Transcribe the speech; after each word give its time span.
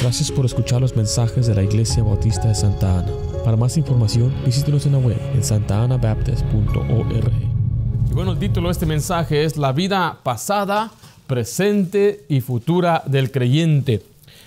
Gracias 0.00 0.30
por 0.30 0.46
escuchar 0.46 0.80
los 0.80 0.94
mensajes 0.94 1.48
de 1.48 1.56
la 1.56 1.64
Iglesia 1.64 2.04
Bautista 2.04 2.46
de 2.46 2.54
Santa 2.54 3.00
Ana. 3.00 3.10
Para 3.44 3.56
más 3.56 3.76
información, 3.76 4.32
visítenos 4.46 4.86
en 4.86 4.92
la 4.92 4.98
web 4.98 5.18
en 5.34 5.42
santaanabaptist.org. 5.42 7.32
Y 8.08 8.14
bueno, 8.14 8.30
el 8.32 8.38
título 8.38 8.68
de 8.68 8.72
este 8.72 8.86
mensaje 8.86 9.42
es 9.42 9.56
La 9.56 9.72
vida 9.72 10.20
pasada, 10.22 10.92
presente 11.26 12.24
y 12.28 12.40
futura 12.40 13.02
del 13.06 13.32
creyente. 13.32 14.00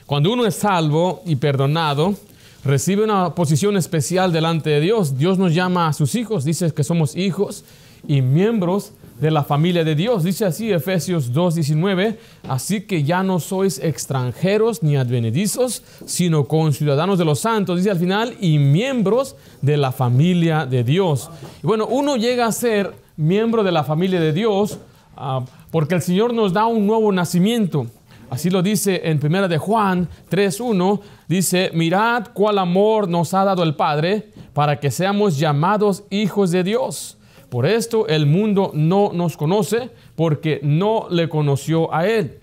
Cuando 0.05 0.31
uno 0.31 0.45
es 0.45 0.55
salvo 0.55 1.21
y 1.25 1.35
perdonado, 1.35 2.15
recibe 2.63 3.03
una 3.03 3.35
posición 3.35 3.75
especial 3.75 4.31
delante 4.31 4.69
de 4.69 4.79
Dios. 4.79 5.17
Dios 5.17 5.37
nos 5.37 5.53
llama 5.53 5.89
a 5.89 5.93
sus 5.93 6.15
hijos, 6.15 6.45
dice 6.45 6.71
que 6.71 6.85
somos 6.85 7.17
hijos 7.17 7.65
y 8.07 8.21
miembros 8.21 8.93
de 9.21 9.31
la 9.31 9.43
familia 9.43 9.83
de 9.83 9.95
Dios. 9.95 10.23
Dice 10.23 10.45
así 10.45 10.71
Efesios 10.71 11.31
2.19, 11.31 12.17
así 12.49 12.81
que 12.81 13.03
ya 13.03 13.21
no 13.23 13.39
sois 13.39 13.79
extranjeros 13.79 14.81
ni 14.81 14.97
advenedizos, 14.97 15.83
sino 16.05 16.45
conciudadanos 16.45 17.19
de 17.19 17.25
los 17.25 17.39
santos, 17.39 17.77
dice 17.77 17.91
al 17.91 17.99
final, 17.99 18.35
y 18.41 18.57
miembros 18.57 19.35
de 19.61 19.77
la 19.77 19.91
familia 19.91 20.65
de 20.65 20.83
Dios. 20.83 21.29
Y 21.63 21.67
bueno, 21.67 21.85
uno 21.85 22.17
llega 22.17 22.47
a 22.47 22.51
ser 22.51 22.93
miembro 23.15 23.63
de 23.63 23.71
la 23.71 23.83
familia 23.83 24.19
de 24.19 24.33
Dios 24.33 24.79
uh, 25.15 25.45
porque 25.69 25.93
el 25.93 26.01
Señor 26.01 26.33
nos 26.33 26.51
da 26.51 26.65
un 26.65 26.87
nuevo 26.87 27.11
nacimiento. 27.11 27.85
Así 28.31 28.49
lo 28.49 28.63
dice 28.63 29.01
en 29.03 29.23
1 29.23 29.49
de 29.49 29.57
Juan 29.59 30.09
3.1, 30.31 30.99
dice, 31.27 31.69
mirad 31.75 32.29
cuál 32.33 32.57
amor 32.57 33.07
nos 33.07 33.35
ha 33.35 33.43
dado 33.43 33.61
el 33.61 33.75
Padre 33.75 34.29
para 34.53 34.79
que 34.79 34.89
seamos 34.89 35.37
llamados 35.37 36.05
hijos 36.09 36.49
de 36.49 36.63
Dios. 36.63 37.17
Por 37.51 37.65
esto 37.65 38.07
el 38.07 38.27
mundo 38.27 38.71
no 38.73 39.11
nos 39.13 39.35
conoce 39.35 39.89
porque 40.15 40.61
no 40.63 41.07
le 41.09 41.27
conoció 41.27 41.93
a 41.93 42.07
Él. 42.07 42.39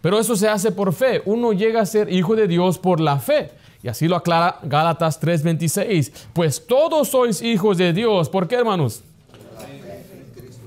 Pero 0.00 0.18
eso 0.18 0.34
se 0.34 0.48
hace 0.48 0.72
por 0.72 0.92
fe. 0.92 1.22
Uno 1.26 1.52
llega 1.52 1.80
a 1.80 1.86
ser 1.86 2.12
hijo 2.12 2.34
de 2.34 2.48
Dios 2.48 2.76
por 2.76 2.98
la 2.98 3.20
fe. 3.20 3.52
Y 3.84 3.88
así 3.88 4.08
lo 4.08 4.16
aclara 4.16 4.58
Gálatas 4.64 5.20
3:26. 5.20 6.10
Pues 6.32 6.66
todos 6.66 7.06
sois 7.06 7.40
hijos 7.40 7.78
de 7.78 7.92
Dios. 7.92 8.28
¿Por 8.28 8.48
qué, 8.48 8.56
hermanos? 8.56 9.04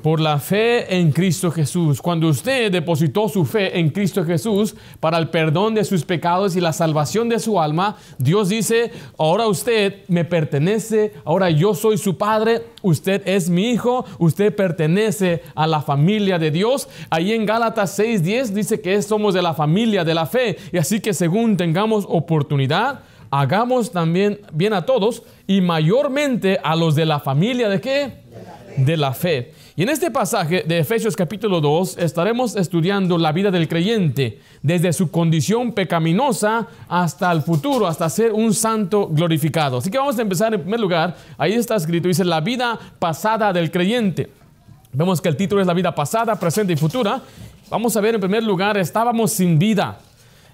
Por 0.01 0.19
la 0.19 0.39
fe 0.39 0.97
en 0.97 1.11
Cristo 1.11 1.51
Jesús. 1.51 2.01
Cuando 2.01 2.27
usted 2.27 2.71
depositó 2.71 3.29
su 3.29 3.45
fe 3.45 3.79
en 3.79 3.89
Cristo 3.89 4.23
Jesús 4.25 4.75
para 4.99 5.17
el 5.17 5.29
perdón 5.29 5.75
de 5.75 5.83
sus 5.83 6.03
pecados 6.03 6.55
y 6.55 6.61
la 6.61 6.73
salvación 6.73 7.29
de 7.29 7.39
su 7.39 7.59
alma, 7.59 7.97
Dios 8.17 8.49
dice, 8.49 8.91
ahora 9.17 9.47
usted 9.47 10.03
me 10.07 10.25
pertenece, 10.25 11.13
ahora 11.23 11.49
yo 11.49 11.73
soy 11.75 11.97
su 11.97 12.17
padre, 12.17 12.63
usted 12.81 13.21
es 13.25 13.49
mi 13.49 13.71
hijo, 13.71 14.05
usted 14.17 14.55
pertenece 14.55 15.43
a 15.55 15.67
la 15.67 15.81
familia 15.81 16.39
de 16.39 16.51
Dios. 16.51 16.87
Ahí 17.09 17.33
en 17.33 17.45
Gálatas 17.45 17.97
6:10 17.99 18.53
dice 18.53 18.81
que 18.81 19.01
somos 19.01 19.33
de 19.33 19.41
la 19.41 19.53
familia 19.53 20.03
de 20.03 20.13
la 20.13 20.25
fe 20.25 20.57
y 20.71 20.77
así 20.77 20.99
que 20.99 21.13
según 21.13 21.57
tengamos 21.57 22.05
oportunidad, 22.07 23.01
hagamos 23.29 23.91
también 23.91 24.39
bien 24.51 24.73
a 24.73 24.85
todos 24.85 25.23
y 25.47 25.61
mayormente 25.61 26.59
a 26.63 26.75
los 26.75 26.95
de 26.95 27.05
la 27.05 27.19
familia 27.19 27.69
de 27.69 27.81
qué? 27.81 28.13
De 28.77 28.97
la 28.97 29.13
fe. 29.13 29.53
Y 29.73 29.83
en 29.83 29.89
este 29.89 30.11
pasaje 30.11 30.65
de 30.67 30.79
Efesios 30.79 31.15
capítulo 31.15 31.61
2 31.61 31.97
estaremos 31.97 32.57
estudiando 32.57 33.17
la 33.17 33.31
vida 33.31 33.51
del 33.51 33.69
creyente 33.69 34.39
desde 34.61 34.91
su 34.91 35.09
condición 35.09 35.71
pecaminosa 35.71 36.67
hasta 36.89 37.31
el 37.31 37.41
futuro, 37.41 37.87
hasta 37.87 38.09
ser 38.09 38.33
un 38.33 38.53
santo 38.53 39.07
glorificado. 39.07 39.77
Así 39.77 39.89
que 39.89 39.97
vamos 39.97 40.19
a 40.19 40.23
empezar 40.23 40.53
en 40.53 40.61
primer 40.61 40.81
lugar, 40.81 41.15
ahí 41.37 41.53
está 41.53 41.77
escrito, 41.77 42.09
dice 42.09 42.25
la 42.25 42.41
vida 42.41 42.77
pasada 42.99 43.53
del 43.53 43.71
creyente. 43.71 44.29
Vemos 44.91 45.21
que 45.21 45.29
el 45.29 45.37
título 45.37 45.61
es 45.61 45.67
la 45.67 45.73
vida 45.73 45.95
pasada, 45.95 46.35
presente 46.35 46.73
y 46.73 46.75
futura. 46.75 47.21
Vamos 47.69 47.95
a 47.95 48.01
ver 48.01 48.15
en 48.15 48.19
primer 48.19 48.43
lugar, 48.43 48.77
estábamos 48.77 49.31
sin 49.31 49.57
vida 49.57 49.99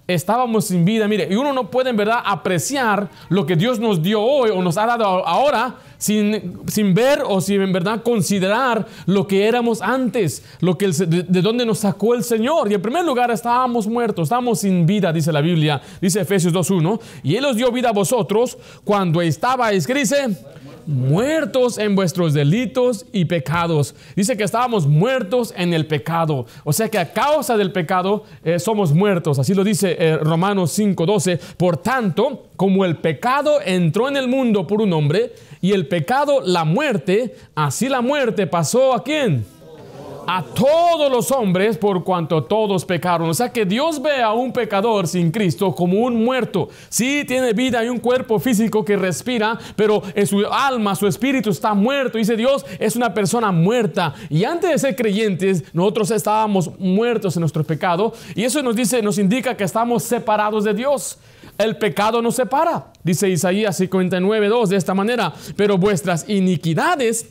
estábamos 0.07 0.65
sin 0.65 0.85
vida. 0.85 1.07
Mire, 1.07 1.27
y 1.29 1.35
uno 1.35 1.53
no 1.53 1.69
puede 1.69 1.89
en 1.89 1.97
verdad 1.97 2.21
apreciar 2.25 3.09
lo 3.29 3.45
que 3.45 3.55
Dios 3.55 3.79
nos 3.79 4.01
dio 4.01 4.21
hoy 4.21 4.49
o 4.51 4.61
nos 4.61 4.77
ha 4.77 4.85
dado 4.85 5.05
ahora 5.05 5.75
sin, 5.97 6.59
sin 6.67 6.93
ver 6.93 7.23
o 7.25 7.41
sin 7.41 7.61
en 7.61 7.73
verdad 7.73 8.01
considerar 8.03 8.85
lo 9.05 9.27
que 9.27 9.47
éramos 9.47 9.81
antes, 9.81 10.43
lo 10.61 10.77
que 10.77 10.87
de, 10.89 11.23
de 11.23 11.41
dónde 11.41 11.65
nos 11.65 11.79
sacó 11.79 12.13
el 12.13 12.23
Señor. 12.23 12.71
Y 12.71 12.75
en 12.75 12.81
primer 12.81 13.03
lugar 13.03 13.29
estábamos 13.31 13.87
muertos, 13.87 14.23
estábamos 14.23 14.59
sin 14.59 14.85
vida, 14.85 15.11
dice 15.11 15.31
la 15.31 15.41
Biblia, 15.41 15.81
dice 15.99 16.21
Efesios 16.21 16.53
2.1. 16.53 16.99
Y 17.23 17.35
Él 17.35 17.45
os 17.45 17.55
dio 17.55 17.71
vida 17.71 17.89
a 17.89 17.93
vosotros 17.93 18.57
cuando 18.83 19.21
estabais, 19.21 19.85
¿qué 19.85 19.93
dice? 19.93 20.37
Muertos 20.87 21.77
en 21.77 21.95
vuestros 21.95 22.33
delitos 22.33 23.05
y 23.11 23.25
pecados. 23.25 23.93
Dice 24.15 24.35
que 24.35 24.43
estábamos 24.43 24.87
muertos 24.87 25.53
en 25.55 25.73
el 25.73 25.85
pecado. 25.85 26.45
O 26.63 26.73
sea 26.73 26.89
que 26.89 26.97
a 26.97 27.11
causa 27.11 27.57
del 27.57 27.71
pecado 27.71 28.23
eh, 28.43 28.57
somos 28.57 28.93
muertos. 28.93 29.37
Así 29.37 29.53
lo 29.53 29.63
dice 29.63 29.95
eh, 29.99 30.17
Romanos 30.17 30.77
5:12. 30.77 31.39
Por 31.57 31.77
tanto, 31.77 32.47
como 32.55 32.85
el 32.85 32.97
pecado 32.97 33.59
entró 33.63 34.07
en 34.07 34.17
el 34.17 34.27
mundo 34.27 34.65
por 34.65 34.81
un 34.81 34.93
hombre 34.93 35.33
y 35.61 35.73
el 35.73 35.87
pecado 35.87 36.41
la 36.43 36.63
muerte, 36.63 37.35
así 37.53 37.89
la 37.89 38.01
muerte 38.01 38.47
pasó 38.47 38.93
a 38.93 39.03
quién? 39.03 39.45
A 40.27 40.43
todos 40.43 41.09
los 41.09 41.31
hombres 41.31 41.77
por 41.77 42.03
cuanto 42.03 42.43
todos 42.43 42.83
pecaron. 42.83 43.29
O 43.29 43.33
sea 43.33 43.51
que 43.51 43.65
Dios 43.65 44.01
ve 44.01 44.21
a 44.21 44.33
un 44.33 44.51
pecador 44.51 45.07
sin 45.07 45.31
Cristo 45.31 45.73
como 45.73 46.01
un 46.01 46.23
muerto. 46.23 46.67
Sí 46.89 47.23
tiene 47.25 47.53
vida 47.53 47.83
y 47.83 47.89
un 47.89 47.99
cuerpo 47.99 48.37
físico 48.37 48.83
que 48.83 48.97
respira, 48.97 49.57
pero 49.77 50.03
en 50.13 50.27
su 50.27 50.45
alma, 50.45 50.95
su 50.95 51.07
espíritu 51.07 51.49
está 51.49 51.73
muerto. 51.73 52.17
Dice 52.17 52.35
Dios, 52.35 52.65
es 52.77 52.97
una 52.97 53.13
persona 53.13 53.53
muerta. 53.53 54.13
Y 54.29 54.43
antes 54.43 54.69
de 54.69 54.77
ser 54.77 54.95
creyentes, 54.97 55.63
nosotros 55.73 56.11
estábamos 56.11 56.77
muertos 56.77 57.37
en 57.37 57.39
nuestro 57.39 57.63
pecado. 57.63 58.13
Y 58.35 58.43
eso 58.43 58.61
nos 58.61 58.75
dice, 58.75 59.01
nos 59.01 59.17
indica 59.17 59.55
que 59.55 59.63
estamos 59.63 60.03
separados 60.03 60.65
de 60.65 60.73
Dios. 60.73 61.19
El 61.57 61.77
pecado 61.77 62.21
nos 62.21 62.35
separa, 62.35 62.91
dice 63.03 63.29
Isaías 63.29 63.77
59, 63.77 64.47
2 64.47 64.69
de 64.69 64.75
esta 64.75 64.93
manera. 64.93 65.33
Pero 65.55 65.77
vuestras 65.77 66.27
iniquidades 66.29 67.27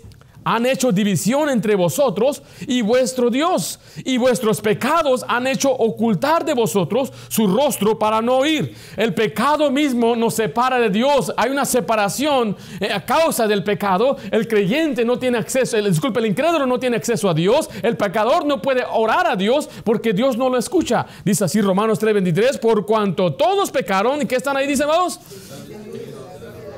han 0.46 0.64
hecho 0.64 0.92
división 0.92 1.48
entre 1.48 1.74
vosotros 1.74 2.40
y 2.68 2.80
vuestro 2.80 3.30
Dios, 3.30 3.80
y 4.04 4.16
vuestros 4.16 4.60
pecados 4.60 5.24
han 5.26 5.48
hecho 5.48 5.72
ocultar 5.72 6.44
de 6.44 6.54
vosotros 6.54 7.12
su 7.26 7.48
rostro 7.48 7.98
para 7.98 8.22
no 8.22 8.36
oír. 8.36 8.72
El 8.96 9.12
pecado 9.12 9.72
mismo 9.72 10.14
nos 10.14 10.34
separa 10.34 10.78
de 10.78 10.88
Dios. 10.88 11.32
Hay 11.36 11.50
una 11.50 11.64
separación 11.64 12.56
eh, 12.78 12.92
a 12.92 13.04
causa 13.04 13.48
del 13.48 13.64
pecado. 13.64 14.16
El 14.30 14.46
creyente 14.46 15.04
no 15.04 15.18
tiene 15.18 15.38
acceso, 15.38 15.76
el, 15.76 15.90
disculpe, 15.90 16.20
el 16.20 16.26
incrédulo 16.26 16.64
no 16.64 16.78
tiene 16.78 16.96
acceso 16.96 17.28
a 17.28 17.34
Dios. 17.34 17.68
El 17.82 17.96
pecador 17.96 18.46
no 18.46 18.62
puede 18.62 18.84
orar 18.88 19.26
a 19.26 19.34
Dios 19.34 19.68
porque 19.82 20.12
Dios 20.12 20.36
no 20.36 20.48
lo 20.48 20.58
escucha. 20.58 21.06
Dice 21.24 21.42
así 21.42 21.60
Romanos 21.60 21.98
3:23, 22.00 22.60
por 22.60 22.86
cuanto 22.86 23.34
todos 23.34 23.72
pecaron, 23.72 24.22
¿y 24.22 24.26
qué 24.26 24.36
están 24.36 24.56
ahí? 24.56 24.68
Dice, 24.68 24.84
vamos 24.84 25.18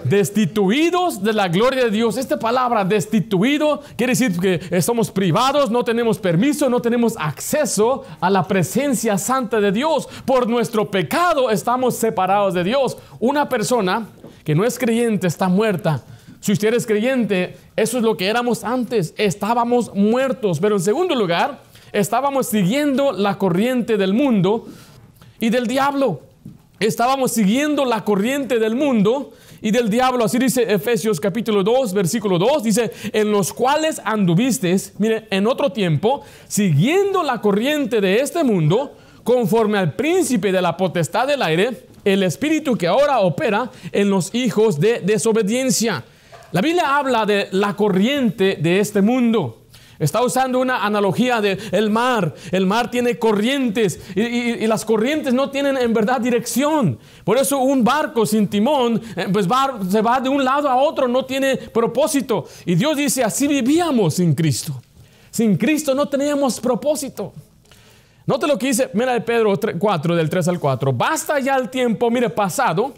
destituidos 0.08 1.22
de 1.22 1.32
la 1.32 1.48
gloria 1.48 1.84
de 1.84 1.90
Dios. 1.90 2.16
Esta 2.16 2.38
palabra 2.38 2.84
destituido 2.84 3.82
quiere 3.96 4.12
decir 4.12 4.38
que 4.38 4.80
somos 4.82 5.10
privados, 5.10 5.70
no 5.70 5.84
tenemos 5.84 6.18
permiso, 6.18 6.68
no 6.68 6.80
tenemos 6.80 7.14
acceso 7.18 8.04
a 8.20 8.30
la 8.30 8.46
presencia 8.46 9.18
santa 9.18 9.60
de 9.60 9.72
Dios. 9.72 10.08
Por 10.24 10.48
nuestro 10.48 10.90
pecado 10.90 11.50
estamos 11.50 11.96
separados 11.96 12.54
de 12.54 12.64
Dios. 12.64 12.96
Una 13.20 13.48
persona 13.48 14.06
que 14.44 14.54
no 14.54 14.64
es 14.64 14.78
creyente 14.78 15.26
está 15.26 15.48
muerta. 15.48 16.02
Si 16.40 16.52
usted 16.52 16.72
es 16.74 16.86
creyente, 16.86 17.56
eso 17.76 17.98
es 17.98 18.04
lo 18.04 18.16
que 18.16 18.28
éramos 18.28 18.64
antes. 18.64 19.12
Estábamos 19.18 19.94
muertos. 19.94 20.60
Pero 20.60 20.76
en 20.76 20.82
segundo 20.82 21.14
lugar, 21.14 21.62
estábamos 21.92 22.46
siguiendo 22.46 23.12
la 23.12 23.38
corriente 23.38 23.96
del 23.96 24.14
mundo 24.14 24.66
y 25.40 25.50
del 25.50 25.66
diablo. 25.66 26.22
Estábamos 26.80 27.32
siguiendo 27.32 27.84
la 27.84 28.04
corriente 28.04 28.60
del 28.60 28.76
mundo 28.76 29.32
y 29.60 29.70
del 29.70 29.90
diablo. 29.90 30.24
Así 30.24 30.38
dice 30.38 30.62
Efesios 30.72 31.20
capítulo 31.20 31.62
2, 31.62 31.92
versículo 31.94 32.38
2. 32.38 32.62
Dice, 32.62 32.90
en 33.12 33.30
los 33.32 33.52
cuales 33.52 34.00
anduvisteis, 34.04 34.92
mire, 34.98 35.26
en 35.30 35.46
otro 35.46 35.70
tiempo, 35.70 36.22
siguiendo 36.46 37.22
la 37.22 37.40
corriente 37.40 38.00
de 38.00 38.20
este 38.20 38.44
mundo, 38.44 38.94
conforme 39.24 39.78
al 39.78 39.94
príncipe 39.94 40.52
de 40.52 40.62
la 40.62 40.76
potestad 40.76 41.26
del 41.26 41.42
aire, 41.42 41.86
el 42.04 42.22
espíritu 42.22 42.76
que 42.76 42.86
ahora 42.86 43.20
opera 43.20 43.70
en 43.92 44.10
los 44.10 44.34
hijos 44.34 44.80
de 44.80 45.00
desobediencia. 45.00 46.04
La 46.52 46.62
Biblia 46.62 46.96
habla 46.96 47.26
de 47.26 47.48
la 47.50 47.76
corriente 47.76 48.56
de 48.60 48.80
este 48.80 49.02
mundo. 49.02 49.64
Está 49.98 50.22
usando 50.22 50.60
una 50.60 50.84
analogía 50.84 51.40
del 51.40 51.58
el 51.72 51.90
mar. 51.90 52.34
El 52.52 52.66
mar 52.66 52.90
tiene 52.90 53.18
corrientes 53.18 54.00
y, 54.14 54.66
las 54.66 54.84
corrientes 54.84 55.34
no 55.34 55.50
tienen 55.50 55.76
en 55.76 55.92
verdad 55.92 56.20
dirección. 56.20 56.98
Por 57.24 57.36
eso 57.36 57.58
un 57.58 57.82
barco 57.82 58.24
sin 58.24 58.46
timón 58.46 59.00
eh, 59.16 59.26
pues 59.32 59.46
se 59.90 60.00
va 60.00 60.20
de 60.20 60.28
un 60.28 60.44
lado 60.44 60.68
a 60.68 60.76
otro, 60.76 61.08
no 61.08 61.24
tiene 61.24 61.56
propósito. 61.56 62.46
Y 62.64 62.76
Dios 62.76 62.96
dice, 62.96 63.24
así 63.24 63.48
vivíamos 63.48 64.14
sin 64.14 64.34
Cristo. 64.34 64.80
Sin 65.30 65.56
Cristo 65.56 65.94
no 65.94 66.06
teníamos 66.06 66.60
propósito. 66.60 67.32
Note 68.26 68.46
lo 68.46 68.58
que 68.58 68.68
dice, 68.68 68.90
mira 68.92 69.14
de 69.14 69.22
Pedro 69.22 69.58
4, 69.78 70.14
del 70.14 70.28
3 70.28 70.48
al 70.48 70.60
4. 70.60 70.92
Basta 70.92 71.40
ya 71.40 71.56
el 71.56 71.70
tiempo, 71.70 72.10
mire, 72.10 72.30
pasado, 72.30 72.92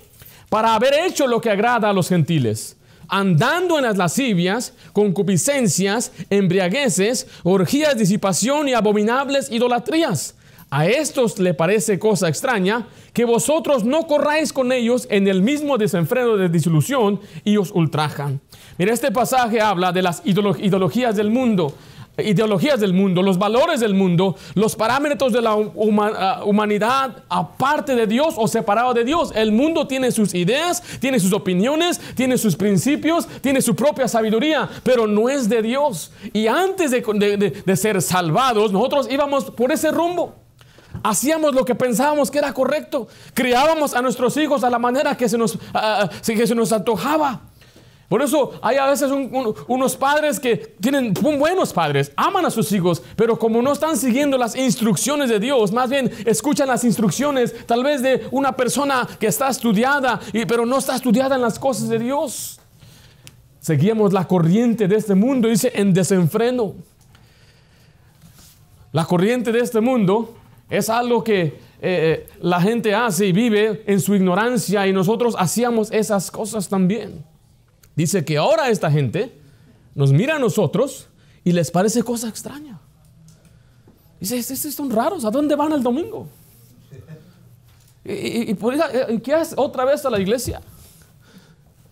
para 0.49 0.75
haber 0.75 0.93
hecho 1.07 1.27
lo 1.27 1.41
que 1.41 1.51
agrada 1.51 1.89
a 1.89 1.93
los 1.93 2.09
gentiles 2.09 2.77
andando 3.11 3.77
en 3.77 3.85
las 3.85 3.99
lascivias, 3.99 4.73
concupiscencias, 4.93 6.13
embriagueces, 6.31 7.27
orgías, 7.43 7.99
disipación 7.99 8.69
y 8.69 8.75
abominables 8.75 9.51
idolatrías, 9.51 10.37
A 10.73 10.87
estos 10.87 11.41
le 11.41 11.53
parece 11.53 11.99
cosa 11.99 12.29
extraña 12.29 12.87
que 13.13 13.25
vosotros 13.25 13.85
no 13.85 14.07
corráis 14.07 14.53
con 14.53 14.71
ellos 14.71 15.09
en 15.11 15.27
el 15.27 15.43
mismo 15.43 15.79
desenfreno 15.79 16.37
de 16.37 16.49
disolución 16.49 17.19
y 17.43 17.57
os 17.57 17.73
ultrajan. 17.73 18.41
Mira, 18.79 18.95
este 18.95 19.11
pasaje 19.11 19.61
habla 19.61 19.91
de 19.91 20.03
las 20.03 20.23
ideologías 20.25 21.17
del 21.17 21.31
mundo 21.31 21.75
ideologías 22.25 22.81
del 22.81 22.93
mundo, 22.93 23.23
los 23.23 23.39
valores 23.39 23.81
del 23.81 23.95
mundo, 23.95 24.37
los 24.55 24.77
parámetros 24.77 25.33
de 25.33 25.43
la 25.43 25.51
ah, 25.53 26.43
humanidad 26.45 27.25
aparte 27.29 27.95
de 27.95 28.07
Dios 28.07 28.35
o 28.37 28.49
separado 28.49 28.95
de 28.95 29.05
Dios. 29.05 29.33
El 29.35 29.53
mundo 29.53 29.87
tiene 29.87 30.13
sus 30.13 30.35
ideas, 30.35 30.83
tiene 31.01 31.21
sus 31.21 31.33
opiniones, 31.33 32.01
tiene 32.15 32.39
sus 32.39 32.57
principios, 32.57 33.27
tiene 33.41 33.63
su 33.63 33.75
propia 33.75 34.09
sabiduría, 34.09 34.69
pero 34.83 35.07
no 35.07 35.29
es 35.29 35.49
de 35.49 35.63
Dios. 35.63 36.13
Y 36.33 36.47
antes 36.47 36.91
de, 36.91 37.77
ser 37.77 38.03
salvados, 38.03 38.73
nosotros 38.73 39.09
íbamos 39.11 39.51
por 39.51 39.73
ese 39.73 39.91
rumbo. 39.91 40.35
Hacíamos 41.03 41.55
lo 41.55 41.65
que 41.65 41.75
pensábamos 41.75 42.31
que 42.31 42.39
era 42.39 42.53
correcto. 42.53 43.09
Criábamos 43.33 43.95
a 43.95 44.03
nuestros 44.03 44.37
hijos 44.37 44.65
a 44.65 44.71
la 44.71 44.79
manera 44.79 45.17
que 45.17 45.29
se 45.29 45.39
nos, 45.39 45.59
ah, 45.73 46.09
que 46.27 46.47
se 46.47 46.55
nos 46.55 46.73
antojaba. 46.73 47.41
Por 48.11 48.23
eso 48.23 48.59
hay 48.61 48.77
a 48.77 48.87
veces 48.87 49.09
unos 49.69 49.97
padres 49.97 50.41
que 50.41 50.57
tienen 50.81 51.15
buenos 51.15 51.73
padres, 51.73 52.11
aman 52.17 52.45
a 52.45 52.51
sus 52.51 52.73
hijos, 52.73 53.01
pero 53.15 53.39
como 53.39 53.63
no 53.63 53.71
están 53.73 53.97
siguiendo 53.97 54.37
las 54.37 54.57
instrucciones 54.57 55.29
de 55.29 55.39
Dios, 55.39 55.71
más 55.71 55.89
bien 55.89 56.11
escuchan 56.27 56.67
las 56.67 56.83
instrucciones 56.83 57.55
tal 57.69 57.85
vez 57.85 58.03
de 58.03 58.27
una 58.33 58.57
persona 58.57 59.07
que 59.21 59.29
está 59.29 59.49
estudiada, 59.49 60.19
pero 60.49 60.67
no 60.67 60.79
está 60.79 60.97
estudiada 60.97 61.37
en 61.37 61.41
las 61.41 61.57
cosas 61.57 61.89
de 61.89 62.01
Dios. 62.01 62.59
Seguíamos 63.61 64.13
la 64.13 64.27
corriente 64.27 64.89
de 64.89 64.97
este 64.97 65.15
mundo, 65.15 65.47
dice, 65.47 65.71
en 65.73 65.95
desenfreno. 65.95 66.75
La 68.91 69.05
corriente 69.05 69.53
de 69.53 69.61
este 69.61 69.81
mundo 69.81 70.35
es 70.69 70.91
algo 70.91 71.23
que 71.23 71.43
eh, 71.43 71.59
eh, 71.81 72.27
la 72.41 72.61
gente 72.61 72.93
hace 72.93 73.27
y 73.27 73.33
vive 73.33 73.85
en 73.87 74.01
su 74.01 74.17
ignorancia 74.17 74.85
y 74.89 74.93
nosotros 74.93 75.37
hacíamos 75.39 75.93
esas 75.93 76.29
cosas 76.33 76.69
también. 76.69 77.30
Dice 77.97 78.25
que 78.25 78.37
ahora 78.39 78.69
esta 78.71 78.91
gente 78.91 79.33
nos 79.95 80.13
mira 80.13 80.37
a 80.37 80.39
nosotros 80.39 81.09
y 81.45 81.53
les 81.53 81.71
parece 81.71 82.03
cosa 82.03 82.29
extraña. 82.29 82.79
Dice, 84.21 84.39
estos 84.39 84.75
son 84.75 84.91
raros, 84.91 85.25
¿a 85.25 85.31
dónde 85.31 85.57
van 85.57 85.73
el 85.73 85.83
domingo? 85.83 86.27
¿Y, 88.05 88.55
qué 89.21 89.35
hace 89.35 89.55
otra 89.57 89.85
vez 89.85 90.05
a 90.05 90.11
la 90.11 90.19
iglesia? 90.19 90.61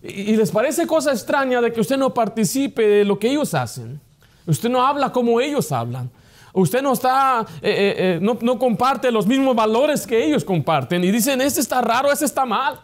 Y, 0.03 0.37
les 0.37 0.51
parece 0.51 0.87
cosa 0.87 1.13
extraña 1.13 1.61
de 1.61 1.73
que 1.73 1.81
usted 1.81 1.97
no 1.97 2.13
participe 2.13 2.87
de 2.87 3.05
lo 3.05 3.19
que 3.19 3.31
ellos 3.31 3.55
hacen. 3.55 4.01
Usted 4.47 4.69
no 4.69 4.87
habla 4.87 5.13
como 5.13 5.41
ellos 5.41 5.73
hablan. 5.73 6.11
Usted 6.53 6.83
no 6.83 6.93
está, 6.93 7.47
eh, 7.63 7.71
eh, 7.71 7.95
eh, 7.99 8.19
no, 8.21 8.39
no 8.41 8.59
comparte 8.59 9.11
los 9.11 9.27
mismos 9.27 9.55
valores 9.55 10.07
que 10.07 10.25
ellos 10.25 10.45
comparten. 10.45 11.05
Y 11.05 11.11
dicen, 11.11 11.41
este 11.41 11.61
está 11.61 11.81
raro, 11.81 12.11
este 12.11 12.25
está 12.25 12.45
mal. 12.45 12.81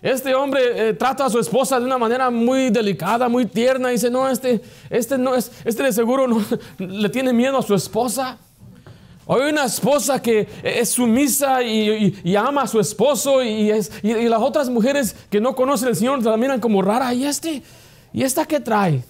Este 0.00 0.32
hombre 0.34 0.90
eh, 0.90 0.94
trata 0.94 1.26
a 1.26 1.30
su 1.30 1.40
esposa 1.40 1.80
de 1.80 1.86
una 1.86 1.98
manera 1.98 2.30
muy 2.30 2.70
delicada, 2.70 3.28
muy 3.28 3.46
tierna. 3.46 3.88
Dice, 3.88 4.10
no, 4.10 4.28
este, 4.28 4.60
este 4.90 5.18
no 5.18 5.34
es, 5.34 5.50
este 5.64 5.82
de 5.82 5.92
seguro 5.92 6.28
no, 6.28 6.44
le 6.78 7.08
tiene 7.08 7.32
miedo 7.32 7.58
a 7.58 7.62
su 7.62 7.74
esposa. 7.74 8.38
hay 9.26 9.50
una 9.50 9.64
esposa 9.64 10.22
que 10.22 10.48
es 10.62 10.90
sumisa 10.90 11.64
y, 11.64 12.36
ama 12.36 12.62
a 12.62 12.66
su 12.68 12.78
esposo 12.78 13.42
y, 13.42 13.70
es, 13.70 13.90
y, 14.02 14.28
las 14.28 14.40
otras 14.40 14.68
mujeres 14.70 15.16
que 15.30 15.40
no 15.40 15.56
conocen 15.56 15.88
al 15.88 15.96
Señor 15.96 16.22
la 16.22 16.36
miran 16.36 16.60
como 16.60 16.80
rara. 16.80 17.12
¿Y 17.12 17.24
este? 17.24 17.62
¿Y 18.12 18.22
esta 18.22 18.46
qué 18.46 18.60
trae? 18.60 19.02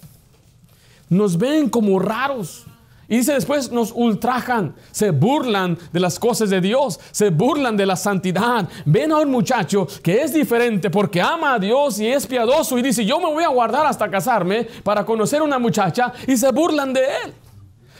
Nos 1.11 1.37
ven 1.37 1.69
como 1.69 1.99
raros. 1.99 2.64
Y 3.10 3.16
dice 3.16 3.32
después, 3.32 3.72
nos 3.72 3.90
ultrajan, 3.93 4.75
se 4.90 5.12
burlan 5.12 5.78
de 5.93 6.00
las 6.00 6.19
cosas 6.19 6.50
de 6.50 6.60
Dios, 6.60 7.00
se 7.10 7.31
burlan 7.31 7.75
de 7.75 7.87
la 7.87 7.96
santidad. 7.96 8.69
Ven 8.84 9.12
a 9.12 9.16
un 9.16 9.31
muchacho 9.31 9.87
que 10.02 10.22
es 10.22 10.34
diferente 10.34 10.90
porque 10.90 11.22
ama 11.22 11.55
a 11.55 11.58
Dios 11.58 11.99
y 12.00 12.06
es 12.06 12.26
piadoso 12.26 12.76
y 12.76 12.82
dice, 12.82 13.06
yo 13.06 13.19
me 13.19 13.32
voy 13.32 13.44
a 13.44 13.49
guardar 13.49 13.87
hasta 13.87 14.10
casarme 14.10 14.64
para 14.82 15.06
conocer 15.06 15.40
a 15.40 15.44
una 15.44 15.58
muchacha 15.58 16.12
y 16.26 16.37
se 16.37 16.52
burlan 16.52 16.93
de 16.93 17.00
él. 17.25 17.34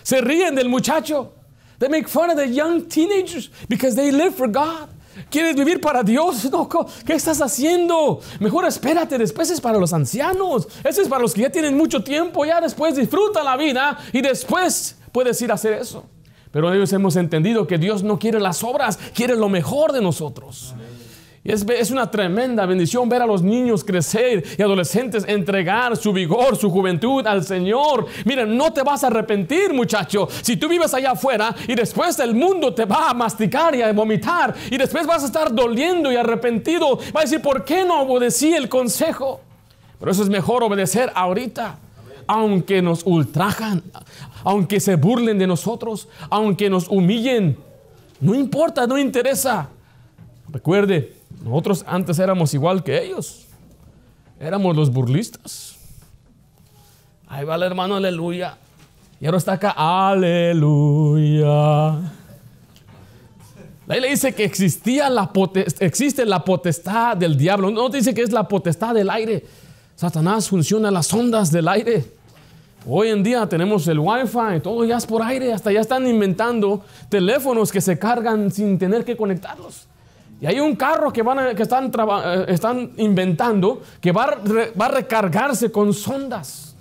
Se 0.03 0.21
ríen 0.21 0.55
del 0.55 0.69
muchacho. 0.69 1.33
They 1.79 1.89
make 1.89 2.07
fun 2.07 2.31
of 2.31 2.37
the 2.37 2.53
young 2.53 2.87
teenagers 2.87 3.51
because 3.67 3.97
they 3.97 4.13
live 4.13 4.33
for 4.33 4.49
God. 4.49 4.89
¿Quieres 5.31 5.57
vivir 5.57 5.81
para 5.81 6.03
Dios? 6.03 6.49
No, 6.51 6.69
¿qué 7.07 7.15
estás 7.15 7.41
haciendo? 7.41 8.21
Mejor 8.41 8.67
espérate, 8.67 9.17
después 9.17 9.51
es 9.51 9.61
para 9.61 9.79
los 9.79 9.93
ancianos. 9.93 10.67
Ese 10.85 11.03
es 11.03 11.09
para 11.09 11.23
los 11.23 11.35
que 11.35 11.43
ya 11.43 11.51
tienen 11.51 11.77
mucho 11.77 12.03
tiempo, 12.03 12.45
ya 12.45 12.61
después 12.61 12.97
disfruta 12.97 13.43
la 13.43 13.57
vida 13.57 13.99
y 14.13 14.21
después 14.21 14.98
puedes 15.13 15.41
ir 15.43 15.51
a 15.51 15.55
hacer 15.55 15.75
eso. 15.75 16.05
Pero 16.51 16.73
ellos 16.73 16.93
hemos 16.93 17.17
entendido 17.17 17.67
que 17.67 17.79
Dios 17.79 18.03
no 18.03 18.19
quiere 18.19 18.41
las 18.41 18.63
obras, 18.63 18.99
quiere 19.15 19.37
lo 19.37 19.49
mejor 19.49 19.93
de 19.93 20.01
nosotros. 20.01 20.75
Y 21.45 21.53
es, 21.53 21.65
es, 21.69 21.91
una 21.91 22.11
tremenda 22.11 22.67
bendición 22.67 23.09
ver 23.09 23.23
a 23.23 23.27
los 23.27 23.43
niños 23.43 23.85
crecer 23.85 24.45
y 24.59 24.63
adolescentes 24.63 25.25
entregar 25.27 25.97
su 25.97 26.13
vigor, 26.13 26.57
su 26.57 26.69
juventud 26.71 27.27
al 27.27 27.45
Señor. 27.45 28.07
Miren, 28.25 28.57
no 28.57 28.73
te 28.73 28.83
vas 28.83 29.05
a 29.05 29.07
arrepentir, 29.07 29.73
muchacho. 29.73 30.29
Si 30.43 30.57
tú 30.57 30.69
vives 30.69 30.93
allá 30.95 31.13
afuera 31.13 31.55
y 31.67 31.75
después 31.75 32.19
el 32.19 32.35
mundo 32.35 32.75
te 32.75 32.87
va 32.87 33.11
a 33.11 33.15
masticar 33.15 33.75
y 33.75 33.83
a 33.83 33.93
vomitar 33.93 34.55
y 34.71 34.77
después 34.77 35.07
vas 35.07 35.23
a 35.23 35.27
estar 35.27 35.55
doliendo 35.55 36.11
y 36.11 36.17
arrepentido, 36.17 36.99
va 37.15 37.21
a 37.21 37.25
decir, 37.25 37.41
¿por 37.41 37.65
qué 37.65 37.85
no 37.85 38.03
obedecí 38.03 38.53
el 38.53 38.69
consejo? 38.69 39.41
Pero 39.99 40.11
eso 40.11 40.23
es 40.23 40.29
mejor 40.29 40.63
obedecer 40.65 41.11
ahorita 41.15 41.79
aunque 42.29 42.81
nos 42.83 43.03
ultrajan, 43.05 43.83
aunque 44.45 44.79
se 44.79 44.95
burlen 44.97 45.39
de 45.39 45.47
nosotros, 45.47 46.09
aunque 46.31 46.71
nos 46.71 46.87
humillen. 46.89 47.57
No 48.21 48.35
importa, 48.35 48.87
no 48.87 48.99
interesa. 48.99 49.71
Recuerde, 50.51 51.17
nosotros 51.43 51.85
antes 51.87 52.19
éramos 52.19 52.53
igual 52.55 52.85
que 52.85 53.03
ellos. 53.03 53.47
Éramos 54.39 54.77
los 54.77 54.93
burlistas. 54.93 55.77
Ahí 57.27 57.45
va 57.45 57.57
el 57.57 57.63
hermano, 57.63 57.97
aleluya. 57.97 58.57
Y 59.21 59.27
ahora 59.27 59.39
está 59.39 59.55
acá, 59.55 59.75
aleluya. 60.11 61.49
Ahí 63.89 64.01
le 64.01 64.11
dice 64.11 64.35
que 64.35 64.45
existía 64.45 65.09
la 65.09 65.31
existe 65.81 66.27
la 66.27 66.45
potestad 66.45 67.17
del 67.17 67.39
diablo. 67.39 67.71
No 67.71 67.89
dice 67.89 68.13
que 68.13 68.21
es 68.21 68.33
la 68.33 68.47
potestad 68.47 68.95
del 68.95 69.09
aire. 69.09 69.47
Satanás 69.97 70.49
funciona 70.49 70.91
las 70.91 71.13
ondas 71.13 71.51
del 71.51 71.69
aire. 71.69 72.18
Hoy 72.91 73.09
en 73.09 73.23
día 73.23 73.47
tenemos 73.47 73.87
el 73.87 73.99
wifi, 73.99 74.61
todo 74.63 74.83
ya 74.83 74.97
es 74.97 75.05
por 75.05 75.23
aire, 75.23 75.53
hasta 75.53 75.71
ya 75.71 75.81
están 75.81 76.07
inventando 76.07 76.83
teléfonos 77.11 77.71
que 77.71 77.83
se 77.83 77.99
cargan 77.99 78.51
sin 78.51 78.79
tener 78.79 79.05
que 79.05 79.15
conectarlos. 79.15 79.87
Y 80.41 80.47
hay 80.47 80.59
un 80.59 80.75
carro 80.75 81.13
que, 81.13 81.21
van 81.21 81.55
que 81.55 81.63
están, 81.65 81.93
eh, 81.93 82.45
están 82.49 82.93
inventando 82.97 83.83
que 84.01 84.11
va 84.11 84.39
va 84.81 84.87
a 84.87 84.89
recargarse 84.89 85.71
con 85.71 85.93
sondas. 85.93 86.75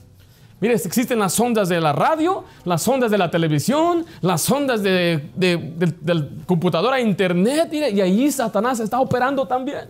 Mire, 0.61 0.75
existen 0.75 1.19
las 1.19 1.37
ondas 1.41 1.67
de 1.67 1.81
la 1.81 1.91
radio, 1.91 2.45
las 2.63 2.87
ondas 2.87 3.11
de 3.11 3.17
la 3.17 3.29
televisión, 3.29 4.05
las 4.21 4.49
ondas 4.49 4.81
de, 4.81 5.29
de, 5.35 6.29
computadora, 6.45 7.01
internet, 7.01 7.67
y 7.73 7.99
ahí 7.99 8.31
Satanás 8.31 8.79
está 8.79 9.01
operando 9.01 9.45
también. 9.45 9.89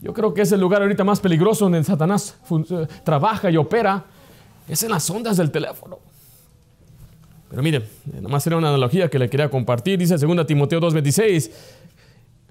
Yo 0.00 0.14
creo 0.14 0.32
que 0.32 0.42
es 0.42 0.52
el 0.52 0.60
lugar 0.60 0.82
ahorita 0.82 1.02
más 1.02 1.18
peligroso 1.18 1.64
donde 1.64 1.82
Satanás 1.82 2.36
eh, 2.70 2.86
trabaja 3.02 3.50
y 3.50 3.56
opera, 3.56 4.04
es 4.68 4.82
en 4.82 4.90
las 4.90 5.08
ondas 5.10 5.36
del 5.36 5.50
teléfono. 5.50 5.98
Pero 7.48 7.62
miren, 7.62 7.84
nomás 8.20 8.46
era 8.46 8.56
una 8.56 8.68
analogía 8.68 9.08
que 9.08 9.18
le 9.18 9.30
quería 9.30 9.48
compartir. 9.48 9.98
Dice 9.98 10.16
2 10.16 10.46
Timoteo 10.46 10.80
2:26, 10.80 11.50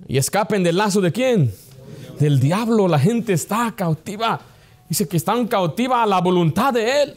y 0.07 0.17
escapen 0.17 0.63
del 0.63 0.77
lazo 0.77 1.01
de 1.01 1.11
quién? 1.11 1.53
Del 2.19 2.39
diablo. 2.39 2.87
La 2.87 2.99
gente 2.99 3.33
está 3.33 3.73
cautiva. 3.75 4.39
Dice 4.87 5.07
que 5.07 5.17
están 5.17 5.47
cautiva 5.47 6.03
a 6.03 6.05
la 6.05 6.21
voluntad 6.21 6.73
de 6.73 7.03
él. 7.03 7.15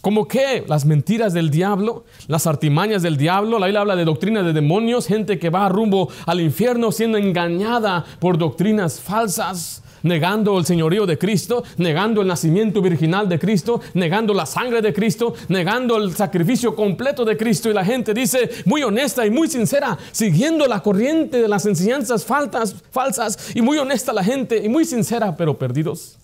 ¿Cómo 0.00 0.28
qué? 0.28 0.64
Las 0.68 0.84
mentiras 0.84 1.32
del 1.32 1.50
diablo, 1.50 2.04
las 2.26 2.46
artimañas 2.46 3.00
del 3.00 3.16
diablo. 3.16 3.58
La 3.58 3.66
Biblia 3.66 3.80
habla 3.80 3.96
de 3.96 4.04
doctrina 4.04 4.42
de 4.42 4.52
demonios, 4.52 5.06
gente 5.06 5.38
que 5.38 5.48
va 5.48 5.66
rumbo 5.70 6.10
al 6.26 6.42
infierno 6.42 6.92
siendo 6.92 7.16
engañada 7.16 8.04
por 8.20 8.36
doctrinas 8.36 9.00
falsas 9.00 9.83
negando 10.04 10.56
el 10.58 10.64
señorío 10.64 11.06
de 11.06 11.18
Cristo, 11.18 11.64
negando 11.78 12.22
el 12.22 12.28
nacimiento 12.28 12.80
virginal 12.80 13.28
de 13.28 13.38
Cristo, 13.38 13.80
negando 13.94 14.32
la 14.32 14.46
sangre 14.46 14.80
de 14.80 14.94
Cristo, 14.94 15.34
negando 15.48 15.96
el 15.96 16.14
sacrificio 16.14 16.76
completo 16.76 17.24
de 17.24 17.36
Cristo. 17.36 17.68
Y 17.68 17.74
la 17.74 17.84
gente 17.84 18.14
dice, 18.14 18.50
muy 18.66 18.84
honesta 18.84 19.26
y 19.26 19.30
muy 19.30 19.48
sincera, 19.48 19.98
siguiendo 20.12 20.66
la 20.66 20.80
corriente 20.80 21.42
de 21.42 21.48
las 21.48 21.66
enseñanzas 21.66 22.24
falsas, 22.24 23.50
y 23.54 23.62
muy 23.62 23.78
honesta 23.78 24.12
la 24.12 24.22
gente, 24.22 24.62
y 24.62 24.68
muy 24.68 24.84
sincera, 24.84 25.36
pero 25.36 25.58
perdidos. 25.58 26.18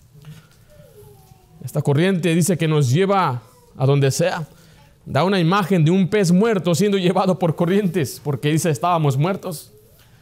Esta 1.63 1.81
corriente 1.81 2.33
dice 2.33 2.57
que 2.57 2.67
nos 2.67 2.89
lleva 2.89 3.41
a 3.77 3.85
donde 3.85 4.11
sea. 4.11 4.47
Da 5.05 5.23
una 5.23 5.39
imagen 5.39 5.83
de 5.83 5.91
un 5.91 6.07
pez 6.07 6.31
muerto 6.31 6.75
siendo 6.75 6.97
llevado 6.97 7.39
por 7.39 7.55
corrientes, 7.55 8.21
porque 8.23 8.51
dice 8.51 8.69
estábamos 8.69 9.17
muertos 9.17 9.71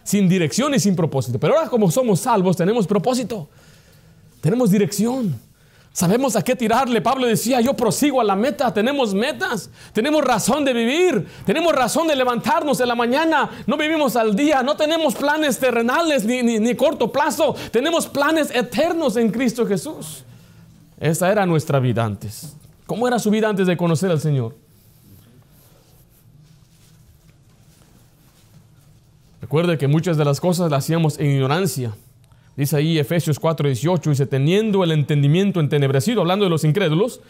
sin 0.09 0.27
dirección 0.27 0.73
y 0.73 0.79
sin 0.79 0.95
propósito. 0.95 1.39
Pero 1.39 1.55
ahora 1.55 1.69
como 1.69 1.91
somos 1.91 2.21
salvos 2.21 2.57
tenemos 2.57 2.87
propósito, 2.87 3.47
tenemos 4.41 4.71
dirección. 4.71 5.39
Sabemos 5.93 6.35
a 6.35 6.41
qué 6.41 6.55
tirarle. 6.55 6.99
Pablo 6.99 7.27
decía, 7.27 7.61
yo 7.61 7.75
prosigo 7.75 8.19
a 8.19 8.23
la 8.23 8.35
meta. 8.35 8.73
Tenemos 8.73 9.13
metas. 9.13 9.69
Tenemos 9.93 10.23
razón 10.23 10.65
de 10.65 10.73
vivir. 10.73 11.27
Tenemos 11.45 11.73
razón 11.73 12.07
de 12.07 12.15
levantarnos 12.15 12.79
en 12.79 12.87
la 12.87 12.95
mañana. 12.95 13.51
No 13.67 13.77
vivimos 13.77 14.15
al 14.15 14.35
día. 14.35 14.63
No 14.63 14.75
tenemos 14.75 15.13
planes 15.13 15.59
terrenales 15.59 16.25
ni, 16.25 16.41
ni, 16.41 16.75
corto 16.75 17.11
plazo. 17.11 17.55
Tenemos 17.71 18.07
planes 18.07 18.49
eternos 18.51 19.15
en 19.15 19.29
Cristo 19.29 19.67
Jesús. 19.67 20.23
Esa 20.99 21.31
era 21.31 21.45
nuestra 21.45 21.79
vida 21.79 22.03
antes. 22.03 22.55
¿Cómo 22.87 23.07
era 23.07 23.19
su 23.19 23.29
vida 23.29 23.47
antes 23.47 23.67
de 23.67 23.77
conocer 23.77 24.09
al 24.09 24.19
Señor? 24.19 24.55
Recuerde 29.41 29.77
que 29.77 29.87
muchas 29.87 30.17
de 30.17 30.25
las 30.25 30.39
cosas 30.39 30.69
las 30.69 30.83
hacíamos 30.83 31.19
en 31.19 31.27
ignorancia. 31.31 31.93
Dice 32.55 32.75
ahí 32.75 32.99
Efesios 32.99 33.39
4:18, 33.39 34.09
dice, 34.09 34.25
teniendo 34.25 34.83
el 34.83 34.91
entendimiento 34.91 35.59
entenebrecido, 35.59 36.21
hablando 36.21 36.45
de 36.45 36.51
los 36.51 36.63
incrédulos, 36.63 37.21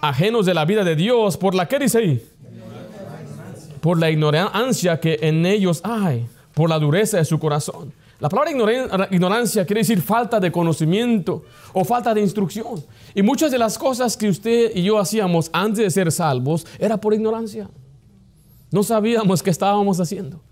ajenos 0.00 0.46
de 0.46 0.54
la 0.54 0.64
vida 0.64 0.84
de 0.84 0.96
Dios, 0.96 1.36
por 1.36 1.54
la 1.54 1.68
que 1.68 1.78
dice 1.78 1.98
ahí, 1.98 2.26
por 3.80 3.98
la 3.98 4.10
ignorancia 4.10 5.00
que 5.00 5.18
en 5.20 5.44
ellos 5.44 5.80
hay, 5.84 6.26
por 6.54 6.70
la 6.70 6.78
dureza 6.78 7.18
de 7.18 7.24
su 7.24 7.38
corazón. 7.38 7.92
La 8.20 8.28
palabra 8.28 9.08
ignorancia 9.10 9.64
quiere 9.64 9.80
decir 9.80 10.02
falta 10.02 10.38
de 10.38 10.52
conocimiento 10.52 11.44
o 11.72 11.84
falta 11.86 12.12
de 12.12 12.20
instrucción. 12.20 12.84
Y 13.14 13.22
muchas 13.22 13.50
de 13.50 13.58
las 13.58 13.78
cosas 13.78 14.14
que 14.14 14.28
usted 14.28 14.72
y 14.74 14.82
yo 14.82 14.98
hacíamos 14.98 15.48
antes 15.54 15.84
de 15.84 15.90
ser 15.90 16.12
salvos 16.12 16.66
era 16.78 16.98
por 16.98 17.14
ignorancia. 17.14 17.70
No 18.70 18.82
sabíamos 18.82 19.42
qué 19.42 19.48
estábamos 19.48 20.00
haciendo. 20.00 20.42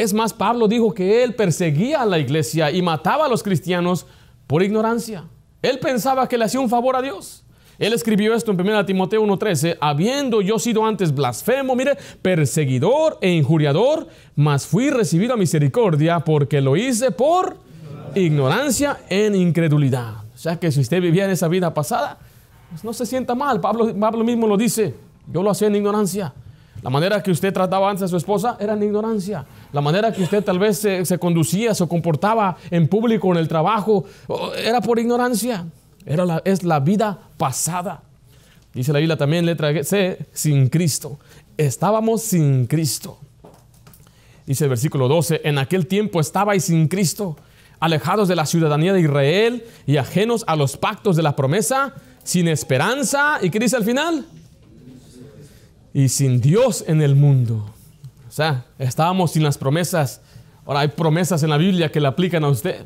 Es 0.00 0.14
más, 0.14 0.32
Pablo 0.32 0.66
dijo 0.66 0.94
que 0.94 1.22
él 1.22 1.34
perseguía 1.34 2.00
a 2.00 2.06
la 2.06 2.18
iglesia 2.18 2.70
y 2.70 2.80
mataba 2.80 3.26
a 3.26 3.28
los 3.28 3.42
cristianos 3.42 4.06
por 4.46 4.62
ignorancia. 4.62 5.24
Él 5.60 5.78
pensaba 5.78 6.26
que 6.26 6.38
le 6.38 6.46
hacía 6.46 6.58
un 6.58 6.70
favor 6.70 6.96
a 6.96 7.02
Dios. 7.02 7.44
Él 7.78 7.92
escribió 7.92 8.32
esto 8.32 8.50
en 8.50 8.58
1 8.58 8.86
Timoteo 8.86 9.22
1:13, 9.22 9.76
habiendo 9.78 10.40
yo 10.40 10.58
sido 10.58 10.86
antes 10.86 11.14
blasfemo, 11.14 11.76
mire, 11.76 11.98
perseguidor 12.22 13.18
e 13.20 13.30
injuriador, 13.30 14.08
mas 14.34 14.66
fui 14.66 14.88
recibido 14.88 15.34
a 15.34 15.36
misericordia 15.36 16.20
porque 16.20 16.62
lo 16.62 16.78
hice 16.78 17.10
por 17.10 17.58
ignorancia 18.14 19.00
en 19.10 19.34
incredulidad. 19.34 20.24
O 20.34 20.38
sea 20.38 20.58
que 20.58 20.72
si 20.72 20.80
usted 20.80 21.02
vivía 21.02 21.26
en 21.26 21.32
esa 21.32 21.46
vida 21.46 21.74
pasada, 21.74 22.16
pues 22.70 22.82
no 22.84 22.94
se 22.94 23.04
sienta 23.04 23.34
mal. 23.34 23.60
Pablo, 23.60 23.94
Pablo 23.94 24.24
mismo 24.24 24.46
lo 24.46 24.56
dice, 24.56 24.94
yo 25.30 25.42
lo 25.42 25.50
hacía 25.50 25.68
en 25.68 25.76
ignorancia. 25.76 26.32
La 26.82 26.90
manera 26.90 27.22
que 27.22 27.30
usted 27.30 27.52
trataba 27.52 27.90
antes 27.90 28.04
a 28.04 28.08
su 28.08 28.16
esposa 28.16 28.56
era 28.58 28.72
en 28.72 28.82
ignorancia. 28.82 29.44
La 29.72 29.80
manera 29.80 30.12
que 30.12 30.22
usted 30.22 30.42
tal 30.42 30.58
vez 30.58 30.78
se, 30.78 31.18
conducía, 31.18 31.74
se 31.74 31.86
comportaba 31.86 32.56
en 32.70 32.88
público, 32.88 33.30
en 33.32 33.38
el 33.38 33.48
trabajo, 33.48 34.04
era 34.56 34.80
por 34.80 34.98
ignorancia. 34.98 35.66
Es 36.44 36.64
la 36.64 36.80
vida 36.80 37.18
pasada. 37.36 38.02
Dice 38.72 38.92
la 38.92 39.00
Biblia 39.00 39.16
también, 39.16 39.44
letra 39.44 39.82
C, 39.82 40.26
sin 40.32 40.68
Cristo. 40.68 41.18
Estábamos 41.56 42.22
sin 42.22 42.66
Cristo. 42.66 43.18
Dice 44.46 44.64
el 44.64 44.70
versículo 44.70 45.08
12, 45.08 45.42
en 45.44 45.58
aquel 45.58 45.86
tiempo 45.86 46.20
estabais 46.20 46.64
sin 46.64 46.88
Cristo, 46.88 47.36
alejados 47.78 48.28
de 48.28 48.36
la 48.36 48.46
ciudadanía 48.46 48.92
de 48.92 49.00
Israel 49.00 49.64
y 49.86 49.96
ajenos 49.96 50.44
a 50.46 50.56
los 50.56 50.76
pactos 50.76 51.16
de 51.16 51.22
la 51.22 51.36
promesa, 51.36 51.94
sin 52.24 52.48
esperanza. 52.48 53.38
¿Y 53.42 53.50
qué 53.50 53.58
dice 53.58 53.76
al 53.76 53.84
final? 53.84 54.24
Y 55.92 56.08
sin 56.08 56.40
Dios 56.40 56.84
en 56.86 57.02
el 57.02 57.16
mundo. 57.16 57.66
O 58.28 58.32
sea, 58.32 58.66
estábamos 58.78 59.32
sin 59.32 59.42
las 59.42 59.58
promesas. 59.58 60.20
Ahora 60.64 60.80
hay 60.80 60.88
promesas 60.88 61.42
en 61.42 61.50
la 61.50 61.56
Biblia 61.56 61.90
que 61.90 62.00
le 62.00 62.06
aplican 62.06 62.44
a 62.44 62.48
usted. 62.48 62.84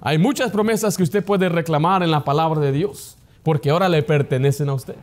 Hay 0.00 0.18
muchas 0.18 0.50
promesas 0.50 0.96
que 0.96 1.02
usted 1.02 1.24
puede 1.24 1.48
reclamar 1.48 2.02
en 2.02 2.10
la 2.10 2.24
palabra 2.24 2.60
de 2.60 2.72
Dios, 2.72 3.16
porque 3.42 3.70
ahora 3.70 3.88
le 3.88 4.02
pertenecen 4.02 4.68
a 4.68 4.74
usted. 4.74 4.96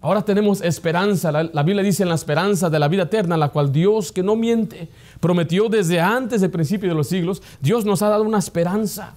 Ahora 0.00 0.22
tenemos 0.22 0.60
esperanza. 0.60 1.32
La, 1.32 1.62
Biblia 1.62 1.82
dice 1.82 2.02
en 2.02 2.08
la 2.08 2.14
esperanza 2.14 2.68
de 2.68 2.78
la 2.78 2.88
vida 2.88 3.04
eterna, 3.04 3.36
la 3.36 3.48
cual 3.48 3.72
Dios, 3.72 4.12
que 4.12 4.22
no 4.22 4.36
miente, 4.36 4.88
prometió 5.18 5.68
desde 5.68 6.00
antes 6.00 6.40
del 6.40 6.50
principio 6.50 6.88
de 6.88 6.94
los 6.94 7.08
siglos. 7.08 7.42
Dios 7.60 7.84
nos 7.84 8.02
ha 8.02 8.08
dado 8.08 8.22
una 8.22 8.38
esperanza. 8.38 9.14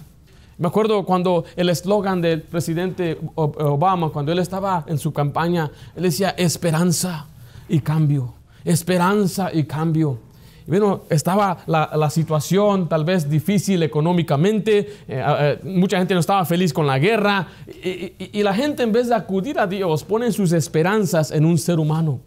Me 0.57 0.67
acuerdo 0.67 1.05
cuando 1.05 1.43
el 1.55 1.69
eslogan 1.69 2.21
del 2.21 2.41
presidente 2.41 3.19
Obama, 3.35 4.09
cuando 4.09 4.31
él 4.31 4.39
estaba 4.39 4.85
en 4.87 4.97
su 4.97 5.11
campaña, 5.11 5.69
él 5.95 6.03
decía 6.03 6.29
esperanza 6.37 7.27
y 7.69 7.79
cambio, 7.79 8.33
esperanza 8.63 9.49
y 9.53 9.63
cambio. 9.63 10.19
bueno, 10.67 11.01
estaba 11.09 11.59
la, 11.67 12.09
situación 12.09 12.89
tal 12.89 13.05
vez 13.05 13.29
difícil 13.29 13.83
económicamente, 13.83 14.97
eh, 15.07 15.59
mucha 15.63 15.97
gente 15.97 16.13
no 16.13 16.19
estaba 16.19 16.43
feliz 16.45 16.73
con 16.73 16.85
la 16.85 16.99
guerra 16.99 17.47
y, 17.67 18.13
y, 18.37 18.43
la 18.43 18.53
gente 18.53 18.83
en 18.83 18.91
vez 18.91 19.09
de 19.09 19.15
acudir 19.15 19.59
a 19.59 19.67
Dios 19.67 20.03
pone 20.03 20.31
sus 20.31 20.51
esperanzas 20.51 21.31
en 21.31 21.45
un 21.45 21.57
ser 21.57 21.79
humano. 21.79 22.21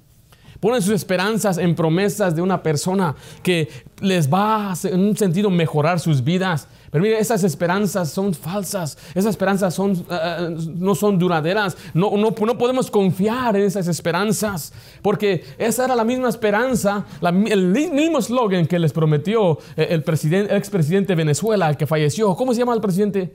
Ponen 0.61 0.83
sus 0.83 0.93
esperanzas 0.93 1.57
en 1.57 1.75
promesas 1.75 2.37
de 2.37 2.43
una 2.43 2.63
persona 2.63 3.17
que 3.43 3.69
les 4.01 4.31
va 4.31 4.73
a, 4.73 4.75
en 4.85 5.01
un 5.01 5.17
sentido, 5.17 5.49
mejorar 5.49 5.99
sus 5.99 6.23
vidas. 6.23 6.69
Pero 6.91 7.05
mire, 7.05 7.21
esas 7.21 7.45
esperanzas 7.45 8.11
son 8.11 8.35
falsas, 8.35 8.99
esas 9.15 9.31
esperanzas 9.31 9.73
son, 9.73 9.93
eh, 9.93 9.97
eh, 10.11 10.57
no 10.75 10.97
son 10.97 11.19
duraderas, 11.21 11.77
no, 11.95 12.17
no, 12.17 12.35
no, 12.37 12.59
podemos 12.59 12.91
confiar 12.91 13.55
en 13.55 13.63
esas 13.63 13.87
esperanzas, 13.87 14.73
porque 15.01 15.45
esa 15.57 15.85
era 15.85 15.95
la 15.95 16.03
misma 16.03 16.29
esperanza, 16.29 17.07
el 17.23 17.67
mismo 17.69 18.19
eslogan 18.19 18.67
que 18.67 18.81
les 18.81 18.93
prometió 18.93 19.59
eh, 19.77 19.87
el, 19.91 20.03
presidente, 20.03 20.51
el 20.53 20.59
expresidente 20.59 21.13
de 21.13 21.17
Venezuela, 21.17 21.73
que 21.75 21.87
falleció. 21.87 22.35
¿Cómo 22.35 22.53
se 22.53 22.59
llama 22.59 22.75
el 22.75 22.81
presidente? 22.81 23.35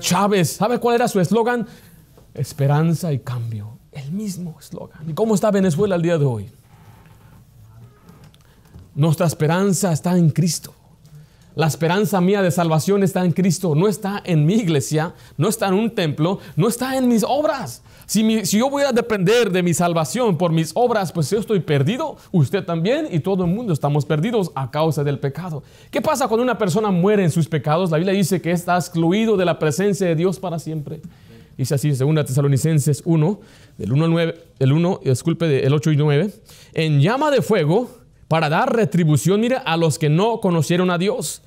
Chávez. 0.00 0.50
¿Sabe 0.50 0.78
cuál 0.80 0.96
era 0.96 1.06
su 1.06 1.20
eslogan? 1.20 1.66
Esperanza 2.34 3.12
y 3.12 3.20
cambio. 3.20 3.78
El 3.92 4.10
mismo 4.10 4.56
eslogan. 4.58 5.08
¿Y 5.08 5.14
cómo 5.14 5.36
está 5.36 5.52
Venezuela 5.52 5.94
el 5.94 6.02
día 6.02 6.18
de 6.18 6.24
hoy? 6.24 6.50
Nuestra 8.96 9.26
esperanza 9.26 9.92
está 9.92 10.16
en 10.18 10.30
Cristo. 10.30 10.74
La 11.56 11.68
esperanza 11.68 12.20
mía 12.20 12.42
de 12.42 12.50
salvación 12.50 13.04
está 13.04 13.24
en 13.24 13.30
Cristo, 13.30 13.76
no 13.76 13.86
está 13.86 14.20
en 14.24 14.44
mi 14.44 14.54
iglesia, 14.54 15.14
no 15.36 15.48
está 15.48 15.68
en 15.68 15.74
un 15.74 15.90
templo, 15.90 16.40
no 16.56 16.66
está 16.66 16.96
en 16.96 17.06
mis 17.06 17.22
obras. 17.22 17.82
Si, 18.06 18.42
yo 18.58 18.68
voy 18.68 18.82
a 18.82 18.90
depender 18.90 19.52
de 19.52 19.62
mi 19.62 19.72
salvación 19.72 20.36
por 20.36 20.50
mis 20.50 20.72
obras, 20.74 21.12
pues 21.12 21.30
yo 21.30 21.38
estoy 21.38 21.60
perdido, 21.60 22.16
usted 22.32 22.64
también 22.64 23.06
y 23.10 23.20
todo 23.20 23.44
el 23.44 23.50
mundo 23.50 23.72
estamos 23.72 24.04
perdidos 24.04 24.50
a 24.56 24.70
causa 24.70 25.04
del 25.04 25.20
pecado. 25.20 25.62
¿Qué 25.92 26.02
pasa 26.02 26.26
cuando 26.26 26.42
una 26.42 26.58
persona 26.58 26.90
muere 26.90 27.22
en 27.22 27.30
sus 27.30 27.48
pecados? 27.48 27.90
La 27.90 27.98
Biblia 27.98 28.14
dice 28.14 28.42
que 28.42 28.50
está 28.50 28.76
excluido 28.76 29.36
de 29.36 29.44
la 29.44 29.58
presencia 29.58 30.08
de 30.08 30.16
Dios 30.16 30.40
para 30.40 30.58
siempre. 30.58 31.00
Dice 31.56 31.76
así, 31.76 31.92
2 31.92 32.26
Tesalonicenses 32.26 33.02
1, 33.04 33.40
del 33.78 33.92
1 33.92 34.04
al 34.04 34.10
9, 34.10 34.34
el 34.58 34.72
1, 34.72 35.00
disculpe, 35.04 35.46
del 35.46 35.72
8 35.72 35.92
y 35.92 35.96
9, 35.96 36.30
en 36.74 37.00
llama 37.00 37.30
de 37.30 37.42
fuego 37.42 38.03
para 38.34 38.48
dar 38.48 38.74
retribución, 38.74 39.40
mire, 39.40 39.58
a 39.64 39.76
los 39.76 39.96
que 39.96 40.08
no 40.08 40.40
conocieron 40.40 40.90
a 40.90 40.98
Dios, 40.98 41.42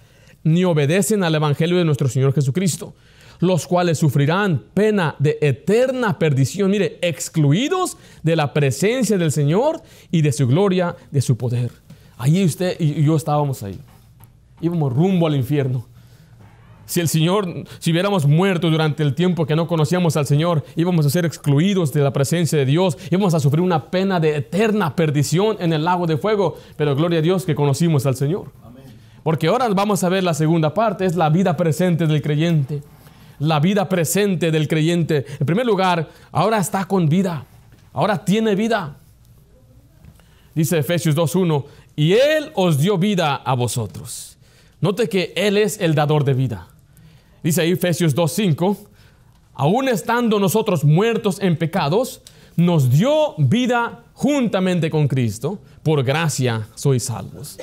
ni 0.46 0.64
obedecen 0.64 1.22
al 1.22 1.36
Evangelio 1.36 1.78
de 1.78 1.84
nuestro 1.84 2.08
Señor 2.08 2.34
Jesucristo, 2.34 2.96
los 3.40 3.68
cuales 3.68 3.98
sufrirán 3.98 4.64
pena 4.74 5.14
de 5.20 5.38
eterna 5.42 6.18
perdición, 6.18 6.72
mire, 6.72 6.98
excluidos 7.02 7.98
de 8.24 8.38
la 8.38 8.54
presencia 8.54 9.18
del 9.18 9.34
Señor 9.34 9.82
y 10.12 10.22
de 10.22 10.32
su 10.32 10.48
gloria, 10.48 10.96
de 11.12 11.20
su 11.20 11.36
poder. 11.36 11.72
Allí 12.18 12.46
usted 12.46 12.78
y 12.80 13.04
yo 13.04 13.18
estábamos 13.18 13.64
ahí. 13.64 13.78
Íbamos 14.62 14.94
rumbo 14.94 15.28
al 15.28 15.36
infierno. 15.36 15.86
Si 16.88 17.02
el 17.02 17.10
Señor, 17.10 17.66
si 17.80 17.92
hubiéramos 17.92 18.26
muerto 18.26 18.70
durante 18.70 19.04
el 19.04 19.14
tiempo 19.14 19.46
que 19.46 19.58
no 19.58 19.68
conocíamos 19.68 20.16
al 20.16 20.26
Señor, 20.26 20.64
íbamos 20.78 21.06
a 21.06 21.10
ser 21.10 21.26
excluidos 21.26 21.92
de 21.92 22.02
la 22.02 22.14
presencia 22.14 22.58
de 22.58 22.66
Dios, 22.66 22.98
íbamos 23.12 23.34
a 23.34 23.42
sufrir 23.42 23.62
una 23.62 23.92
pena 23.92 24.22
de 24.22 24.38
eterna 24.38 24.96
perdición 24.96 25.58
en 25.60 25.74
el 25.74 25.84
lago 25.84 26.08
de 26.08 26.18
fuego. 26.18 26.56
Pero 26.78 26.96
gloria 26.96 27.20
a 27.20 27.22
Dios 27.22 27.46
que 27.46 27.56
conocimos 27.56 28.06
al 28.06 28.16
Señor. 28.16 28.54
Porque 29.22 29.48
ahora 29.48 29.68
vamos 29.68 30.02
a 30.06 30.10
ver 30.10 30.24
la 30.24 30.34
segunda 30.34 30.74
parte, 30.74 31.06
es 31.06 31.18
la 31.18 31.30
vida 31.30 31.58
presente 31.58 32.08
del 32.08 32.22
creyente. 32.22 32.82
La 33.40 33.60
vida 33.60 33.90
presente 33.90 34.50
del 34.50 34.70
creyente. 34.70 35.26
En 35.42 35.46
primer 35.46 35.66
lugar, 35.66 36.08
ahora 36.32 36.58
está 36.58 36.86
con 36.86 37.10
vida. 37.10 37.44
Ahora 37.92 38.24
tiene 38.24 38.56
vida. 38.56 38.96
Dice 40.56 40.78
Efesios 40.78 41.18
2.1, 41.18 41.66
y 41.98 42.14
Él 42.14 42.50
os 42.56 42.78
dio 42.78 42.98
vida 42.98 43.36
a 43.36 43.54
vosotros. 43.56 44.38
Note 44.80 45.10
que 45.10 45.34
Él 45.36 45.58
es 45.58 45.82
el 45.82 45.94
dador 45.94 46.24
de 46.24 46.34
vida. 46.34 46.68
Dice 47.48 47.62
ahí 47.62 47.72
Efesios 47.72 48.14
2.5, 48.14 48.76
aún 49.54 49.88
estando 49.88 50.38
nosotros 50.38 50.84
muertos 50.84 51.40
en 51.40 51.56
pecados, 51.56 52.22
nos 52.58 52.92
dio 52.92 53.36
vida 53.38 54.04
juntamente 54.12 54.90
con 54.90 55.08
Cristo, 55.08 55.58
por 55.82 56.04
gracia 56.04 56.68
sois 56.76 57.04
salvos. 57.04 57.58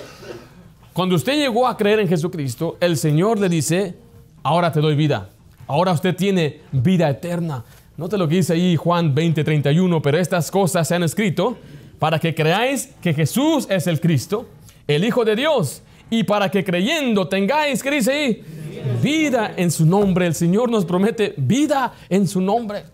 Cuando 0.94 1.14
usted 1.16 1.34
llegó 1.34 1.68
a 1.68 1.76
creer 1.76 2.00
en 2.00 2.08
Jesucristo, 2.08 2.78
el 2.80 2.96
Señor 2.96 3.38
le 3.38 3.50
dice, 3.50 3.94
ahora 4.42 4.72
te 4.72 4.80
doy 4.80 4.94
vida, 4.94 5.28
ahora 5.66 5.92
usted 5.92 6.16
tiene 6.16 6.62
vida 6.72 7.10
eterna. 7.10 7.62
Note 7.98 8.16
lo 8.16 8.26
que 8.26 8.36
dice 8.36 8.54
ahí 8.54 8.76
Juan 8.76 9.14
20:31, 9.14 10.00
pero 10.00 10.16
estas 10.16 10.50
cosas 10.50 10.88
se 10.88 10.94
han 10.94 11.02
escrito 11.02 11.58
para 11.98 12.18
que 12.18 12.34
creáis 12.34 12.88
que 13.02 13.12
Jesús 13.12 13.66
es 13.68 13.86
el 13.86 14.00
Cristo, 14.00 14.48
el 14.86 15.04
Hijo 15.04 15.26
de 15.26 15.36
Dios, 15.36 15.82
y 16.08 16.24
para 16.24 16.50
que 16.50 16.64
creyendo 16.64 17.28
tengáis, 17.28 17.82
¿qué 17.82 17.90
dice 17.90 18.12
ahí? 18.12 18.63
Vida 19.02 19.54
en 19.56 19.70
su 19.70 19.86
nombre. 19.86 20.26
El 20.26 20.34
Señor 20.34 20.70
nos 20.70 20.84
promete 20.84 21.34
vida 21.36 21.92
en 22.08 22.26
su 22.26 22.40
nombre. 22.40 22.84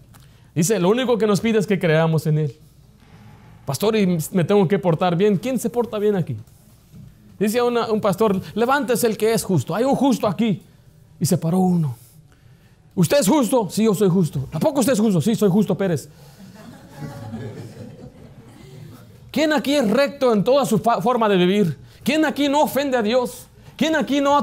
Dice, 0.55 0.79
lo 0.79 0.89
único 0.89 1.19
que 1.19 1.27
nos 1.27 1.41
pide 1.41 1.59
es 1.59 1.67
que 1.67 1.79
creamos 1.79 2.27
en 2.27 2.39
Él. 2.39 2.57
Pastor, 3.65 3.97
y 3.97 4.19
me 4.33 4.45
tengo 4.45 4.67
que 4.67 4.79
portar 4.79 5.17
bien. 5.17 5.37
¿Quién 5.37 5.59
se 5.59 5.71
porta 5.71 5.99
bien 5.99 6.17
aquí? 6.17 6.37
Dice 7.39 7.63
un 7.63 8.01
pastor, 8.01 8.41
levántese 8.55 9.07
el 9.07 9.17
que 9.17 9.33
es 9.33 9.45
justo. 9.45 9.75
Hay 9.75 9.85
un 9.85 9.95
justo 9.95 10.27
aquí. 10.27 10.63
Y 11.19 11.27
se 11.27 11.39
paró 11.39 11.59
uno. 11.59 11.97
¿Usted 12.95 13.21
es 13.21 13.29
justo? 13.29 13.69
Sí, 13.71 13.85
yo 13.85 13.95
soy 13.95 14.09
justo. 14.09 14.49
¿A 14.53 14.59
poco 14.59 14.81
usted 14.81 14.93
es 14.93 15.01
justo? 15.01 15.21
Sí, 15.21 15.35
soy 15.35 15.49
justo, 15.49 15.77
Pérez. 15.77 16.09
¿Quién 19.31 19.53
aquí 19.53 19.75
es 19.75 19.89
recto 19.89 20.33
en 20.33 20.43
toda 20.43 20.67
su 20.67 20.79
forma 20.79 21.29
de 21.29 21.37
vivir? 21.37 21.79
¿Quién 22.03 22.25
aquí 22.25 22.49
no 22.49 22.63
ofende 22.63 22.97
a 22.97 23.03
Dios? 23.03 23.47
¿Quién 23.81 23.97
aquí 23.97 24.21
no, 24.21 24.37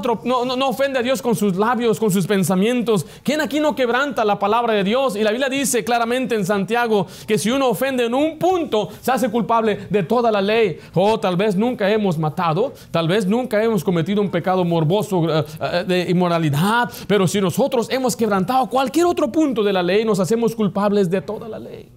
ofende 0.68 0.98
a 0.98 1.04
Dios 1.04 1.22
con 1.22 1.36
sus 1.36 1.58
labios, 1.58 2.00
con 2.00 2.10
sus 2.10 2.26
pensamientos? 2.26 3.06
¿Quién 3.22 3.40
aquí 3.40 3.60
no 3.60 3.76
quebranta 3.76 4.26
la 4.26 4.40
palabra 4.40 4.74
de 4.74 4.84
Dios? 4.84 5.16
Y 5.16 5.22
la 5.22 5.30
Biblia 5.30 5.48
dice 5.48 5.84
claramente 5.84 6.34
en 6.34 6.44
Santiago 6.44 7.06
que 7.28 7.38
si 7.38 7.52
uno 7.52 7.70
ofende 7.70 8.06
en 8.06 8.16
un 8.16 8.40
punto, 8.40 8.90
se 9.00 9.12
hace 9.12 9.30
culpable 9.30 9.86
de 9.92 10.02
toda 10.02 10.32
la 10.32 10.42
ley. 10.42 10.80
Oh, 10.96 11.20
tal 11.20 11.36
vez 11.36 11.56
nunca 11.56 11.88
hemos 11.88 12.18
matado, 12.18 12.74
tal 12.90 13.08
vez 13.08 13.28
nunca 13.28 13.64
hemos 13.64 13.84
cometido 13.84 14.24
un 14.24 14.32
pecado 14.32 14.66
morboso 14.66 15.30
eh, 15.30 15.46
eh, 15.62 15.84
de 15.88 16.10
inmoralidad, 16.10 16.90
pero 17.06 17.28
si 17.28 17.40
nosotros 17.40 17.88
hemos 17.92 18.16
quebrantado 18.16 18.68
cualquier 18.68 19.06
otro 19.06 19.32
punto 19.32 19.62
de 19.62 19.72
la 19.72 19.84
ley, 19.84 20.04
nos 20.04 20.20
hacemos 20.20 20.56
culpables 20.56 21.12
de 21.12 21.22
toda 21.22 21.48
la 21.48 21.60
ley. 21.60 21.97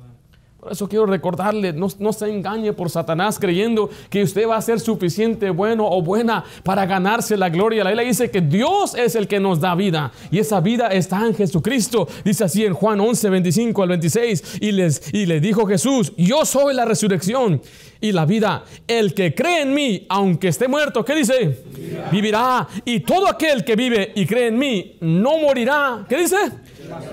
Por 0.61 0.73
eso 0.73 0.87
quiero 0.91 1.07
recordarle, 1.07 1.73
no, 1.73 1.89
se 1.89 2.29
engañe 2.29 2.75
por 2.75 2.91
Satanás 2.91 3.39
creyendo 3.39 3.89
que 4.11 4.23
usted 4.23 4.47
va 4.47 4.57
a 4.57 4.61
ser 4.61 4.79
suficiente 4.79 5.49
bueno 5.49 5.89
o 5.89 6.03
buena 6.03 6.45
para 6.63 6.85
ganarse 6.85 7.39
la 7.39 7.49
gloria. 7.49 7.83
La 7.83 7.91
Biblia 7.91 8.07
dice 8.07 8.31
que 8.31 8.43
Dios 8.43 8.95
es 8.95 9.15
el 9.15 9.27
que 9.27 9.41
nos 9.41 9.59
da 9.59 9.75
vida 9.75 10.13
y 10.31 10.39
esa 10.39 10.61
vida 10.61 10.89
está 10.89 11.27
en 11.27 11.35
Jesucristo. 11.35 12.07
Dice 12.27 12.45
así 12.45 12.67
en 12.67 12.75
Juan 12.75 13.01
11, 13.01 13.31
25 13.31 13.83
al 13.83 13.89
26 13.89 14.59
y 14.61 14.73
les, 14.73 15.15
y 15.15 15.25
le 15.25 15.41
dijo 15.41 15.67
Jesús, 15.67 16.13
yo 16.19 16.45
soy 16.45 16.75
la 16.75 16.85
resurrección 16.85 17.63
y 17.99 18.13
la 18.13 18.27
vida. 18.27 18.65
El 18.87 19.15
que 19.15 19.35
cree 19.35 19.63
en 19.63 19.73
mí, 19.73 20.05
aunque 20.11 20.49
esté 20.49 20.69
muerto, 20.69 21.03
¿qué 21.07 21.15
dice? 21.15 21.65
Vivirá. 21.75 22.11
Vivirá. 22.11 22.69
Y 22.85 23.01
todo 23.01 23.31
aquel 23.31 23.65
que 23.65 23.77
vive 23.77 24.13
y 24.15 24.27
cree 24.27 24.49
en 24.49 24.59
mí 24.59 24.99
no 25.01 25.39
morirá. 25.39 26.05
¿Qué 26.07 26.19
dice? 26.19 26.37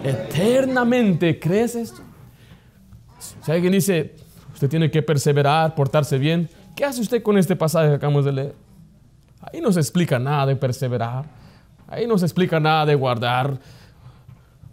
Eternamente. 0.04 1.40
¿Crees 1.40 1.76
esto? 1.76 2.07
Si 3.48 3.54
alguien 3.54 3.72
dice, 3.72 4.14
usted 4.54 4.68
tiene 4.68 4.92
que 4.92 5.02
perseverar, 5.02 5.74
portarse 5.74 6.18
bien, 6.18 6.50
¿qué 6.76 6.84
hace 6.84 7.00
usted 7.00 7.24
con 7.24 7.38
este 7.38 7.56
pasaje 7.56 7.88
que 7.88 7.96
acabamos 7.96 8.26
de 8.26 8.34
leer? 8.34 8.56
Ahí 9.40 9.62
no 9.62 9.72
se 9.72 9.80
explica 9.80 10.20
nada 10.20 10.48
de 10.48 10.58
perseverar, 10.58 11.24
ahí 11.88 12.06
no 12.08 12.18
se 12.18 12.26
explica 12.26 12.60
nada 12.60 12.86
de 12.86 12.96
guardar, 12.96 13.58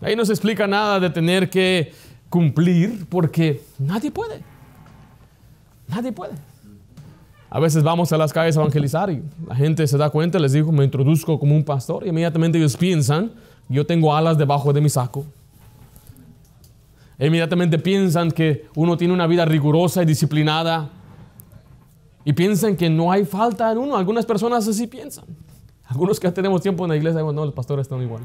ahí 0.00 0.16
no 0.16 0.24
se 0.24 0.32
explica 0.32 0.66
nada 0.66 0.98
de 0.98 1.08
tener 1.08 1.48
que 1.48 1.92
cumplir, 2.28 3.06
porque 3.08 3.62
nadie 3.78 4.10
puede. 4.10 4.42
Nadie 5.86 6.10
puede. 6.10 6.34
A 7.50 7.60
veces 7.60 7.84
vamos 7.84 8.12
a 8.12 8.16
las 8.16 8.32
calles 8.32 8.56
a 8.56 8.60
evangelizar 8.60 9.08
y 9.08 9.22
la 9.46 9.54
gente 9.54 9.86
se 9.86 9.96
da 9.96 10.10
cuenta, 10.10 10.40
les 10.40 10.52
digo, 10.52 10.72
me 10.72 10.82
introduzco 10.82 11.38
como 11.38 11.54
un 11.54 11.62
pastor 11.62 12.04
y 12.04 12.08
inmediatamente 12.08 12.58
ellos 12.58 12.76
piensan, 12.76 13.34
yo 13.68 13.86
tengo 13.86 14.16
alas 14.16 14.36
debajo 14.36 14.72
de 14.72 14.80
mi 14.80 14.88
saco. 14.88 15.24
Inmediatamente 17.18 17.78
piensan 17.78 18.30
que 18.30 18.66
uno 18.74 18.96
tiene 18.96 19.14
una 19.14 19.26
vida 19.26 19.44
rigurosa 19.44 20.02
y 20.02 20.06
disciplinada. 20.06 20.90
Y 22.24 22.32
piensan 22.32 22.76
que 22.76 22.90
no 22.90 23.12
hay 23.12 23.24
falta 23.24 23.70
en 23.70 23.78
uno. 23.78 23.96
Algunas 23.96 24.26
personas 24.26 24.66
así 24.66 24.86
piensan. 24.86 25.24
Algunos 25.86 26.18
que 26.18 26.30
tenemos 26.32 26.62
tiempo 26.62 26.84
en 26.84 26.90
la 26.90 26.96
iglesia, 26.96 27.20
no, 27.20 27.32
los 27.44 27.54
pastores 27.54 27.84
están 27.84 28.02
igual. 28.02 28.22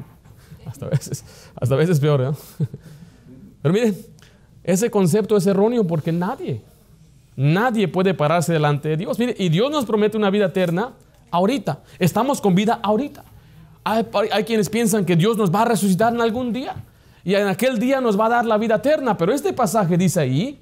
Hasta 0.66 0.86
veces, 0.88 1.24
hasta 1.54 1.76
veces 1.76 2.00
peor. 2.00 2.20
¿eh? 2.22 2.66
Pero 3.62 3.72
miren, 3.72 3.96
ese 4.64 4.90
concepto 4.90 5.36
es 5.36 5.46
erróneo 5.46 5.86
porque 5.86 6.10
nadie, 6.10 6.62
nadie 7.36 7.86
puede 7.86 8.14
pararse 8.14 8.52
delante 8.52 8.88
de 8.88 8.96
Dios. 8.96 9.18
Mire, 9.18 9.34
y 9.38 9.50
Dios 9.50 9.70
nos 9.70 9.84
promete 9.84 10.16
una 10.16 10.30
vida 10.30 10.46
eterna 10.46 10.92
ahorita. 11.30 11.80
Estamos 11.98 12.40
con 12.40 12.54
vida 12.54 12.80
ahorita. 12.82 13.24
Hay, 13.84 14.06
hay 14.32 14.44
quienes 14.44 14.68
piensan 14.68 15.04
que 15.04 15.16
Dios 15.16 15.36
nos 15.36 15.54
va 15.54 15.62
a 15.62 15.64
resucitar 15.66 16.14
en 16.14 16.20
algún 16.20 16.52
día 16.52 16.76
y 17.24 17.34
en 17.34 17.46
aquel 17.46 17.78
día 17.78 18.00
nos 18.00 18.18
va 18.18 18.26
a 18.26 18.30
dar 18.30 18.46
la 18.46 18.56
vida 18.56 18.76
eterna. 18.76 19.16
Pero 19.16 19.32
este 19.32 19.52
pasaje 19.52 19.96
dice 19.96 20.20
ahí 20.20 20.58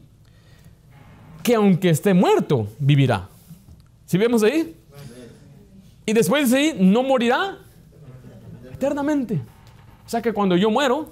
que 1.42 1.54
aunque 1.54 1.90
esté 1.90 2.14
muerto, 2.14 2.66
vivirá. 2.78 3.28
¿Sí 4.06 4.18
vemos 4.18 4.42
ahí? 4.42 4.74
Y 6.04 6.12
después 6.12 6.44
dice 6.44 6.56
ahí, 6.56 6.76
no 6.80 7.02
morirá 7.02 7.58
eternamente. 8.72 9.40
O 10.06 10.08
sea 10.08 10.22
que 10.22 10.32
cuando 10.32 10.56
yo 10.56 10.70
muero, 10.70 11.08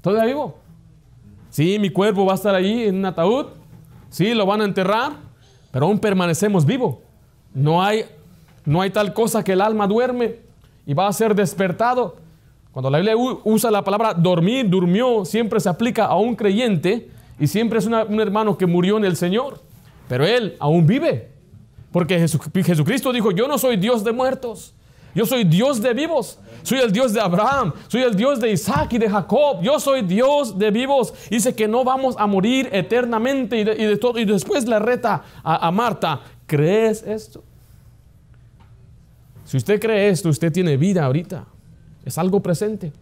todavía 0.00 0.26
vivo. 0.26 0.58
Sí, 1.50 1.78
mi 1.78 1.90
cuerpo 1.90 2.24
va 2.24 2.32
a 2.32 2.36
estar 2.36 2.54
ahí 2.54 2.84
en 2.84 2.96
un 2.96 3.04
ataúd. 3.04 3.46
Sí, 4.10 4.32
lo 4.34 4.46
van 4.46 4.60
a 4.60 4.64
enterrar, 4.64 5.12
pero 5.72 5.86
aún 5.86 5.98
permanecemos 5.98 6.64
vivos. 6.64 6.98
No 7.52 7.82
hay, 7.82 8.04
no 8.64 8.80
hay 8.80 8.90
tal 8.90 9.12
cosa 9.12 9.42
que 9.42 9.52
el 9.52 9.60
alma 9.60 9.86
duerme 9.86 10.36
y 10.86 10.94
va 10.94 11.08
a 11.08 11.12
ser 11.12 11.34
despertado. 11.34 12.16
Cuando 12.76 12.90
la 12.90 12.98
Biblia 12.98 13.16
usa 13.16 13.70
la 13.70 13.82
palabra 13.82 14.12
dormir, 14.12 14.68
durmió, 14.68 15.24
siempre 15.24 15.58
se 15.60 15.68
aplica 15.70 16.04
a 16.04 16.16
un 16.16 16.36
creyente 16.36 17.08
y 17.40 17.46
siempre 17.46 17.78
es 17.78 17.86
un 17.86 18.20
hermano 18.20 18.58
que 18.58 18.66
murió 18.66 18.98
en 18.98 19.06
el 19.06 19.16
Señor. 19.16 19.62
Pero 20.06 20.26
él 20.26 20.56
aún 20.60 20.86
vive. 20.86 21.30
Porque 21.90 22.18
Jesucristo 22.18 23.14
dijo, 23.14 23.30
yo 23.30 23.48
no 23.48 23.56
soy 23.56 23.78
Dios 23.78 24.04
de 24.04 24.12
muertos, 24.12 24.74
yo 25.14 25.24
soy 25.24 25.44
Dios 25.44 25.80
de 25.80 25.94
vivos. 25.94 26.38
Soy 26.64 26.80
el 26.80 26.92
Dios 26.92 27.14
de 27.14 27.20
Abraham, 27.22 27.72
soy 27.88 28.02
el 28.02 28.14
Dios 28.14 28.40
de 28.40 28.52
Isaac 28.52 28.92
y 28.92 28.98
de 28.98 29.08
Jacob. 29.08 29.62
Yo 29.62 29.80
soy 29.80 30.02
Dios 30.02 30.58
de 30.58 30.70
vivos. 30.70 31.14
Dice 31.30 31.54
que 31.54 31.66
no 31.66 31.82
vamos 31.82 32.14
a 32.18 32.26
morir 32.26 32.68
eternamente 32.72 33.58
y, 33.58 33.64
de, 33.64 33.96
todo. 33.96 34.18
Y 34.18 34.26
después 34.26 34.68
le 34.68 34.78
reta 34.78 35.24
a, 35.42 35.66
a 35.66 35.70
Marta, 35.70 36.20
¿crees 36.46 37.02
esto? 37.02 37.42
Si 39.46 39.56
usted 39.56 39.80
cree 39.80 40.10
esto, 40.10 40.28
usted 40.28 40.52
tiene 40.52 40.76
vida 40.76 41.06
ahorita. 41.06 41.55
Es 42.06 42.16
algo 42.16 42.40
presente. 42.40 42.92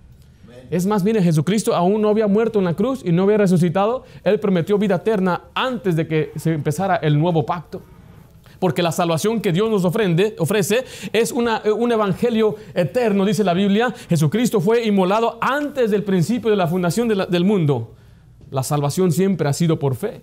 Es 0.71 0.87
más, 0.87 1.05
mire, 1.05 1.23
Jesucristo 1.23 1.75
aún 1.75 2.01
no 2.01 2.09
había 2.09 2.27
muerto 2.27 2.59
en 2.59 2.65
la 2.65 2.75
cruz 2.75 3.03
y 3.05 3.13
no 3.13 3.25
había 3.25 3.37
resucitado. 3.39 4.05
Él 4.25 4.41
prometió 4.41 4.79
vida 4.79 4.97
eterna 4.97 5.43
antes 5.55 5.95
de 5.95 6.09
que 6.09 6.33
se 6.37 6.53
empezara 6.53 6.97
el 6.97 7.19
nuevo 7.19 7.45
pacto. 7.45 7.83
Porque 8.59 8.83
la 8.83 8.93
salvación 8.93 9.41
que 9.41 9.53
Dios 9.53 9.71
nos 9.71 9.85
ofrende, 9.85 10.35
ofrece 10.39 10.85
es 11.13 11.33
una, 11.33 11.63
un 11.77 11.93
evangelio 11.93 12.57
eterno, 12.75 13.27
dice 13.27 13.45
la 13.45 13.53
Biblia. 13.53 13.95
Jesucristo 14.09 14.61
fue 14.61 14.87
inmolado 14.87 15.39
antes 15.41 15.91
del 15.91 16.03
principio 16.03 16.51
de 16.51 16.57
la 16.57 16.67
fundación 16.67 17.09
del 17.09 17.45
mundo. 17.45 17.95
La 18.51 18.63
salvación 18.63 19.13
siempre 19.13 19.49
ha 19.49 19.53
sido 19.53 19.79
por 19.79 19.97
fe. 19.97 20.23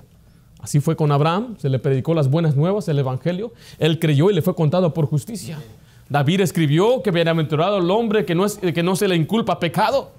Así 0.60 0.80
fue 0.80 0.96
con 0.96 1.12
Abraham, 1.12 1.56
se 1.60 1.70
le 1.70 1.80
predicó 1.80 2.14
las 2.14 2.30
buenas 2.30 2.56
nuevas, 2.56 2.88
el 2.88 3.00
evangelio. 3.00 3.52
Él 3.80 4.00
creyó 4.00 4.30
y 4.30 4.34
le 4.34 4.42
fue 4.42 4.56
contado 4.56 4.94
por 4.94 5.06
justicia. 5.08 5.60
David 6.12 6.42
escribió 6.42 7.02
que 7.02 7.10
bienaventurado 7.10 7.78
el 7.78 7.90
hombre 7.90 8.26
que 8.26 8.36
no, 8.36 8.44
es, 8.44 8.58
que 8.58 8.84
no 8.84 8.98
se 8.98 9.08
le 9.08 9.16
inculpa 9.16 9.62
pecado. 9.62 10.12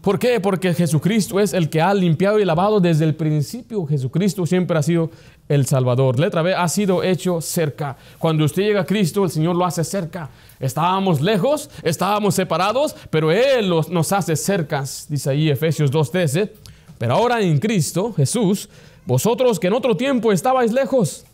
¿Por 0.00 0.18
qué? 0.18 0.40
Porque 0.40 0.74
Jesucristo 0.74 1.38
es 1.38 1.52
el 1.52 1.70
que 1.70 1.80
ha 1.80 1.94
limpiado 1.94 2.40
y 2.40 2.44
lavado 2.44 2.80
desde 2.80 3.04
el 3.04 3.14
principio. 3.14 3.86
Jesucristo 3.86 4.44
siempre 4.46 4.76
ha 4.76 4.82
sido 4.82 5.12
el 5.48 5.64
Salvador. 5.64 6.18
Letra 6.18 6.42
B, 6.42 6.52
ha 6.52 6.66
sido 6.66 7.04
hecho 7.04 7.40
cerca. 7.40 7.96
Cuando 8.18 8.44
usted 8.44 8.64
llega 8.64 8.80
a 8.80 8.84
Cristo, 8.84 9.22
el 9.22 9.30
Señor 9.30 9.54
lo 9.54 9.64
hace 9.64 9.84
cerca. 9.84 10.28
Estábamos 10.58 11.20
lejos, 11.20 11.70
estábamos 11.84 12.34
separados, 12.34 12.96
pero 13.08 13.30
Él 13.30 13.70
nos 13.70 14.12
hace 14.12 14.34
cercas, 14.34 15.06
dice 15.08 15.30
ahí 15.30 15.50
Efesios 15.50 15.92
2.13. 15.92 16.50
Pero 16.98 17.14
ahora 17.14 17.40
en 17.40 17.60
Cristo, 17.60 18.12
Jesús, 18.12 18.68
vosotros 19.06 19.60
que 19.60 19.68
en 19.68 19.74
otro 19.74 19.96
tiempo 19.96 20.32
estabais 20.32 20.72
lejos, 20.72 21.24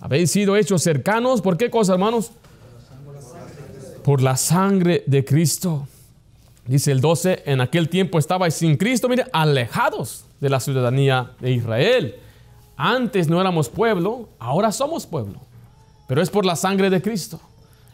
habéis 0.00 0.30
sido 0.30 0.54
hechos 0.54 0.82
cercanos. 0.82 1.40
¿Por 1.40 1.56
qué 1.56 1.70
cosa, 1.70 1.94
hermanos? 1.94 2.32
Por 4.08 4.22
la 4.22 4.38
sangre 4.38 5.04
de 5.04 5.22
Cristo. 5.22 5.86
Dice 6.66 6.92
el 6.92 7.02
12, 7.02 7.42
en 7.44 7.60
aquel 7.60 7.90
tiempo 7.90 8.18
estabais 8.18 8.54
sin 8.54 8.78
Cristo, 8.78 9.06
mire, 9.06 9.26
alejados 9.34 10.24
de 10.40 10.48
la 10.48 10.60
ciudadanía 10.60 11.32
de 11.40 11.50
Israel. 11.52 12.14
Antes 12.78 13.28
no 13.28 13.38
éramos 13.38 13.68
pueblo, 13.68 14.30
ahora 14.38 14.72
somos 14.72 15.04
pueblo. 15.04 15.40
Pero 16.06 16.22
es 16.22 16.30
por 16.30 16.46
la 16.46 16.56
sangre 16.56 16.88
de 16.88 17.02
Cristo, 17.02 17.38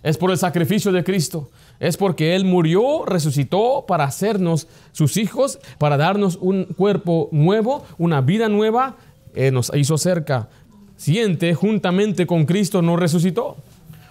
es 0.05 0.17
por 0.17 0.31
el 0.31 0.39
sacrificio 0.39 0.93
de 0.93 1.03
Cristo, 1.03 1.51
es 1.81 1.97
porque 1.97 2.37
Él 2.37 2.45
murió, 2.45 3.05
resucitó 3.05 3.85
para 3.85 4.05
hacernos 4.05 4.69
sus 4.93 5.17
hijos, 5.17 5.59
para 5.79 5.97
darnos 5.97 6.39
un 6.41 6.67
cuerpo 6.67 7.29
nuevo, 7.33 7.85
una 7.99 8.21
vida 8.21 8.49
nueva, 8.49 8.95
eh, 9.35 9.51
nos 9.51 9.73
hizo 9.75 9.99
cerca. 9.99 10.49
Siguiente, 10.97 11.55
juntamente 11.55 12.25
con 12.25 12.47
Cristo 12.47 12.83
nos 12.83 13.01
resucitó 13.01 13.57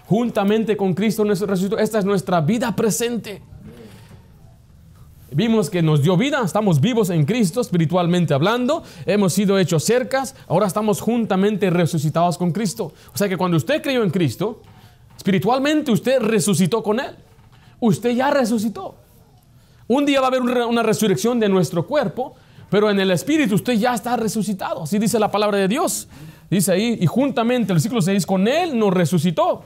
juntamente 0.06 0.76
con 0.76 0.94
Cristo 0.94 1.24
resucitó. 1.24 1.78
Esta 1.78 1.98
es 1.98 2.04
nuestra 2.04 2.40
vida 2.40 2.74
presente. 2.74 3.42
Vimos 5.30 5.68
que 5.68 5.82
nos 5.82 6.00
dio 6.00 6.16
vida, 6.16 6.42
estamos 6.44 6.80
vivos 6.80 7.10
en 7.10 7.24
Cristo, 7.24 7.60
espiritualmente 7.60 8.34
hablando, 8.34 8.84
hemos 9.04 9.32
sido 9.32 9.58
hechos 9.58 9.82
cercas, 9.82 10.36
ahora 10.46 10.68
estamos 10.68 11.00
juntamente 11.00 11.70
resucitados 11.70 12.38
con 12.38 12.52
Cristo. 12.52 12.92
O 13.12 13.18
sea 13.18 13.28
que 13.28 13.36
cuando 13.36 13.56
usted 13.56 13.82
creyó 13.82 14.04
en 14.04 14.10
Cristo, 14.10 14.62
espiritualmente 15.16 15.90
usted 15.90 16.20
resucitó 16.20 16.84
con 16.84 17.00
Él. 17.00 17.16
Usted 17.80 18.10
ya 18.10 18.30
resucitó. 18.30 18.94
Un 19.88 20.06
día 20.06 20.20
va 20.20 20.28
a 20.28 20.30
haber 20.30 20.42
una 20.42 20.84
resurrección 20.84 21.40
de 21.40 21.48
nuestro 21.48 21.84
cuerpo, 21.84 22.36
pero 22.70 22.88
en 22.88 23.00
el 23.00 23.10
espíritu 23.10 23.56
usted 23.56 23.74
ya 23.74 23.92
está 23.92 24.16
resucitado. 24.16 24.84
Así 24.84 25.00
dice 25.00 25.18
la 25.18 25.32
palabra 25.32 25.58
de 25.58 25.66
Dios. 25.66 26.06
Dice 26.48 26.72
ahí, 26.72 26.98
y 27.00 27.06
juntamente, 27.06 27.72
el 27.72 27.76
versículo 27.76 28.00
6, 28.00 28.24
con 28.24 28.46
Él 28.46 28.78
nos 28.78 28.94
resucitó. 28.94 29.64